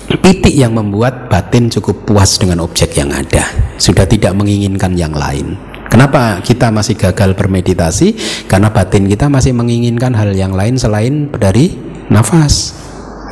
Titik 0.06 0.54
yang 0.54 0.78
membuat 0.78 1.34
batin 1.34 1.66
cukup 1.74 2.06
puas 2.06 2.38
dengan 2.38 2.62
objek 2.62 2.94
yang 2.94 3.10
ada, 3.10 3.42
sudah 3.82 4.06
tidak 4.06 4.38
menginginkan 4.38 4.94
yang 4.94 5.10
lain. 5.10 5.58
Kenapa 5.90 6.46
kita 6.46 6.70
masih 6.70 6.94
gagal 6.94 7.34
bermeditasi? 7.34 8.14
Karena 8.46 8.70
batin 8.70 9.10
kita 9.10 9.30
masih 9.34 9.58
menginginkan 9.58 10.14
hal 10.14 10.34
yang 10.38 10.54
lain 10.54 10.78
selain 10.78 11.34
dari 11.34 11.74
nafas. 12.14 12.78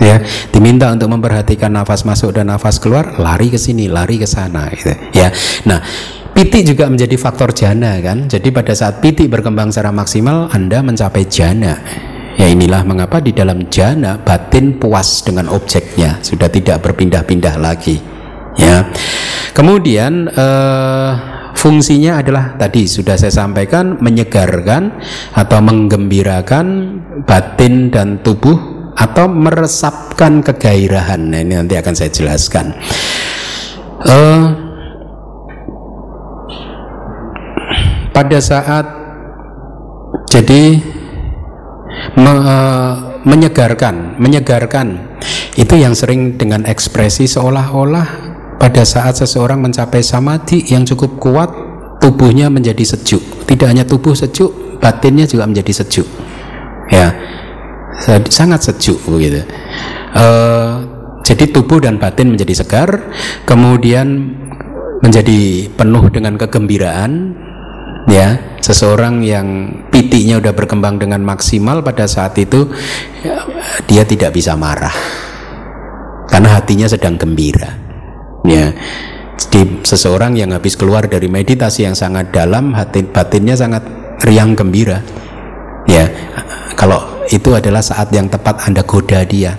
Ya, 0.01 0.25
diminta 0.49 0.89
untuk 0.89 1.13
memperhatikan 1.13 1.69
nafas 1.69 2.01
masuk 2.09 2.33
dan 2.33 2.49
nafas 2.49 2.81
keluar, 2.81 3.21
lari 3.21 3.53
ke 3.53 3.61
sini, 3.61 3.85
lari 3.85 4.17
ke 4.17 4.25
sana 4.25 4.65
gitu. 4.73 4.97
Ya. 5.13 5.29
Nah, 5.69 5.77
Piti 6.33 6.65
juga 6.65 6.89
menjadi 6.89 7.13
faktor 7.13 7.53
jana 7.53 8.01
kan. 8.01 8.25
Jadi 8.25 8.49
pada 8.49 8.73
saat 8.73 8.97
piti 9.05 9.29
berkembang 9.29 9.69
secara 9.69 9.93
maksimal, 9.93 10.49
Anda 10.49 10.81
mencapai 10.81 11.29
jana. 11.29 11.77
Ya 12.33 12.49
inilah 12.49 12.81
mengapa 12.81 13.21
di 13.21 13.29
dalam 13.29 13.69
jana 13.69 14.17
batin 14.17 14.81
puas 14.81 15.21
dengan 15.21 15.45
objeknya, 15.53 16.17
sudah 16.25 16.49
tidak 16.49 16.81
berpindah-pindah 16.81 17.61
lagi. 17.61 18.01
Ya. 18.57 18.89
Kemudian 19.53 20.33
eh, 20.33 21.11
fungsinya 21.53 22.25
adalah 22.25 22.57
tadi 22.57 22.89
sudah 22.89 23.13
saya 23.13 23.29
sampaikan 23.29 24.01
menyegarkan 24.01 24.97
atau 25.37 25.59
menggembirakan 25.61 26.65
batin 27.29 27.93
dan 27.93 28.25
tubuh 28.25 28.89
atau 28.97 29.29
meresapkan 29.29 30.41
kegairahan. 30.41 31.21
Nah, 31.29 31.39
ini 31.41 31.53
nanti 31.57 31.77
akan 31.77 31.93
saya 31.93 32.09
jelaskan. 32.09 32.73
Uh, 34.03 34.62
pada 38.13 38.37
saat 38.39 38.85
jadi 40.29 40.79
me, 42.17 42.33
menyegarkan, 43.25 44.21
menyegarkan. 44.21 45.17
Itu 45.53 45.77
yang 45.77 45.93
sering 45.93 46.37
dengan 46.37 46.65
ekspresi 46.65 47.29
seolah-olah 47.29 48.07
pada 48.57 48.81
saat 48.85 49.17
seseorang 49.21 49.61
mencapai 49.61 50.01
samadhi 50.01 50.65
yang 50.69 50.85
cukup 50.85 51.21
kuat 51.21 51.49
tubuhnya 52.01 52.49
menjadi 52.49 52.95
sejuk. 52.95 53.45
Tidak 53.45 53.67
hanya 53.69 53.85
tubuh 53.85 54.17
sejuk 54.17 54.79
batinnya 54.81 55.29
juga 55.29 55.45
menjadi 55.45 55.83
sejuk. 55.83 56.07
Ya 56.89 57.13
sangat 58.29 58.65
sejuk 58.65 58.99
begitu. 59.05 59.45
Uh, 60.13 60.85
jadi 61.23 61.49
tubuh 61.49 61.79
dan 61.79 61.97
batin 61.97 62.35
menjadi 62.35 62.65
segar 62.65 62.89
kemudian 63.47 64.35
menjadi 64.99 65.71
penuh 65.73 66.11
dengan 66.11 66.35
kegembiraan 66.35 67.33
ya 68.09 68.59
seseorang 68.63 69.23
yang 69.23 69.47
pitiknya 69.91 70.39
udah 70.39 70.55
berkembang 70.55 70.99
dengan 70.99 71.23
maksimal 71.23 71.83
pada 71.83 72.07
saat 72.07 72.35
itu 72.39 72.71
dia 73.87 74.03
tidak 74.07 74.35
bisa 74.35 74.55
marah. 74.55 74.93
Karena 76.27 76.57
hatinya 76.57 76.89
sedang 76.89 77.19
gembira. 77.19 77.69
Ya 78.43 78.73
jadi 79.37 79.85
seseorang 79.85 80.37
yang 80.37 80.53
habis 80.53 80.77
keluar 80.77 81.05
dari 81.05 81.27
meditasi 81.27 81.85
yang 81.85 81.97
sangat 81.97 82.31
dalam 82.31 82.73
hati 82.73 83.05
batinnya 83.05 83.53
sangat 83.57 83.83
riang 84.23 84.55
gembira. 84.55 85.03
Ya 85.85 86.07
kalau 86.79 87.23
itu 87.31 87.55
adalah 87.55 87.83
saat 87.83 88.11
yang 88.11 88.27
tepat 88.27 88.67
anda 88.67 88.83
goda 88.83 89.23
dia 89.23 89.55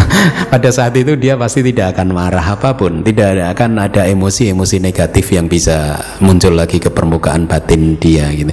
pada 0.52 0.68
saat 0.72 0.94
itu 0.96 1.14
dia 1.16 1.36
pasti 1.36 1.60
tidak 1.64 1.96
akan 1.96 2.14
marah 2.14 2.44
apa 2.56 2.74
pun, 2.76 3.04
tidak 3.04 3.56
akan 3.56 3.78
ada 3.80 4.06
emosi-emosi 4.08 4.80
negatif 4.82 5.32
yang 5.32 5.46
bisa 5.46 5.98
muncul 6.22 6.54
lagi 6.54 6.78
ke 6.80 6.88
permukaan 6.88 7.46
batin 7.46 7.96
dia 7.98 8.28
gitu. 8.32 8.52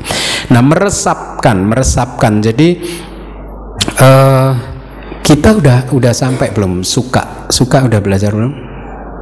Nah, 0.51 0.61
meresapkan, 0.63 1.57
meresapkan. 1.65 2.43
Jadi 2.43 2.69
uh, 4.01 4.51
kita 5.21 5.49
udah 5.59 5.77
udah 5.93 6.13
sampai 6.13 6.51
belum 6.51 6.81
suka, 6.81 7.49
suka 7.51 7.85
udah 7.85 7.99
belajar 8.01 8.33
belum? 8.33 8.53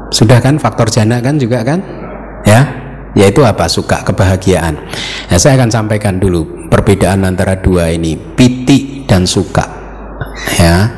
Sudah 0.07 0.39
kan 0.39 0.55
faktor 0.55 0.87
jana 0.87 1.19
kan 1.19 1.35
juga 1.35 1.67
kan? 1.67 1.83
Ya, 2.47 2.63
yaitu 3.11 3.43
apa 3.43 3.67
suka 3.67 4.07
kebahagiaan. 4.07 4.79
Nah, 5.27 5.39
saya 5.39 5.59
akan 5.59 5.69
sampaikan 5.73 6.15
dulu 6.15 6.69
perbedaan 6.71 7.27
antara 7.27 7.59
dua 7.59 7.91
ini, 7.91 8.15
piti 8.15 9.03
dan 9.03 9.27
suka. 9.27 9.67
Ya 10.55 10.95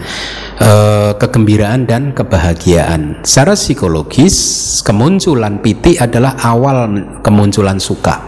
uh, 0.60 1.12
kegembiraan 1.16 1.88
dan 1.88 2.12
kebahagiaan. 2.12 3.24
Secara 3.24 3.56
psikologis, 3.56 4.36
kemunculan 4.84 5.64
piti 5.64 5.96
adalah 5.98 6.36
awal 6.44 6.88
kemunculan 7.24 7.80
suka 7.80 8.20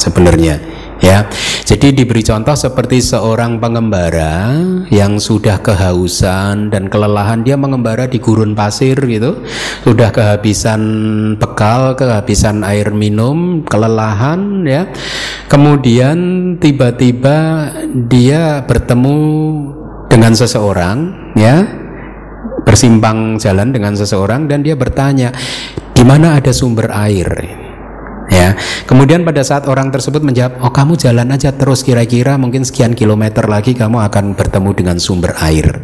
sebenarnya 0.00 0.60
ya. 1.00 1.26
Jadi 1.64 1.94
diberi 1.94 2.20
contoh 2.26 2.52
seperti 2.58 2.98
seorang 2.98 3.62
pengembara 3.62 4.58
yang 4.90 5.22
sudah 5.22 5.62
kehausan 5.62 6.68
dan 6.68 6.90
kelelahan 6.90 7.46
dia 7.46 7.54
mengembara 7.54 8.10
di 8.10 8.18
gurun 8.18 8.58
pasir 8.58 8.98
gitu, 8.98 9.46
sudah 9.86 10.10
kehabisan 10.10 10.82
bekal, 11.38 11.94
kehabisan 11.94 12.66
air 12.66 12.90
minum, 12.90 13.62
kelelahan 13.64 14.66
ya. 14.66 14.90
Kemudian 15.46 16.18
tiba-tiba 16.58 17.70
dia 18.10 18.66
bertemu 18.66 19.18
dengan 20.20 20.36
seseorang 20.36 20.98
ya 21.32 21.64
bersimpang 22.68 23.40
jalan 23.40 23.72
dengan 23.72 23.96
seseorang 23.96 24.52
dan 24.52 24.60
dia 24.60 24.76
bertanya 24.76 25.32
di 25.96 26.04
mana 26.04 26.36
ada 26.36 26.52
sumber 26.52 26.92
air? 26.92 27.24
Ya 28.28 28.52
kemudian 28.84 29.24
pada 29.24 29.40
saat 29.40 29.64
orang 29.64 29.88
tersebut 29.88 30.20
menjawab 30.20 30.60
oh 30.60 30.68
kamu 30.76 31.00
jalan 31.00 31.32
aja 31.32 31.56
terus 31.56 31.80
kira-kira 31.80 32.36
mungkin 32.36 32.68
sekian 32.68 32.92
kilometer 32.92 33.48
lagi 33.48 33.72
kamu 33.72 33.96
akan 34.12 34.36
bertemu 34.36 34.70
dengan 34.76 34.96
sumber 35.00 35.32
air. 35.40 35.80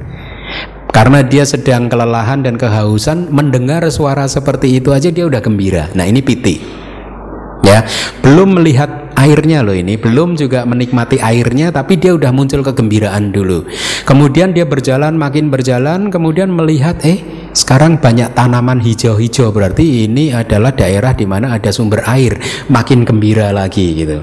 Karena 0.93 1.24
dia 1.24 1.49
sedang 1.49 1.89
kelelahan 1.89 2.45
dan 2.45 2.61
kehausan 2.61 3.32
mendengar 3.32 3.89
suara 3.89 4.28
seperti 4.28 4.76
itu 4.76 4.93
aja 4.93 5.09
dia 5.09 5.24
udah 5.24 5.41
gembira. 5.41 5.89
Nah 5.97 6.05
ini 6.05 6.20
piti 6.20 6.86
ya. 7.67 7.83
Belum 8.23 8.55
melihat 8.55 9.11
airnya 9.19 9.64
loh 9.67 9.75
ini 9.75 9.99
belum 9.99 10.39
juga 10.39 10.62
menikmati 10.69 11.19
airnya 11.19 11.75
tapi 11.75 11.99
dia 11.99 12.14
udah 12.14 12.31
muncul 12.31 12.62
kegembiraan 12.62 13.35
dulu. 13.35 13.67
Kemudian 14.07 14.55
dia 14.55 14.69
berjalan 14.69 15.19
makin 15.19 15.51
berjalan 15.51 16.12
kemudian 16.12 16.53
melihat 16.53 17.01
eh 17.03 17.25
sekarang 17.57 17.97
banyak 17.97 18.37
tanaman 18.37 18.85
hijau-hijau 18.85 19.49
berarti 19.49 20.05
ini 20.05 20.29
adalah 20.29 20.77
daerah 20.77 21.17
di 21.17 21.25
mana 21.25 21.57
ada 21.57 21.73
sumber 21.73 22.05
air 22.05 22.37
makin 22.69 23.03
gembira 23.09 23.49
lagi 23.49 23.97
gitu. 23.97 24.21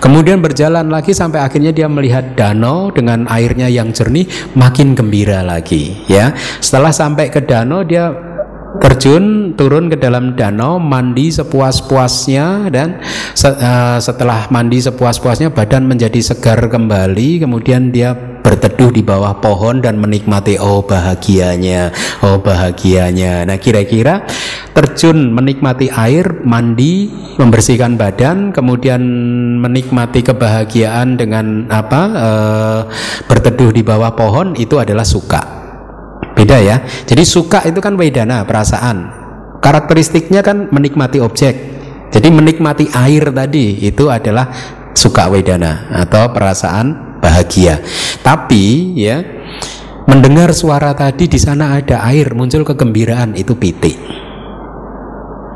Kemudian 0.00 0.40
berjalan 0.40 0.88
lagi 0.88 1.12
sampai 1.12 1.44
akhirnya 1.44 1.76
dia 1.76 1.84
melihat 1.92 2.32
danau 2.32 2.88
dengan 2.88 3.28
airnya 3.28 3.68
yang 3.68 3.92
jernih 3.92 4.24
makin 4.56 4.96
gembira 4.96 5.44
lagi 5.44 5.92
ya. 6.08 6.32
Setelah 6.64 6.88
sampai 6.88 7.28
ke 7.28 7.44
danau 7.44 7.84
dia 7.84 8.29
terjun 8.78 9.56
turun 9.58 9.90
ke 9.90 9.98
dalam 9.98 10.38
danau 10.38 10.78
mandi 10.78 11.34
sepuas-puasnya 11.34 12.70
dan 12.70 13.02
setelah 13.98 14.46
mandi 14.54 14.78
sepuas-puasnya 14.78 15.50
badan 15.50 15.90
menjadi 15.90 16.22
segar 16.22 16.62
kembali 16.70 17.42
kemudian 17.42 17.90
dia 17.90 18.14
berteduh 18.40 18.90
di 18.90 19.04
bawah 19.04 19.36
pohon 19.38 19.78
dan 19.84 20.00
menikmati 20.00 20.56
oh 20.56 20.82
bahagianya 20.82 21.92
oh 22.24 22.40
bahagianya. 22.40 23.44
Nah 23.44 23.60
kira-kira 23.60 24.24
terjun 24.72 25.30
menikmati 25.30 25.92
air 25.92 26.42
mandi 26.42 27.12
membersihkan 27.36 28.00
badan 28.00 28.50
kemudian 28.50 29.00
menikmati 29.60 30.24
kebahagiaan 30.24 31.20
dengan 31.20 31.68
apa 31.68 32.02
e, 32.10 32.30
berteduh 33.28 33.70
di 33.70 33.82
bawah 33.84 34.16
pohon 34.16 34.56
itu 34.56 34.80
adalah 34.80 35.04
suka 35.04 35.59
beda 36.40 36.56
ya. 36.64 36.76
Jadi 37.04 37.22
suka 37.28 37.60
itu 37.68 37.84
kan 37.84 38.00
wedana 38.00 38.48
perasaan. 38.48 39.12
Karakteristiknya 39.60 40.40
kan 40.40 40.72
menikmati 40.72 41.20
objek. 41.20 41.54
Jadi 42.08 42.32
menikmati 42.32 42.88
air 42.96 43.28
tadi 43.28 43.84
itu 43.84 44.08
adalah 44.08 44.48
suka 44.96 45.28
wedana 45.28 45.92
atau 45.92 46.32
perasaan 46.32 47.20
bahagia. 47.20 47.84
Tapi 48.24 48.96
ya 48.96 49.20
mendengar 50.08 50.56
suara 50.56 50.96
tadi 50.96 51.28
di 51.28 51.36
sana 51.36 51.76
ada 51.76 52.02
air 52.08 52.32
muncul 52.34 52.64
kegembiraan 52.66 53.36
itu 53.38 53.54
piti 53.54 53.94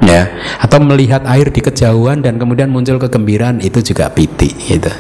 ya 0.05 0.29
atau 0.61 0.79
melihat 0.85 1.25
air 1.27 1.49
di 1.49 1.65
kejauhan 1.65 2.21
dan 2.21 2.37
kemudian 2.37 2.69
muncul 2.69 3.01
kegembiraan 3.01 3.59
itu 3.65 3.81
juga 3.81 4.13
piti 4.13 4.53
gitu. 4.69 4.93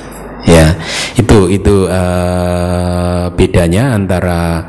Ya 0.44 0.76
itu 1.16 1.48
itu 1.48 1.88
uh, 1.88 3.32
bedanya 3.32 3.96
antara 3.96 4.68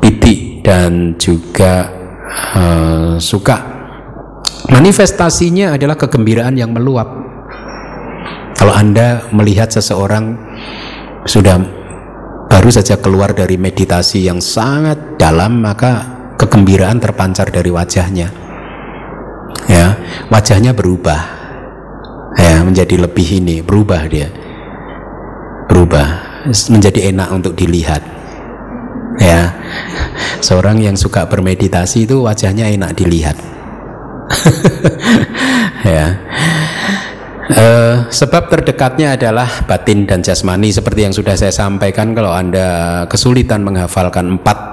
piti 0.00 0.64
dan 0.64 1.14
juga 1.20 1.92
uh, 2.56 3.14
suka. 3.20 3.78
Manifestasinya 4.70 5.76
adalah 5.76 5.96
kegembiraan 5.96 6.56
yang 6.56 6.72
meluap. 6.72 7.08
Kalau 8.56 8.76
anda 8.76 9.24
melihat 9.32 9.72
seseorang 9.72 10.36
sudah 11.24 11.56
baru 12.48 12.68
saja 12.68 13.00
keluar 13.00 13.32
dari 13.32 13.56
meditasi 13.56 14.28
yang 14.28 14.40
sangat 14.42 15.16
dalam 15.16 15.64
maka 15.64 16.20
kegembiraan 16.36 17.00
terpancar 17.00 17.48
dari 17.48 17.72
wajahnya. 17.72 18.28
Ya 19.64 19.96
wajahnya 20.28 20.76
berubah. 20.76 21.40
Ya 22.36 22.62
menjadi 22.62 23.00
lebih 23.00 23.42
ini 23.42 23.64
berubah 23.64 24.06
dia. 24.06 24.28
Berubah 25.72 26.08
menjadi 26.68 27.10
enak 27.16 27.28
untuk 27.32 27.56
dilihat 27.56 28.19
ya. 29.20 29.54
Seorang 30.40 30.80
yang 30.80 30.96
suka 30.96 31.28
bermeditasi 31.28 32.08
itu 32.08 32.24
wajahnya 32.24 32.72
enak 32.72 32.96
dilihat. 32.96 33.36
Ya. 35.80 36.12
Uh, 37.50 38.04
sebab 38.12 38.52
terdekatnya 38.52 39.16
adalah 39.16 39.48
batin 39.64 40.04
dan 40.04 40.20
jasmani. 40.20 40.68
Seperti 40.68 41.08
yang 41.08 41.16
sudah 41.16 41.32
saya 41.40 41.48
sampaikan 41.48 42.12
kalau 42.12 42.36
anda 42.36 43.08
kesulitan 43.08 43.64
menghafalkan 43.64 44.36
empat 44.36 44.70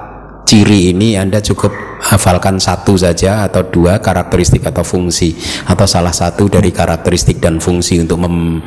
ciri 0.48 0.96
ini 0.96 1.12
Anda 1.20 1.44
cukup 1.44 1.97
hafalkan 2.08 2.56
satu 2.56 2.96
saja 2.96 3.44
atau 3.44 3.68
dua 3.68 4.00
karakteristik 4.00 4.64
atau 4.64 4.80
fungsi 4.80 5.36
atau 5.68 5.84
salah 5.84 6.12
satu 6.16 6.48
dari 6.48 6.72
karakteristik 6.72 7.36
dan 7.36 7.60
fungsi 7.60 8.00
untuk 8.00 8.24
mem 8.24 8.64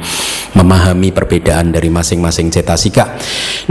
memahami 0.52 1.16
perbedaan 1.16 1.72
dari 1.72 1.88
masing-masing 1.88 2.52
cetasika. 2.52 3.18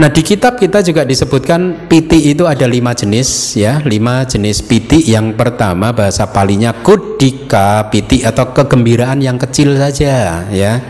Nah 0.01 0.09
di 0.09 0.25
kitab 0.25 0.57
kita 0.57 0.81
juga 0.81 1.05
disebutkan 1.05 1.85
piti 1.85 2.33
itu 2.33 2.49
ada 2.49 2.65
lima 2.65 2.91
jenis 2.91 3.55
ya 3.55 3.79
lima 3.85 4.27
jenis 4.27 4.65
piti. 4.65 5.07
Yang 5.07 5.37
pertama 5.37 5.93
bahasa 5.93 6.27
palinya 6.29 6.73
kudika 6.73 7.87
piti 7.93 8.25
atau 8.25 8.49
kegembiraan 8.51 9.21
yang 9.21 9.37
kecil 9.37 9.77
saja 9.77 10.45
ya 10.49 10.81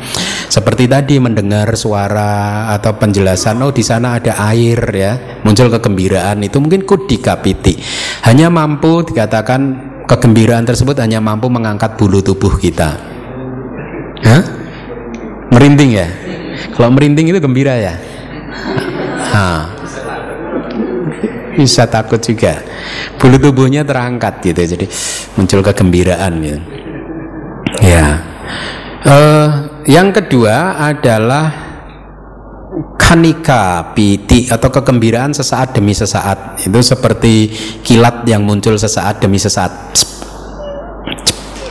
seperti 0.52 0.88
tadi 0.92 1.16
mendengar 1.16 1.72
suara 1.80 2.68
atau 2.76 3.00
penjelasan 3.00 3.64
oh 3.64 3.72
di 3.72 3.80
sana 3.80 4.20
ada 4.20 4.36
air 4.52 4.80
ya 4.92 5.40
muncul 5.48 5.72
kegembiraan 5.72 6.44
itu 6.44 6.60
mungkin 6.60 6.84
kudikapiti 6.84 7.80
hanya 8.28 8.52
mampu 8.52 8.71
dikatakan 8.80 9.92
kegembiraan 10.08 10.64
tersebut 10.64 10.96
hanya 11.02 11.20
mampu 11.20 11.50
mengangkat 11.52 11.98
bulu 11.98 12.24
tubuh 12.24 12.56
kita. 12.56 12.96
Hah? 14.22 14.44
merinding 15.52 15.92
ya? 16.00 16.08
Kalau 16.72 16.90
merinding 16.96 17.36
itu 17.36 17.40
gembira 17.44 17.76
ya? 17.76 17.94
Ha. 19.32 19.48
bisa 21.52 21.84
takut 21.84 22.18
juga. 22.24 22.64
Bulu 23.20 23.36
tubuhnya 23.36 23.84
terangkat 23.84 24.40
gitu 24.40 24.62
jadi 24.64 24.86
muncul 25.36 25.60
kegembiraan 25.60 26.34
gitu. 26.40 26.60
Ya. 27.84 28.24
Uh, 29.02 29.50
yang 29.84 30.16
kedua 30.16 30.80
adalah 30.80 31.71
kanika 33.12 33.92
piti 33.92 34.48
atau 34.48 34.72
kegembiraan 34.72 35.36
sesaat 35.36 35.76
demi 35.76 35.92
sesaat. 35.92 36.64
Itu 36.64 36.80
seperti 36.80 37.52
kilat 37.84 38.24
yang 38.24 38.48
muncul 38.48 38.80
sesaat 38.80 39.20
demi 39.20 39.36
sesaat. 39.36 39.68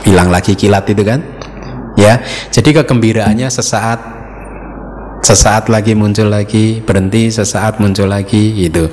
Hilang 0.05 0.29
lagi 0.29 0.53
kilat 0.53 0.85
itu 0.85 1.01
kan? 1.01 1.17
Ya. 1.97 2.21
Jadi 2.53 2.77
kegembiraannya 2.77 3.49
sesaat 3.49 4.21
sesaat 5.25 5.69
lagi 5.69 5.97
muncul 5.97 6.29
lagi 6.29 6.81
berhenti 6.81 7.29
sesaat 7.29 7.77
muncul 7.77 8.09
lagi 8.09 8.57
gitu 8.57 8.89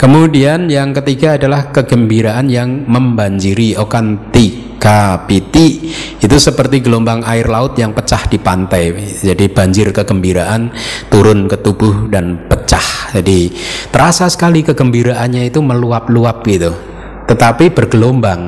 kemudian 0.00 0.64
yang 0.72 0.96
ketiga 0.96 1.36
adalah 1.36 1.68
kegembiraan 1.68 2.48
yang 2.48 2.88
membanjiri 2.88 3.76
okanti 3.76 4.67
kapiti. 4.78 5.92
Itu 6.18 6.38
seperti 6.38 6.80
gelombang 6.80 7.26
air 7.26 7.50
laut 7.50 7.76
yang 7.76 7.92
pecah 7.92 8.24
di 8.30 8.38
pantai. 8.38 8.94
Jadi 9.20 9.50
banjir 9.50 9.90
kegembiraan 9.90 10.72
turun 11.10 11.50
ke 11.50 11.58
tubuh 11.60 12.08
dan 12.08 12.48
pecah. 12.48 13.12
Jadi 13.18 13.52
terasa 13.90 14.30
sekali 14.30 14.64
kegembiraannya 14.64 15.50
itu 15.50 15.60
meluap-luap 15.60 16.46
gitu. 16.46 16.72
Tetapi 17.28 17.74
bergelombang 17.74 18.40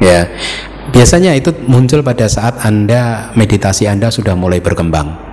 ya. 0.00 0.30
Biasanya 0.90 1.38
itu 1.38 1.54
muncul 1.70 2.02
pada 2.02 2.26
saat 2.26 2.66
anda 2.66 3.30
meditasi 3.38 3.86
anda 3.86 4.10
sudah 4.10 4.34
mulai 4.34 4.58
berkembang. 4.58 5.28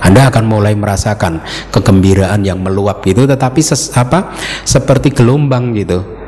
Anda 0.00 0.28
akan 0.32 0.44
mulai 0.48 0.72
merasakan 0.76 1.44
kegembiraan 1.72 2.44
yang 2.44 2.60
meluap 2.60 3.04
gitu 3.08 3.24
tetapi 3.24 3.62
ses, 3.64 3.88
apa 3.96 4.36
seperti 4.66 5.14
gelombang 5.14 5.72
gitu 5.72 6.23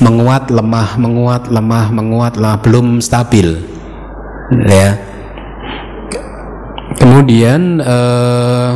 menguat 0.00 0.52
lemah 0.52 1.00
menguat 1.00 1.48
lemah 1.48 1.86
menguat 1.92 2.34
lemah 2.36 2.56
belum 2.60 3.00
stabil. 3.00 3.60
Ya. 4.66 4.96
Kemudian 6.96 7.82
eh, 7.82 8.70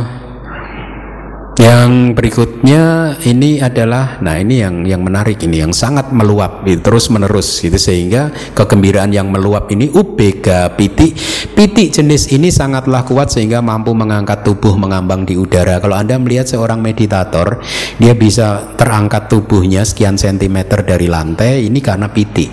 yang 1.59 2.15
berikutnya 2.15 3.15
ini 3.27 3.59
adalah, 3.59 4.23
nah 4.23 4.39
ini 4.39 4.63
yang 4.63 4.87
yang 4.87 5.03
menarik 5.03 5.35
ini, 5.43 5.59
yang 5.59 5.75
sangat 5.75 6.07
meluap, 6.15 6.63
terus 6.63 7.11
menerus 7.11 7.59
gitu 7.59 7.75
sehingga 7.75 8.31
kegembiraan 8.55 9.11
yang 9.11 9.27
meluap 9.27 9.67
ini 9.67 9.91
ubega 9.91 10.71
piti, 10.79 11.11
piti 11.51 11.91
jenis 11.91 12.31
ini 12.31 12.47
sangatlah 12.47 13.03
kuat 13.03 13.35
sehingga 13.35 13.59
mampu 13.59 13.91
mengangkat 13.91 14.47
tubuh 14.47 14.79
mengambang 14.79 15.27
di 15.27 15.35
udara. 15.35 15.83
Kalau 15.83 15.99
anda 15.99 16.15
melihat 16.15 16.47
seorang 16.47 16.79
meditator, 16.79 17.59
dia 17.99 18.15
bisa 18.15 18.71
terangkat 18.79 19.27
tubuhnya 19.27 19.83
sekian 19.83 20.15
sentimeter 20.15 20.87
dari 20.87 21.11
lantai, 21.11 21.67
ini 21.67 21.83
karena 21.83 22.07
piti, 22.07 22.47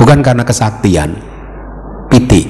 bukan 0.00 0.24
karena 0.24 0.48
kesaktian, 0.48 1.12
piti, 2.08 2.48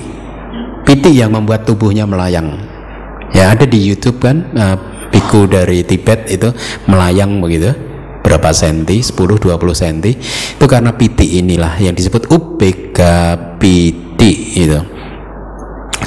piti 0.86 1.18
yang 1.18 1.34
membuat 1.34 1.66
tubuhnya 1.66 2.06
melayang. 2.06 2.78
Ya 3.34 3.52
ada 3.52 3.68
di 3.68 3.76
YouTube 3.76 4.22
kan. 4.24 4.48
Uh, 4.56 4.97
biku 5.11 5.48
dari 5.48 5.84
Tibet 5.84 6.28
itu 6.30 6.52
melayang 6.88 7.40
begitu 7.42 7.72
berapa 8.28 8.52
senti 8.52 9.00
10-20 9.00 9.48
senti. 9.72 10.12
Itu 10.59 10.68
karena 10.68 10.92
piti 10.92 11.40
inilah 11.40 11.80
yang 11.80 11.96
disebut 11.96 12.28
ubega 12.28 13.56
piti 13.56 14.61
itu. 14.61 14.98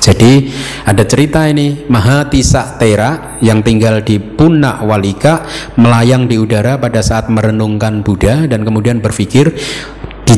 Jadi 0.01 0.49
ada 0.87 1.05
cerita 1.05 1.45
ini 1.45 1.85
Mahatisa 1.85 2.79
Tera 2.81 3.37
yang 3.37 3.61
tinggal 3.61 4.01
di 4.01 4.17
Punak 4.17 4.81
Walika 4.81 5.45
melayang 5.77 6.25
di 6.25 6.41
udara 6.41 6.81
pada 6.81 7.05
saat 7.05 7.29
merenungkan 7.29 8.01
Buddha 8.01 8.49
dan 8.49 8.65
kemudian 8.65 8.97
berpikir 8.97 9.53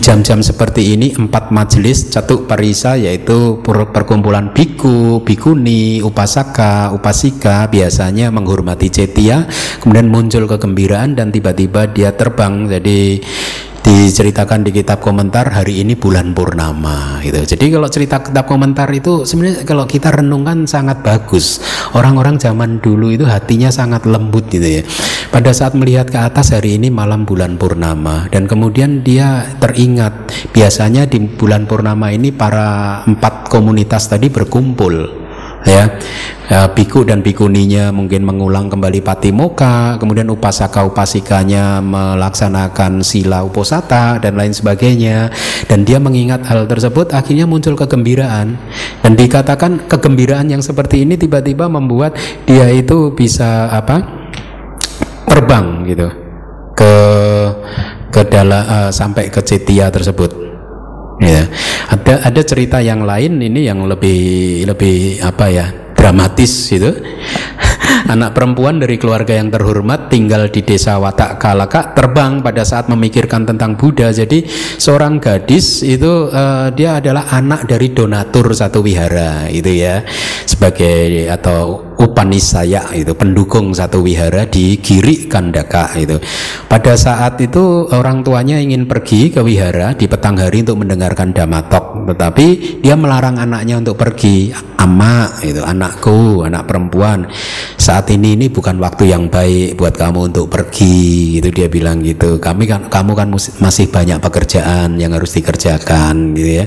jam-jam 0.03 0.43
seperti 0.43 0.99
ini 0.99 1.15
empat 1.15 1.47
majelis 1.55 2.11
catuk 2.11 2.43
parisa 2.43 2.99
yaitu 2.99 3.63
perkumpulan 3.63 4.51
biku, 4.51 5.23
bikuni, 5.23 6.03
upasaka, 6.03 6.91
upasika 6.91 7.71
biasanya 7.71 8.27
menghormati 8.27 8.91
cetia. 8.91 9.47
Kemudian 9.79 10.11
muncul 10.11 10.43
kegembiraan 10.43 11.15
dan 11.15 11.31
tiba-tiba 11.31 11.87
dia 11.87 12.11
terbang. 12.11 12.67
Jadi 12.67 13.23
diceritakan 13.83 14.63
di 14.63 14.71
kitab 14.71 15.03
komentar 15.03 15.51
hari 15.51 15.83
ini 15.83 15.99
bulan 15.99 16.31
purnama 16.31 17.19
gitu. 17.19 17.43
Jadi 17.43 17.65
kalau 17.67 17.87
cerita 17.91 18.23
kitab 18.23 18.47
komentar 18.47 18.87
itu 18.95 19.27
sebenarnya 19.27 19.67
kalau 19.67 19.83
kita 19.83 20.09
renungkan 20.15 20.63
sangat 20.63 21.03
bagus. 21.03 21.59
Orang-orang 21.91 22.39
zaman 22.39 22.79
dulu 22.79 23.11
itu 23.11 23.27
hatinya 23.27 23.69
sangat 23.69 24.07
lembut 24.07 24.47
gitu 24.47 24.79
ya. 24.79 24.83
Pada 25.29 25.51
saat 25.51 25.75
melihat 25.75 26.07
ke 26.07 26.19
atas 26.19 26.55
hari 26.55 26.79
ini 26.79 26.87
malam 26.87 27.27
bulan 27.27 27.59
purnama 27.59 28.31
dan 28.31 28.47
kemudian 28.47 29.03
dia 29.03 29.43
teringat 29.59 30.31
biasanya 30.55 31.03
di 31.03 31.19
bulan 31.19 31.67
purnama 31.67 32.09
ini 32.09 32.31
para 32.31 33.01
empat 33.03 33.51
komunitas 33.51 34.07
tadi 34.07 34.31
berkumpul 34.31 35.22
ya. 35.67 35.83
Ya, 36.51 36.67
biku 36.69 37.07
dan 37.07 37.23
bikuninya 37.23 37.89
mungkin 37.95 38.27
mengulang 38.27 38.67
kembali 38.67 38.99
patimoka 38.99 39.95
kemudian 39.95 40.27
upasaka 40.27 40.83
upasikanya 40.83 41.79
melaksanakan 41.79 42.99
sila 42.99 43.47
uposata 43.47 44.19
dan 44.19 44.35
lain 44.35 44.51
sebagainya. 44.51 45.31
Dan 45.65 45.87
dia 45.87 46.03
mengingat 46.03 46.43
hal 46.45 46.67
tersebut 46.67 47.15
akhirnya 47.15 47.47
muncul 47.47 47.79
kegembiraan. 47.79 48.59
Dan 49.01 49.11
dikatakan 49.15 49.87
kegembiraan 49.87 50.51
yang 50.51 50.59
seperti 50.59 51.07
ini 51.07 51.15
tiba-tiba 51.15 51.71
membuat 51.71 52.13
dia 52.43 52.67
itu 52.69 53.15
bisa 53.15 53.71
apa 53.71 54.03
terbang 55.25 55.87
gitu 55.89 56.11
ke 56.75 56.93
ke 58.13 58.21
dalam 58.29 58.61
uh, 58.67 58.91
sampai 58.91 59.31
ke 59.31 59.39
cetia 59.41 59.89
tersebut. 59.89 60.35
Ya 61.23 61.47
ada 61.89 62.23
ada 62.23 62.41
cerita 62.43 62.79
yang 62.79 63.03
lain 63.03 63.39
ini 63.41 63.67
yang 63.67 63.83
lebih 63.83 64.63
lebih 64.67 65.19
apa 65.23 65.45
ya 65.49 65.65
dramatis 65.95 66.51
itu 66.71 66.91
anak 68.09 68.35
perempuan 68.35 68.81
dari 68.81 68.99
keluarga 68.99 69.37
yang 69.37 69.47
terhormat 69.47 70.11
tinggal 70.11 70.51
di 70.51 70.65
desa 70.65 70.99
Watak 70.99 71.39
Kalaka 71.39 71.95
terbang 71.95 72.43
pada 72.43 72.67
saat 72.67 72.91
memikirkan 72.91 73.47
tentang 73.47 73.79
Buddha 73.79 74.11
jadi 74.11 74.43
seorang 74.79 75.23
gadis 75.23 75.85
itu 75.85 76.27
uh, 76.31 76.67
dia 76.73 76.99
adalah 76.99 77.31
anak 77.31 77.69
dari 77.69 77.95
donatur 77.95 78.51
satu 78.51 78.83
wihara 78.83 79.47
itu 79.47 79.71
ya 79.71 80.03
sebagai 80.43 81.31
atau 81.31 81.93
Upanisaya 81.93 82.89
itu 82.97 83.15
pendukung 83.15 83.71
satu 83.71 84.03
wihara 84.03 84.49
di 84.49 84.81
Giri 84.81 85.29
Kandaka 85.29 85.95
itu. 85.95 86.19
Pada 86.67 86.97
saat 86.97 87.39
itu 87.39 87.87
orang 87.93 88.25
tuanya 88.25 88.59
ingin 88.59 88.89
pergi 88.89 89.31
ke 89.31 89.39
wihara 89.39 89.95
di 89.95 90.09
petang 90.09 90.35
hari 90.35 90.65
untuk 90.65 90.83
mendengarkan 90.83 91.31
damatok, 91.31 92.09
tetapi 92.11 92.81
dia 92.83 92.97
melarang 92.97 93.39
anaknya 93.39 93.79
untuk 93.79 93.95
pergi. 93.95 94.51
Ama 94.83 95.39
itu 95.47 95.63
anakku, 95.63 96.43
anak 96.43 96.67
perempuan. 96.67 97.23
Saat 97.93 98.09
ini 98.09 98.33
ini 98.33 98.49
bukan 98.49 98.81
waktu 98.81 99.13
yang 99.13 99.29
baik 99.29 99.77
buat 99.77 99.93
kamu 99.93 100.33
untuk 100.33 100.49
pergi. 100.49 101.37
Itu 101.37 101.53
dia 101.53 101.69
bilang 101.69 102.01
gitu. 102.01 102.41
Kami 102.41 102.65
kan 102.65 102.89
kamu 102.89 103.13
kan 103.13 103.29
masih 103.61 103.85
banyak 103.93 104.17
pekerjaan 104.17 104.97
yang 104.97 105.13
harus 105.13 105.37
dikerjakan 105.37 106.33
gitu 106.33 106.51
ya. 106.57 106.65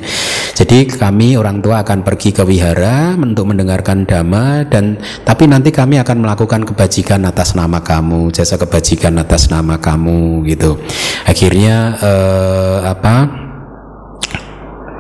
Jadi 0.55 0.87
kami 0.87 1.35
orang 1.35 1.59
tua 1.59 1.83
akan 1.83 2.07
pergi 2.07 2.31
ke 2.31 2.47
wihara 2.47 3.19
untuk 3.19 3.51
mendengarkan 3.51 4.07
dhamma 4.07 4.71
dan 4.71 5.03
tapi 5.27 5.51
nanti 5.51 5.75
kami 5.75 5.99
akan 5.99 6.23
melakukan 6.23 6.63
kebajikan 6.63 7.27
atas 7.27 7.59
nama 7.59 7.83
kamu 7.83 8.31
jasa 8.31 8.55
kebajikan 8.55 9.19
atas 9.19 9.51
nama 9.51 9.83
kamu 9.83 10.47
gitu 10.47 10.79
akhirnya 11.27 11.99
eh, 12.07 12.79
apa 12.87 13.46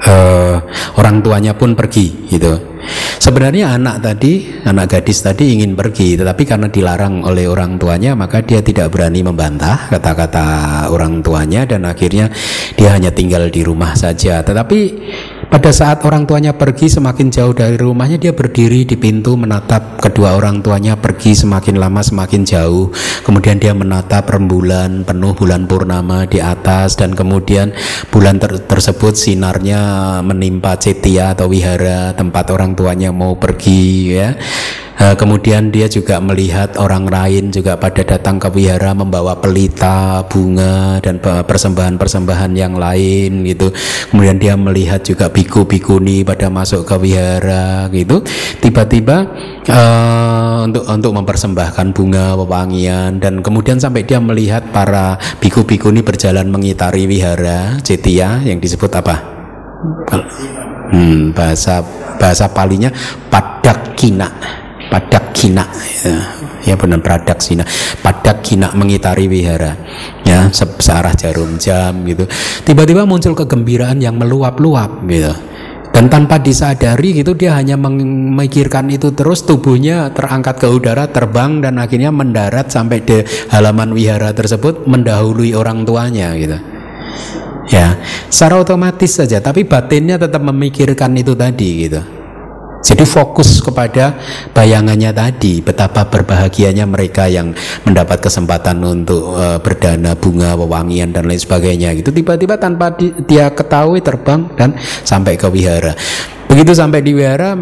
eh, 0.07 0.57
orang 0.97 1.21
tuanya 1.21 1.53
pun 1.59 1.75
pergi 1.75 2.31
gitu 2.31 2.77
Sebenarnya 3.17 3.75
anak 3.75 4.05
tadi, 4.05 4.47
anak 4.63 4.87
gadis 4.93 5.19
tadi 5.25 5.59
ingin 5.59 5.75
pergi, 5.75 6.15
tetapi 6.15 6.43
karena 6.47 6.71
dilarang 6.71 7.27
oleh 7.27 7.51
orang 7.51 7.75
tuanya, 7.81 8.15
maka 8.15 8.45
dia 8.45 8.63
tidak 8.63 8.95
berani 8.95 9.27
membantah 9.27 9.91
kata-kata 9.91 10.47
orang 10.93 11.25
tuanya 11.25 11.67
dan 11.67 11.83
akhirnya 11.89 12.31
dia 12.79 12.95
hanya 12.95 13.11
tinggal 13.11 13.51
di 13.51 13.67
rumah 13.67 13.99
saja. 13.99 14.47
Tetapi 14.47 14.79
pada 15.47 15.70
saat 15.70 16.03
orang 16.03 16.26
tuanya 16.26 16.53
pergi 16.55 16.90
semakin 16.90 17.30
jauh 17.30 17.55
dari 17.55 17.78
rumahnya 17.78 18.18
dia 18.18 18.34
berdiri 18.34 18.82
di 18.82 18.99
pintu 18.99 19.38
menatap 19.38 20.03
kedua 20.03 20.34
orang 20.34 20.59
tuanya 20.59 20.99
pergi 20.99 21.38
semakin 21.38 21.78
lama 21.78 22.03
semakin 22.03 22.42
jauh. 22.42 22.90
Kemudian 23.22 23.62
dia 23.62 23.70
menatap 23.70 24.26
rembulan 24.26 25.07
penuh 25.07 25.32
bulan 25.38 25.70
purnama 25.70 26.26
di 26.26 26.42
atas 26.42 26.99
dan 26.99 27.14
kemudian 27.14 27.70
bulan 28.11 28.42
ter 28.42 28.59
tersebut 28.66 29.14
sinarnya 29.14 29.80
menimpa 30.26 30.74
cetia 30.78 31.34
atau 31.34 31.47
wihara 31.47 32.14
tempat 32.18 32.51
orang 32.51 32.74
tuanya 32.74 33.14
mau 33.14 33.38
pergi 33.38 33.84
ya. 34.18 34.34
Uh, 34.97 35.12
kemudian 35.12 35.68
dia 35.68 35.92
juga 35.92 36.16
melihat 36.24 36.80
orang 36.80 37.05
lain 37.05 37.53
juga 37.53 37.76
pada 37.76 38.01
datang 38.01 38.40
ke 38.40 38.49
wihara 38.49 38.97
membawa 38.97 39.36
pelita, 39.36 40.24
bunga 40.24 41.05
dan 41.05 41.20
persembahan-persembahan 41.20 42.57
yang 42.57 42.80
lain 42.80 43.44
gitu. 43.44 43.76
Kemudian 44.09 44.40
dia 44.40 44.57
melihat 44.57 45.05
juga 45.05 45.28
biku-bikuni 45.37 46.24
pada 46.24 46.49
masuk 46.49 46.89
ke 46.89 46.97
wihara 46.97 47.93
gitu. 47.93 48.24
Tiba-tiba 48.64 49.28
uh, 49.68 50.64
untuk 50.64 50.89
untuk 50.89 51.12
mempersembahkan 51.12 51.93
bunga 51.93 52.32
wewangian 52.41 53.20
dan 53.20 53.45
kemudian 53.45 53.76
sampai 53.76 54.09
dia 54.09 54.16
melihat 54.16 54.72
para 54.72 55.20
biku-bikuni 55.37 56.01
berjalan 56.01 56.49
mengitari 56.49 57.05
wihara 57.05 57.76
Cetia 57.84 58.41
yang 58.41 58.57
disebut 58.57 58.89
apa? 58.97 59.16
Hmm, 60.89 61.37
bahasa 61.37 61.84
bahasa 62.16 62.49
palinya 62.49 62.89
padakina 63.28 64.32
padak 64.97 65.36
kina. 65.36 65.68
Ya, 66.01 66.16
ya 66.64 66.74
benar 66.80 67.05
padak 67.05 67.36
kina. 67.36 67.68
Padak 68.01 68.40
kina 68.40 68.72
mengitari 68.72 69.28
wihara. 69.28 69.76
Ya 70.24 70.49
searah 70.57 71.12
jarum 71.12 71.61
jam 71.61 72.01
gitu. 72.09 72.24
Tiba-tiba 72.64 73.05
muncul 73.05 73.36
kegembiraan 73.36 74.01
yang 74.01 74.16
meluap-luap 74.16 75.05
gitu. 75.05 75.36
Dan 75.92 76.12
tanpa 76.12 76.36
disadari 76.36 77.16
gitu 77.16 77.32
dia 77.32 77.57
hanya 77.57 77.80
memikirkan 77.80 78.88
itu 78.92 79.16
terus 79.16 79.49
tubuhnya 79.49 80.12
terangkat 80.12 80.61
ke 80.61 80.68
udara 80.68 81.09
terbang 81.09 81.64
dan 81.64 81.80
akhirnya 81.80 82.12
mendarat 82.12 82.68
sampai 82.68 83.01
di 83.01 83.24
halaman 83.49 83.97
wihara 83.97 84.32
tersebut 84.36 84.84
mendahului 84.84 85.57
orang 85.57 85.88
tuanya 85.88 86.36
gitu. 86.36 86.57
Ya 87.72 87.97
secara 88.28 88.61
otomatis 88.61 89.16
saja 89.16 89.40
tapi 89.40 89.64
batinnya 89.64 90.20
tetap 90.20 90.44
memikirkan 90.44 91.16
itu 91.16 91.32
tadi 91.32 91.88
gitu 91.88 92.16
jadi 92.87 93.03
fokus 93.03 93.59
kepada 93.59 94.14
bayangannya 94.55 95.11
tadi, 95.11 95.59
betapa 95.59 96.07
berbahagianya 96.07 96.87
mereka 96.87 97.26
yang 97.26 97.51
mendapat 97.82 98.22
kesempatan 98.22 98.78
untuk 98.87 99.34
uh, 99.34 99.59
berdana 99.59 100.14
bunga, 100.14 100.55
wewangian 100.55 101.11
dan 101.11 101.26
lain 101.26 101.43
sebagainya. 101.43 101.99
Gitu 101.99 102.14
tiba-tiba 102.14 102.55
tanpa 102.55 102.95
di, 102.95 103.11
dia 103.26 103.51
ketahui 103.51 103.99
terbang 103.99 104.47
dan 104.55 104.78
sampai 105.03 105.34
ke 105.34 105.51
wihara. 105.51 105.99
Begitu 106.47 106.78
sampai 106.78 107.03
di 107.03 107.11
wihara, 107.11 107.59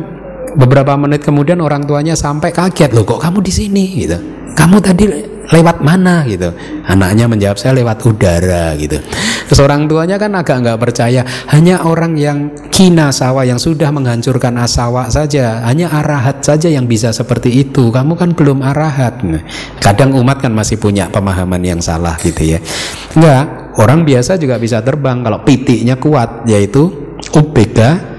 beberapa 0.54 0.94
menit 0.94 1.22
kemudian 1.26 1.60
orang 1.60 1.84
tuanya 1.84 2.14
sampai 2.14 2.50
kaget 2.54 2.90
loh, 2.94 3.04
kok 3.06 3.20
kamu 3.20 3.38
di 3.42 3.52
sini? 3.52 3.84
Gitu. 4.06 4.18
Kamu 4.54 4.78
tadi 4.78 5.10
lewat 5.50 5.82
mana? 5.82 6.22
Gitu. 6.24 6.48
Anaknya 6.86 7.26
menjawab 7.26 7.58
saya 7.58 7.74
lewat 7.76 8.06
udara 8.06 8.72
gitu. 8.78 9.02
Terus 9.44 9.60
orang 9.60 9.90
tuanya 9.90 10.16
kan 10.16 10.32
agak 10.32 10.62
nggak 10.62 10.78
percaya. 10.80 11.26
Hanya 11.50 11.84
orang 11.84 12.14
yang 12.16 12.54
kina 12.70 13.10
sawa 13.10 13.44
yang 13.44 13.58
sudah 13.60 13.90
menghancurkan 13.90 14.54
asawa 14.56 15.10
saja 15.10 15.60
hanya 15.66 15.90
arahat 15.92 16.40
saja 16.40 16.70
yang 16.70 16.86
bisa 16.88 17.10
seperti 17.10 17.50
itu. 17.66 17.90
Kamu 17.90 18.14
kan 18.14 18.32
belum 18.32 18.62
arahat. 18.62 19.20
Kadang 19.82 20.14
umat 20.16 20.40
kan 20.40 20.54
masih 20.54 20.78
punya 20.78 21.10
pemahaman 21.10 21.60
yang 21.60 21.80
salah 21.82 22.16
gitu 22.22 22.56
ya. 22.56 22.58
Enggak 23.18 23.74
orang 23.76 24.06
biasa 24.06 24.38
juga 24.38 24.56
bisa 24.56 24.80
terbang 24.80 25.20
kalau 25.20 25.42
pitiknya 25.42 25.98
kuat 25.98 26.46
yaitu 26.46 26.88
ubega 27.34 28.13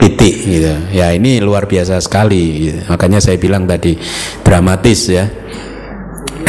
pitik 0.00 0.48
gitu 0.48 0.74
ya 0.96 1.12
ini 1.12 1.44
luar 1.44 1.68
biasa 1.68 2.00
sekali 2.00 2.72
gitu. 2.72 2.88
makanya 2.88 3.20
saya 3.20 3.36
bilang 3.36 3.68
tadi 3.68 4.00
dramatis 4.40 5.12
ya 5.12 5.28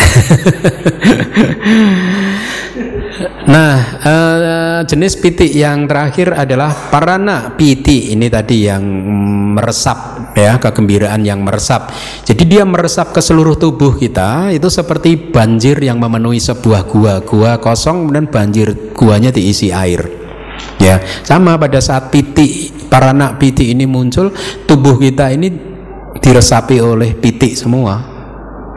nah, 3.53 3.75
uh, 4.01 4.81
jenis 4.87 5.19
pitik 5.19 5.51
yang 5.51 5.83
terakhir 5.87 6.33
adalah 6.35 6.73
parana 6.91 7.55
piti. 7.55 8.11
Ini 8.15 8.27
tadi 8.27 8.67
yang 8.67 8.83
meresap 9.55 10.31
ya, 10.35 10.59
kegembiraan 10.59 11.23
yang 11.23 11.43
meresap. 11.43 11.91
Jadi 12.27 12.43
dia 12.47 12.65
meresap 12.67 13.13
ke 13.15 13.21
seluruh 13.23 13.55
tubuh 13.55 13.97
kita 13.97 14.51
itu 14.51 14.69
seperti 14.71 15.15
banjir 15.31 15.79
yang 15.79 15.99
memenuhi 15.99 16.39
sebuah 16.39 16.83
gua. 16.87 17.21
Gua 17.23 17.57
kosong 17.59 18.07
kemudian 18.07 18.27
banjir 18.31 18.73
guanya 18.95 19.31
diisi 19.31 19.71
air. 19.71 20.20
Ya, 20.81 20.97
sama 21.21 21.61
pada 21.61 21.77
saat 21.77 22.09
piti 22.09 22.73
parana 22.89 23.37
piti 23.37 23.69
ini 23.69 23.85
muncul, 23.85 24.33
tubuh 24.65 24.97
kita 24.97 25.29
ini 25.29 25.53
diresapi 26.17 26.81
oleh 26.81 27.13
pitik 27.13 27.53
semua 27.53 28.11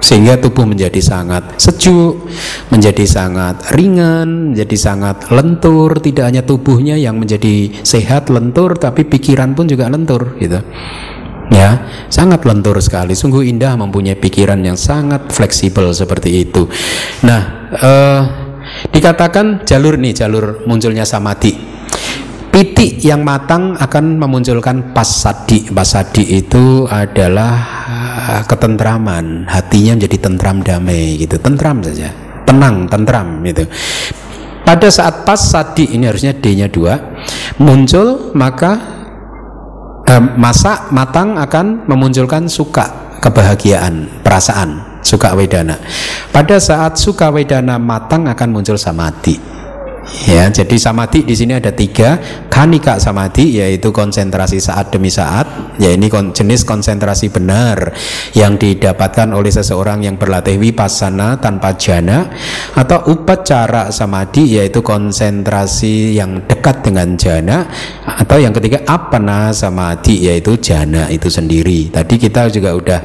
sehingga 0.04 0.36
tubuh 0.36 0.68
menjadi 0.68 1.00
sangat 1.00 1.56
sejuk, 1.56 2.28
menjadi 2.68 3.08
sangat 3.08 3.72
ringan, 3.72 4.52
menjadi 4.52 4.76
sangat 4.76 5.32
lentur. 5.32 5.96
Tidak 5.96 6.20
hanya 6.20 6.44
tubuhnya 6.44 7.00
yang 7.00 7.16
menjadi 7.16 7.72
sehat 7.80 8.28
lentur, 8.28 8.76
tapi 8.76 9.08
pikiran 9.08 9.56
pun 9.56 9.64
juga 9.64 9.88
lentur, 9.88 10.36
gitu. 10.36 10.60
Ya, 11.48 11.88
sangat 12.12 12.44
lentur 12.44 12.76
sekali. 12.84 13.16
Sungguh 13.16 13.48
indah 13.48 13.80
mempunyai 13.80 14.16
pikiran 14.20 14.60
yang 14.60 14.76
sangat 14.76 15.32
fleksibel 15.32 15.88
seperti 15.96 16.44
itu. 16.44 16.68
Nah, 17.24 17.72
eh, 17.72 18.43
dikatakan 18.90 19.66
jalur 19.66 19.98
nih, 19.98 20.14
jalur 20.14 20.64
munculnya 20.64 21.06
samadhi. 21.06 21.74
Pitik 22.54 23.02
yang 23.02 23.26
matang 23.26 23.74
akan 23.74 24.14
memunculkan 24.14 24.94
pasadi. 24.94 25.66
Pasadi 25.74 26.38
itu 26.38 26.86
adalah 26.86 27.54
uh, 27.90 28.42
ketentraman, 28.46 29.50
hatinya 29.50 29.98
menjadi 29.98 30.30
tentram 30.30 30.62
damai 30.62 31.18
gitu, 31.18 31.34
tentram 31.42 31.82
saja, 31.82 32.14
tenang, 32.46 32.86
tentram 32.86 33.42
gitu. 33.42 33.66
Pada 34.64 34.88
saat 34.88 35.28
pas 35.28 35.36
sadi 35.36 35.92
ini 35.92 36.08
harusnya 36.08 36.32
D-nya 36.32 36.72
dua 36.72 36.96
muncul 37.60 38.32
maka 38.32 38.80
eh, 40.08 40.24
masak 40.40 40.88
matang 40.88 41.36
akan 41.36 41.84
memunculkan 41.84 42.48
suka 42.48 43.18
kebahagiaan 43.20 44.24
perasaan 44.24 44.93
suka 45.04 45.36
wedana. 45.36 45.76
Pada 46.32 46.56
saat 46.56 46.96
suka 46.96 47.28
wedana 47.28 47.76
matang 47.76 48.26
akan 48.26 48.48
muncul 48.50 48.80
samadhi 48.80 49.63
Ya, 50.04 50.44
jadi 50.52 50.76
samadhi 50.76 51.24
di 51.24 51.32
sini 51.32 51.56
ada 51.56 51.72
tiga, 51.72 52.20
kanika 52.52 53.00
samadhi 53.00 53.56
yaitu 53.56 53.88
konsentrasi 53.88 54.60
saat 54.60 54.92
demi 54.92 55.08
saat, 55.08 55.48
ya 55.80 55.96
ini 55.96 56.12
kon 56.12 56.36
jenis 56.36 56.68
konsentrasi 56.68 57.32
benar 57.32 57.88
yang 58.36 58.60
didapatkan 58.60 59.32
oleh 59.32 59.48
seseorang 59.48 60.04
yang 60.04 60.20
berlatih 60.20 60.60
vipassana 60.60 61.40
tanpa 61.40 61.72
jana, 61.80 62.28
atau 62.76 63.16
upacara 63.16 63.88
samadhi 63.88 64.60
yaitu 64.60 64.84
konsentrasi 64.84 66.20
yang 66.20 66.44
dekat 66.44 66.84
dengan 66.84 67.16
jana, 67.16 67.64
atau 68.04 68.36
yang 68.36 68.52
ketiga 68.52 68.84
apana 68.84 69.56
samadhi 69.56 70.28
yaitu 70.28 70.60
jana 70.60 71.08
itu 71.08 71.32
sendiri. 71.32 71.88
Tadi 71.88 72.20
kita 72.20 72.52
juga 72.52 72.76
udah 72.76 73.00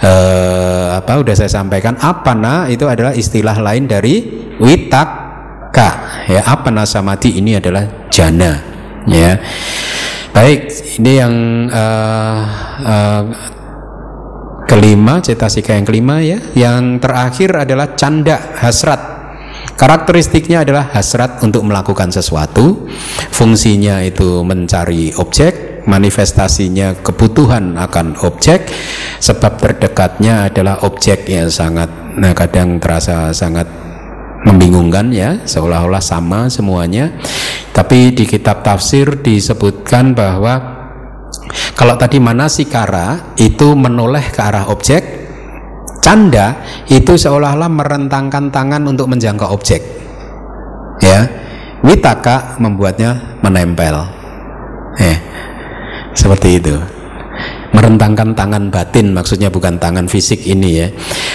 eh, 0.00 0.86
apa 0.96 1.12
udah 1.20 1.34
saya 1.36 1.52
sampaikan. 1.52 2.00
Apana 2.00 2.72
itu 2.72 2.88
adalah 2.88 3.12
istilah 3.12 3.60
lain 3.60 3.84
dari 3.84 4.24
witak 4.56 5.27
ka 5.78 5.90
ya 6.26 6.42
apa 6.42 6.74
nasamati 6.74 7.38
ini 7.38 7.54
adalah 7.54 8.10
jana. 8.10 8.58
Ya. 9.06 9.38
Baik 10.34 10.74
ini 10.98 11.12
yang 11.14 11.34
uh, 11.70 12.40
uh, 12.82 13.22
kelima 14.66 15.22
cetasika 15.22 15.78
yang 15.78 15.86
kelima 15.86 16.18
ya. 16.18 16.42
Yang 16.58 16.98
terakhir 17.06 17.50
adalah 17.62 17.94
canda 17.94 18.58
hasrat. 18.58 19.00
Karakteristiknya 19.78 20.66
adalah 20.66 20.90
hasrat 20.90 21.38
untuk 21.46 21.62
melakukan 21.62 22.10
sesuatu, 22.10 22.90
fungsinya 23.30 24.02
itu 24.02 24.42
mencari 24.42 25.14
objek, 25.14 25.86
manifestasinya 25.86 26.98
kebutuhan 26.98 27.78
akan 27.78 28.18
objek, 28.26 28.66
sebab 29.22 29.54
terdekatnya 29.62 30.50
adalah 30.50 30.82
objek 30.82 31.30
yang 31.30 31.46
sangat, 31.46 31.86
nah 32.18 32.34
kadang 32.34 32.82
terasa 32.82 33.30
sangat 33.30 33.87
membingungkan 34.46 35.10
ya 35.10 35.42
seolah-olah 35.42 36.02
sama 36.02 36.46
semuanya. 36.52 37.18
Tapi 37.74 38.14
di 38.14 38.26
kitab 38.26 38.62
tafsir 38.66 39.22
disebutkan 39.22 40.14
bahwa 40.14 40.78
kalau 41.78 41.94
tadi 41.94 42.18
manasikara 42.18 43.38
itu 43.38 43.74
menoleh 43.78 44.34
ke 44.34 44.40
arah 44.42 44.66
objek 44.70 45.02
canda 46.02 46.62
itu 46.90 47.14
seolah-olah 47.14 47.70
merentangkan 47.70 48.50
tangan 48.50 48.82
untuk 48.86 49.10
menjangkau 49.10 49.50
objek. 49.50 49.82
Ya 50.98 51.30
witaka 51.86 52.58
membuatnya 52.58 53.38
menempel. 53.42 53.94
Eh 54.98 55.18
seperti 56.18 56.58
itu 56.58 56.74
merentangkan 57.68 58.32
tangan 58.32 58.72
batin 58.72 59.12
maksudnya 59.12 59.52
bukan 59.52 59.76
tangan 59.76 60.08
fisik 60.08 60.44
ini 60.48 60.70
ya. 60.84 60.88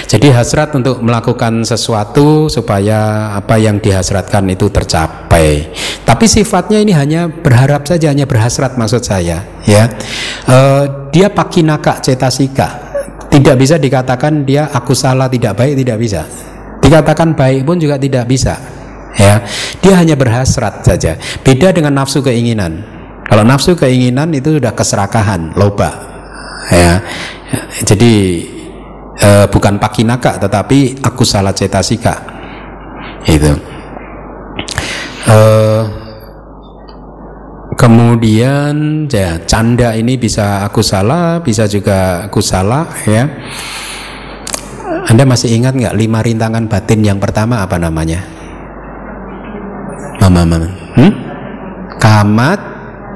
Jadi 0.10 0.34
hasrat 0.34 0.74
untuk 0.74 1.02
melakukan 1.02 1.62
sesuatu 1.66 2.50
supaya 2.50 3.32
apa 3.38 3.58
yang 3.62 3.78
dihasratkan 3.78 4.46
itu 4.50 4.70
tercapai. 4.70 5.70
Tapi 6.04 6.26
sifatnya 6.26 6.82
ini 6.82 6.94
hanya 6.94 7.30
berharap 7.30 7.86
saja 7.86 8.10
hanya 8.10 8.26
berhasrat 8.26 8.76
maksud 8.76 9.06
saya 9.06 9.46
ya. 9.66 9.90
E, 10.46 10.58
dia 11.14 11.30
pakinaka 11.30 12.02
cetasika 12.02 12.70
tidak 13.30 13.56
bisa 13.58 13.76
dikatakan 13.78 14.46
dia 14.46 14.70
aku 14.74 14.94
salah 14.98 15.30
tidak 15.30 15.58
baik 15.58 15.78
tidak 15.78 15.98
bisa. 16.02 16.22
Dikatakan 16.84 17.38
baik 17.38 17.64
pun 17.64 17.78
juga 17.80 17.96
tidak 17.96 18.26
bisa 18.26 18.58
ya. 19.16 19.42
Dia 19.80 19.94
hanya 20.02 20.18
berhasrat 20.18 20.82
saja. 20.82 21.16
Beda 21.46 21.70
dengan 21.72 21.94
nafsu 21.94 22.26
keinginan. 22.26 22.84
Kalau 23.24 23.42
nafsu 23.48 23.74
keinginan 23.74 24.30
itu 24.36 24.60
sudah 24.60 24.76
keserakahan 24.76 25.56
loba 25.58 26.12
ya. 26.72 27.01
Jadi 27.84 28.14
e, 29.18 29.30
bukan 29.49 29.78
pakinaka 29.78 30.41
tetapi 30.41 31.03
aku 31.03 31.24
salah 31.26 31.53
cetasika 31.53 32.16
itu 33.30 33.53
e, 35.30 35.38
kemudian 37.78 39.05
ya 39.07 39.39
canda 39.45 39.93
ini 39.93 40.18
bisa 40.18 40.66
aku 40.66 40.82
salah 40.82 41.41
bisa 41.41 41.68
juga 41.68 42.28
aku 42.30 42.39
salah 42.39 42.88
ya. 43.07 43.26
Anda 45.03 45.28
masih 45.28 45.59
ingat 45.59 45.76
nggak 45.76 45.97
lima 45.99 46.24
rintangan 46.24 46.70
batin 46.72 47.03
yang 47.03 47.20
pertama 47.20 47.59
apa 47.59 47.76
namanya? 47.76 48.24
Mama 50.24 50.47
mama. 50.47 50.70
Hmm? 50.95 51.34
kamat 52.03 52.59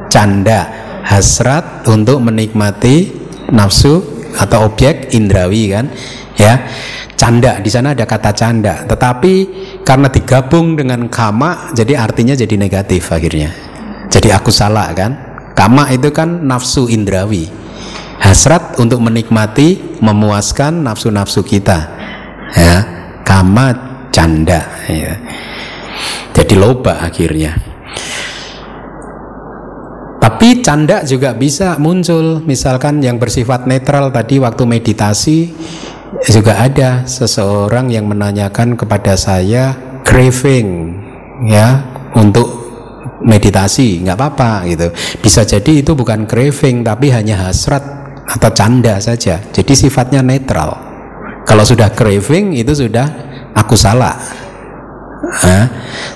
canda. 0.07 0.87
Hasrat 1.07 1.87
untuk 1.87 2.19
menikmati 2.19 3.07
nafsu 3.51 4.03
atau 4.37 4.67
objek 4.69 5.13
indrawi 5.15 5.71
kan 5.71 5.85
ya. 6.37 6.67
Canda 7.17 7.57
di 7.57 7.69
sana 7.73 7.97
ada 7.97 8.05
kata 8.05 8.29
canda. 8.37 8.85
Tetapi 8.85 9.33
karena 9.81 10.05
digabung 10.05 10.77
dengan 10.77 11.09
kama 11.09 11.73
jadi 11.73 11.97
artinya 11.97 12.37
jadi 12.37 12.55
negatif 12.61 13.09
akhirnya. 13.09 13.49
Jadi 14.13 14.29
aku 14.29 14.53
salah 14.53 14.93
kan. 14.93 15.11
Kama 15.57 15.89
itu 15.89 16.13
kan 16.13 16.45
nafsu 16.45 16.85
indrawi. 16.85 17.49
Hasrat 18.21 18.77
untuk 18.77 19.01
menikmati 19.01 19.97
memuaskan 19.97 20.85
nafsu-nafsu 20.85 21.41
kita 21.41 21.89
ya. 22.53 22.75
Kama 23.25 23.87
canda 24.17 24.65
ya. 24.89 25.13
jadi 26.33 26.53
loba 26.57 27.05
akhirnya 27.05 27.76
tapi 30.37 30.61
canda 30.61 31.01
juga 31.01 31.33
bisa 31.33 31.81
muncul, 31.81 32.45
misalkan 32.45 33.01
yang 33.01 33.17
bersifat 33.17 33.65
netral 33.65 34.13
tadi 34.13 34.37
waktu 34.37 34.69
meditasi 34.69 35.49
juga 36.29 36.61
ada 36.61 37.01
seseorang 37.09 37.89
yang 37.89 38.05
menanyakan 38.05 38.77
kepada 38.77 39.17
saya 39.17 39.73
craving 40.05 40.93
ya 41.49 41.81
untuk 42.13 42.45
meditasi 43.25 44.05
nggak 44.05 44.13
apa-apa 44.13 44.69
gitu. 44.69 44.93
Bisa 45.25 45.41
jadi 45.41 45.81
itu 45.81 45.97
bukan 45.97 46.29
craving 46.29 46.85
tapi 46.85 47.09
hanya 47.09 47.49
hasrat 47.49 47.81
atau 48.29 48.53
canda 48.53 49.01
saja. 49.01 49.41
Jadi 49.41 49.73
sifatnya 49.73 50.21
netral. 50.21 50.69
Kalau 51.49 51.65
sudah 51.65 51.89
craving 51.97 52.53
itu 52.53 52.77
sudah 52.77 53.09
aku 53.57 53.73
salah 53.73 54.13
ha? 55.31 55.59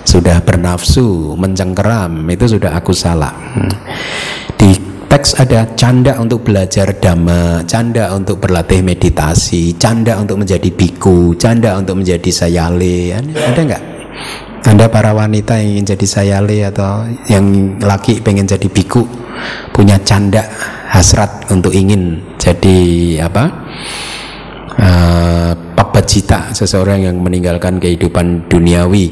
sudah 0.03 0.41
bernafsu 0.43 1.35
mencengkeram 1.35 2.25
itu 2.31 2.57
sudah 2.57 2.75
aku 2.75 2.95
salah. 2.95 3.33
Di 4.55 4.71
teks 5.11 5.35
ada 5.37 5.67
canda 5.75 6.15
untuk 6.23 6.47
belajar 6.47 6.95
dhamma 6.95 7.67
canda 7.67 8.15
untuk 8.15 8.39
berlatih 8.39 8.79
meditasi 8.79 9.75
canda 9.75 10.15
untuk 10.15 10.39
menjadi 10.39 10.71
biku 10.71 11.35
canda 11.35 11.75
untuk 11.75 11.99
menjadi 11.99 12.31
sayale. 12.31 13.19
Ada 13.35 13.61
nggak? 13.61 13.83
Anda 14.61 14.85
para 14.87 15.11
wanita 15.11 15.57
yang 15.57 15.81
ingin 15.81 15.97
jadi 15.97 16.05
sayale 16.05 16.57
atau 16.69 17.09
yang 17.27 17.77
laki 17.81 18.21
pengen 18.21 18.45
jadi 18.45 18.69
biku 18.69 19.03
punya 19.73 19.97
canda 20.05 20.45
hasrat 20.85 21.49
untuk 21.49 21.73
ingin 21.73 22.21
jadi 22.37 22.79
apa? 23.25 23.43
Uh, 24.81 25.53
papacita 25.81 26.53
seseorang 26.53 27.09
yang 27.09 27.17
meninggalkan 27.17 27.81
kehidupan 27.81 28.45
duniawi. 28.45 29.09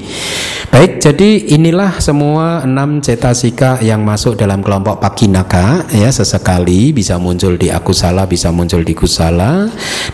Baik, 0.69 1.01
jadi 1.01 1.57
inilah 1.57 1.97
semua 1.97 2.61
enam 2.61 3.01
cetasika 3.01 3.81
yang 3.81 4.05
masuk 4.05 4.37
dalam 4.37 4.61
kelompok 4.61 5.01
pakinaka 5.01 5.89
ya 5.89 6.13
sesekali 6.13 6.93
bisa 6.93 7.17
muncul 7.17 7.57
di 7.57 7.73
akusala, 7.73 8.29
bisa 8.29 8.53
muncul 8.53 8.85
di 8.85 8.93
kusala. 8.93 9.65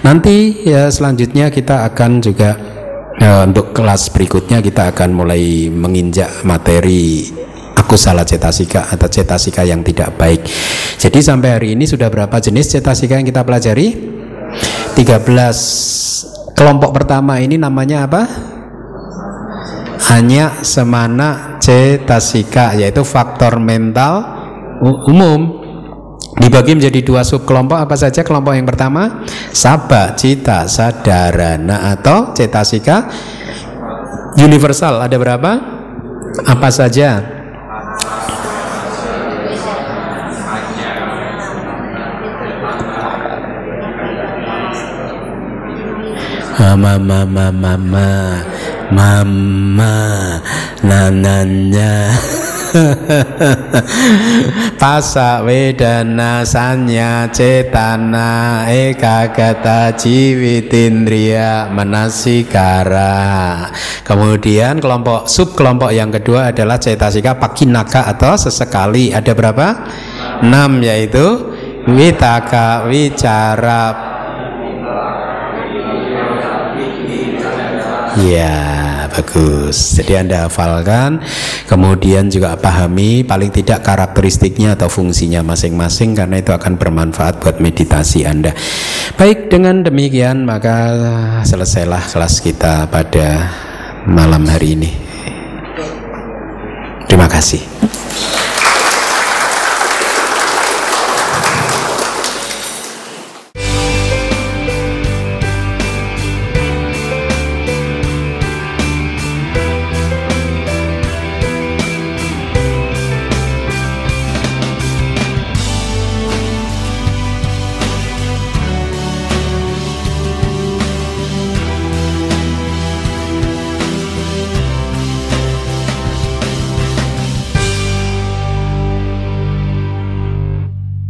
Nanti 0.08 0.64
ya 0.64 0.88
selanjutnya 0.88 1.52
kita 1.52 1.84
akan 1.92 2.24
juga 2.24 2.56
ya, 3.20 3.44
untuk 3.44 3.76
kelas 3.76 4.16
berikutnya 4.16 4.64
kita 4.64 4.96
akan 4.96 5.12
mulai 5.12 5.68
menginjak 5.68 6.48
materi 6.48 7.28
aku 7.76 8.00
salah 8.00 8.24
cetasika 8.24 8.88
atau 8.96 9.12
cetasika 9.12 9.68
yang 9.68 9.84
tidak 9.84 10.16
baik. 10.16 10.48
Jadi 10.96 11.20
sampai 11.20 11.60
hari 11.60 11.68
ini 11.76 11.84
sudah 11.84 12.08
berapa 12.08 12.40
jenis 12.40 12.80
cetasika 12.80 13.20
yang 13.20 13.28
kita 13.28 13.44
pelajari? 13.44 14.16
13 14.96 16.35
kelompok 16.56 16.96
pertama 16.96 17.38
ini 17.44 17.60
namanya 17.60 18.08
apa? 18.08 18.24
Hanya 20.16 20.64
semana 20.64 21.60
cetasika 21.60 22.74
yaitu 22.80 23.04
faktor 23.04 23.60
mental 23.60 24.24
umum. 25.06 25.62
Dibagi 26.36 26.76
menjadi 26.76 27.00
dua 27.00 27.24
subkelompok 27.24 27.80
apa 27.80 27.96
saja 27.96 28.20
kelompok 28.20 28.60
yang 28.60 28.68
pertama? 28.68 29.24
Sabak 29.56 30.20
cita 30.20 30.68
sadarana 30.68 31.96
atau 31.96 32.36
cetasika. 32.36 33.08
Universal 34.36 35.00
ada 35.00 35.16
berapa? 35.16 35.52
Apa 36.44 36.68
saja 36.68 37.35
mama 46.56 46.98
mama 46.98 47.52
mama 47.52 48.10
mama 48.92 49.96
nananya 50.80 52.16
Pasa 54.82 55.40
wedana 55.48 56.44
sanya 56.44 57.32
cetana. 57.32 58.68
Ekagata 58.68 59.96
jiwitindria 59.96 61.72
manasikara 61.72 63.72
Kemudian 64.04 64.84
kelompok 64.84 65.32
sub 65.32 65.56
kelompok 65.56 65.96
yang 65.96 66.12
kedua 66.12 66.52
adalah 66.52 66.76
cetasika 66.76 67.40
pakinaka 67.40 68.12
atau 68.12 68.36
sesekali. 68.36 69.16
Ada 69.16 69.32
berapa? 69.32 69.68
Enam 70.44 70.84
yaitu 70.84 71.56
Witaka 71.86 72.90
wicara 72.90 74.15
Ya, 78.16 79.12
bagus. 79.12 80.00
Jadi 80.00 80.16
Anda 80.16 80.48
hafalkan, 80.48 81.20
kemudian 81.68 82.32
juga 82.32 82.56
pahami 82.56 83.28
paling 83.28 83.52
tidak 83.52 83.84
karakteristiknya 83.84 84.80
atau 84.80 84.88
fungsinya 84.88 85.44
masing-masing 85.44 86.16
karena 86.16 86.40
itu 86.40 86.56
akan 86.56 86.80
bermanfaat 86.80 87.44
buat 87.44 87.60
meditasi 87.60 88.24
Anda. 88.24 88.56
Baik, 89.20 89.52
dengan 89.52 89.84
demikian 89.84 90.48
maka 90.48 90.76
selesailah 91.44 92.08
kelas 92.08 92.40
kita 92.40 92.88
pada 92.88 93.52
malam 94.08 94.48
hari 94.48 94.80
ini. 94.80 94.92
Terima 97.12 97.28
kasih. 97.28 97.75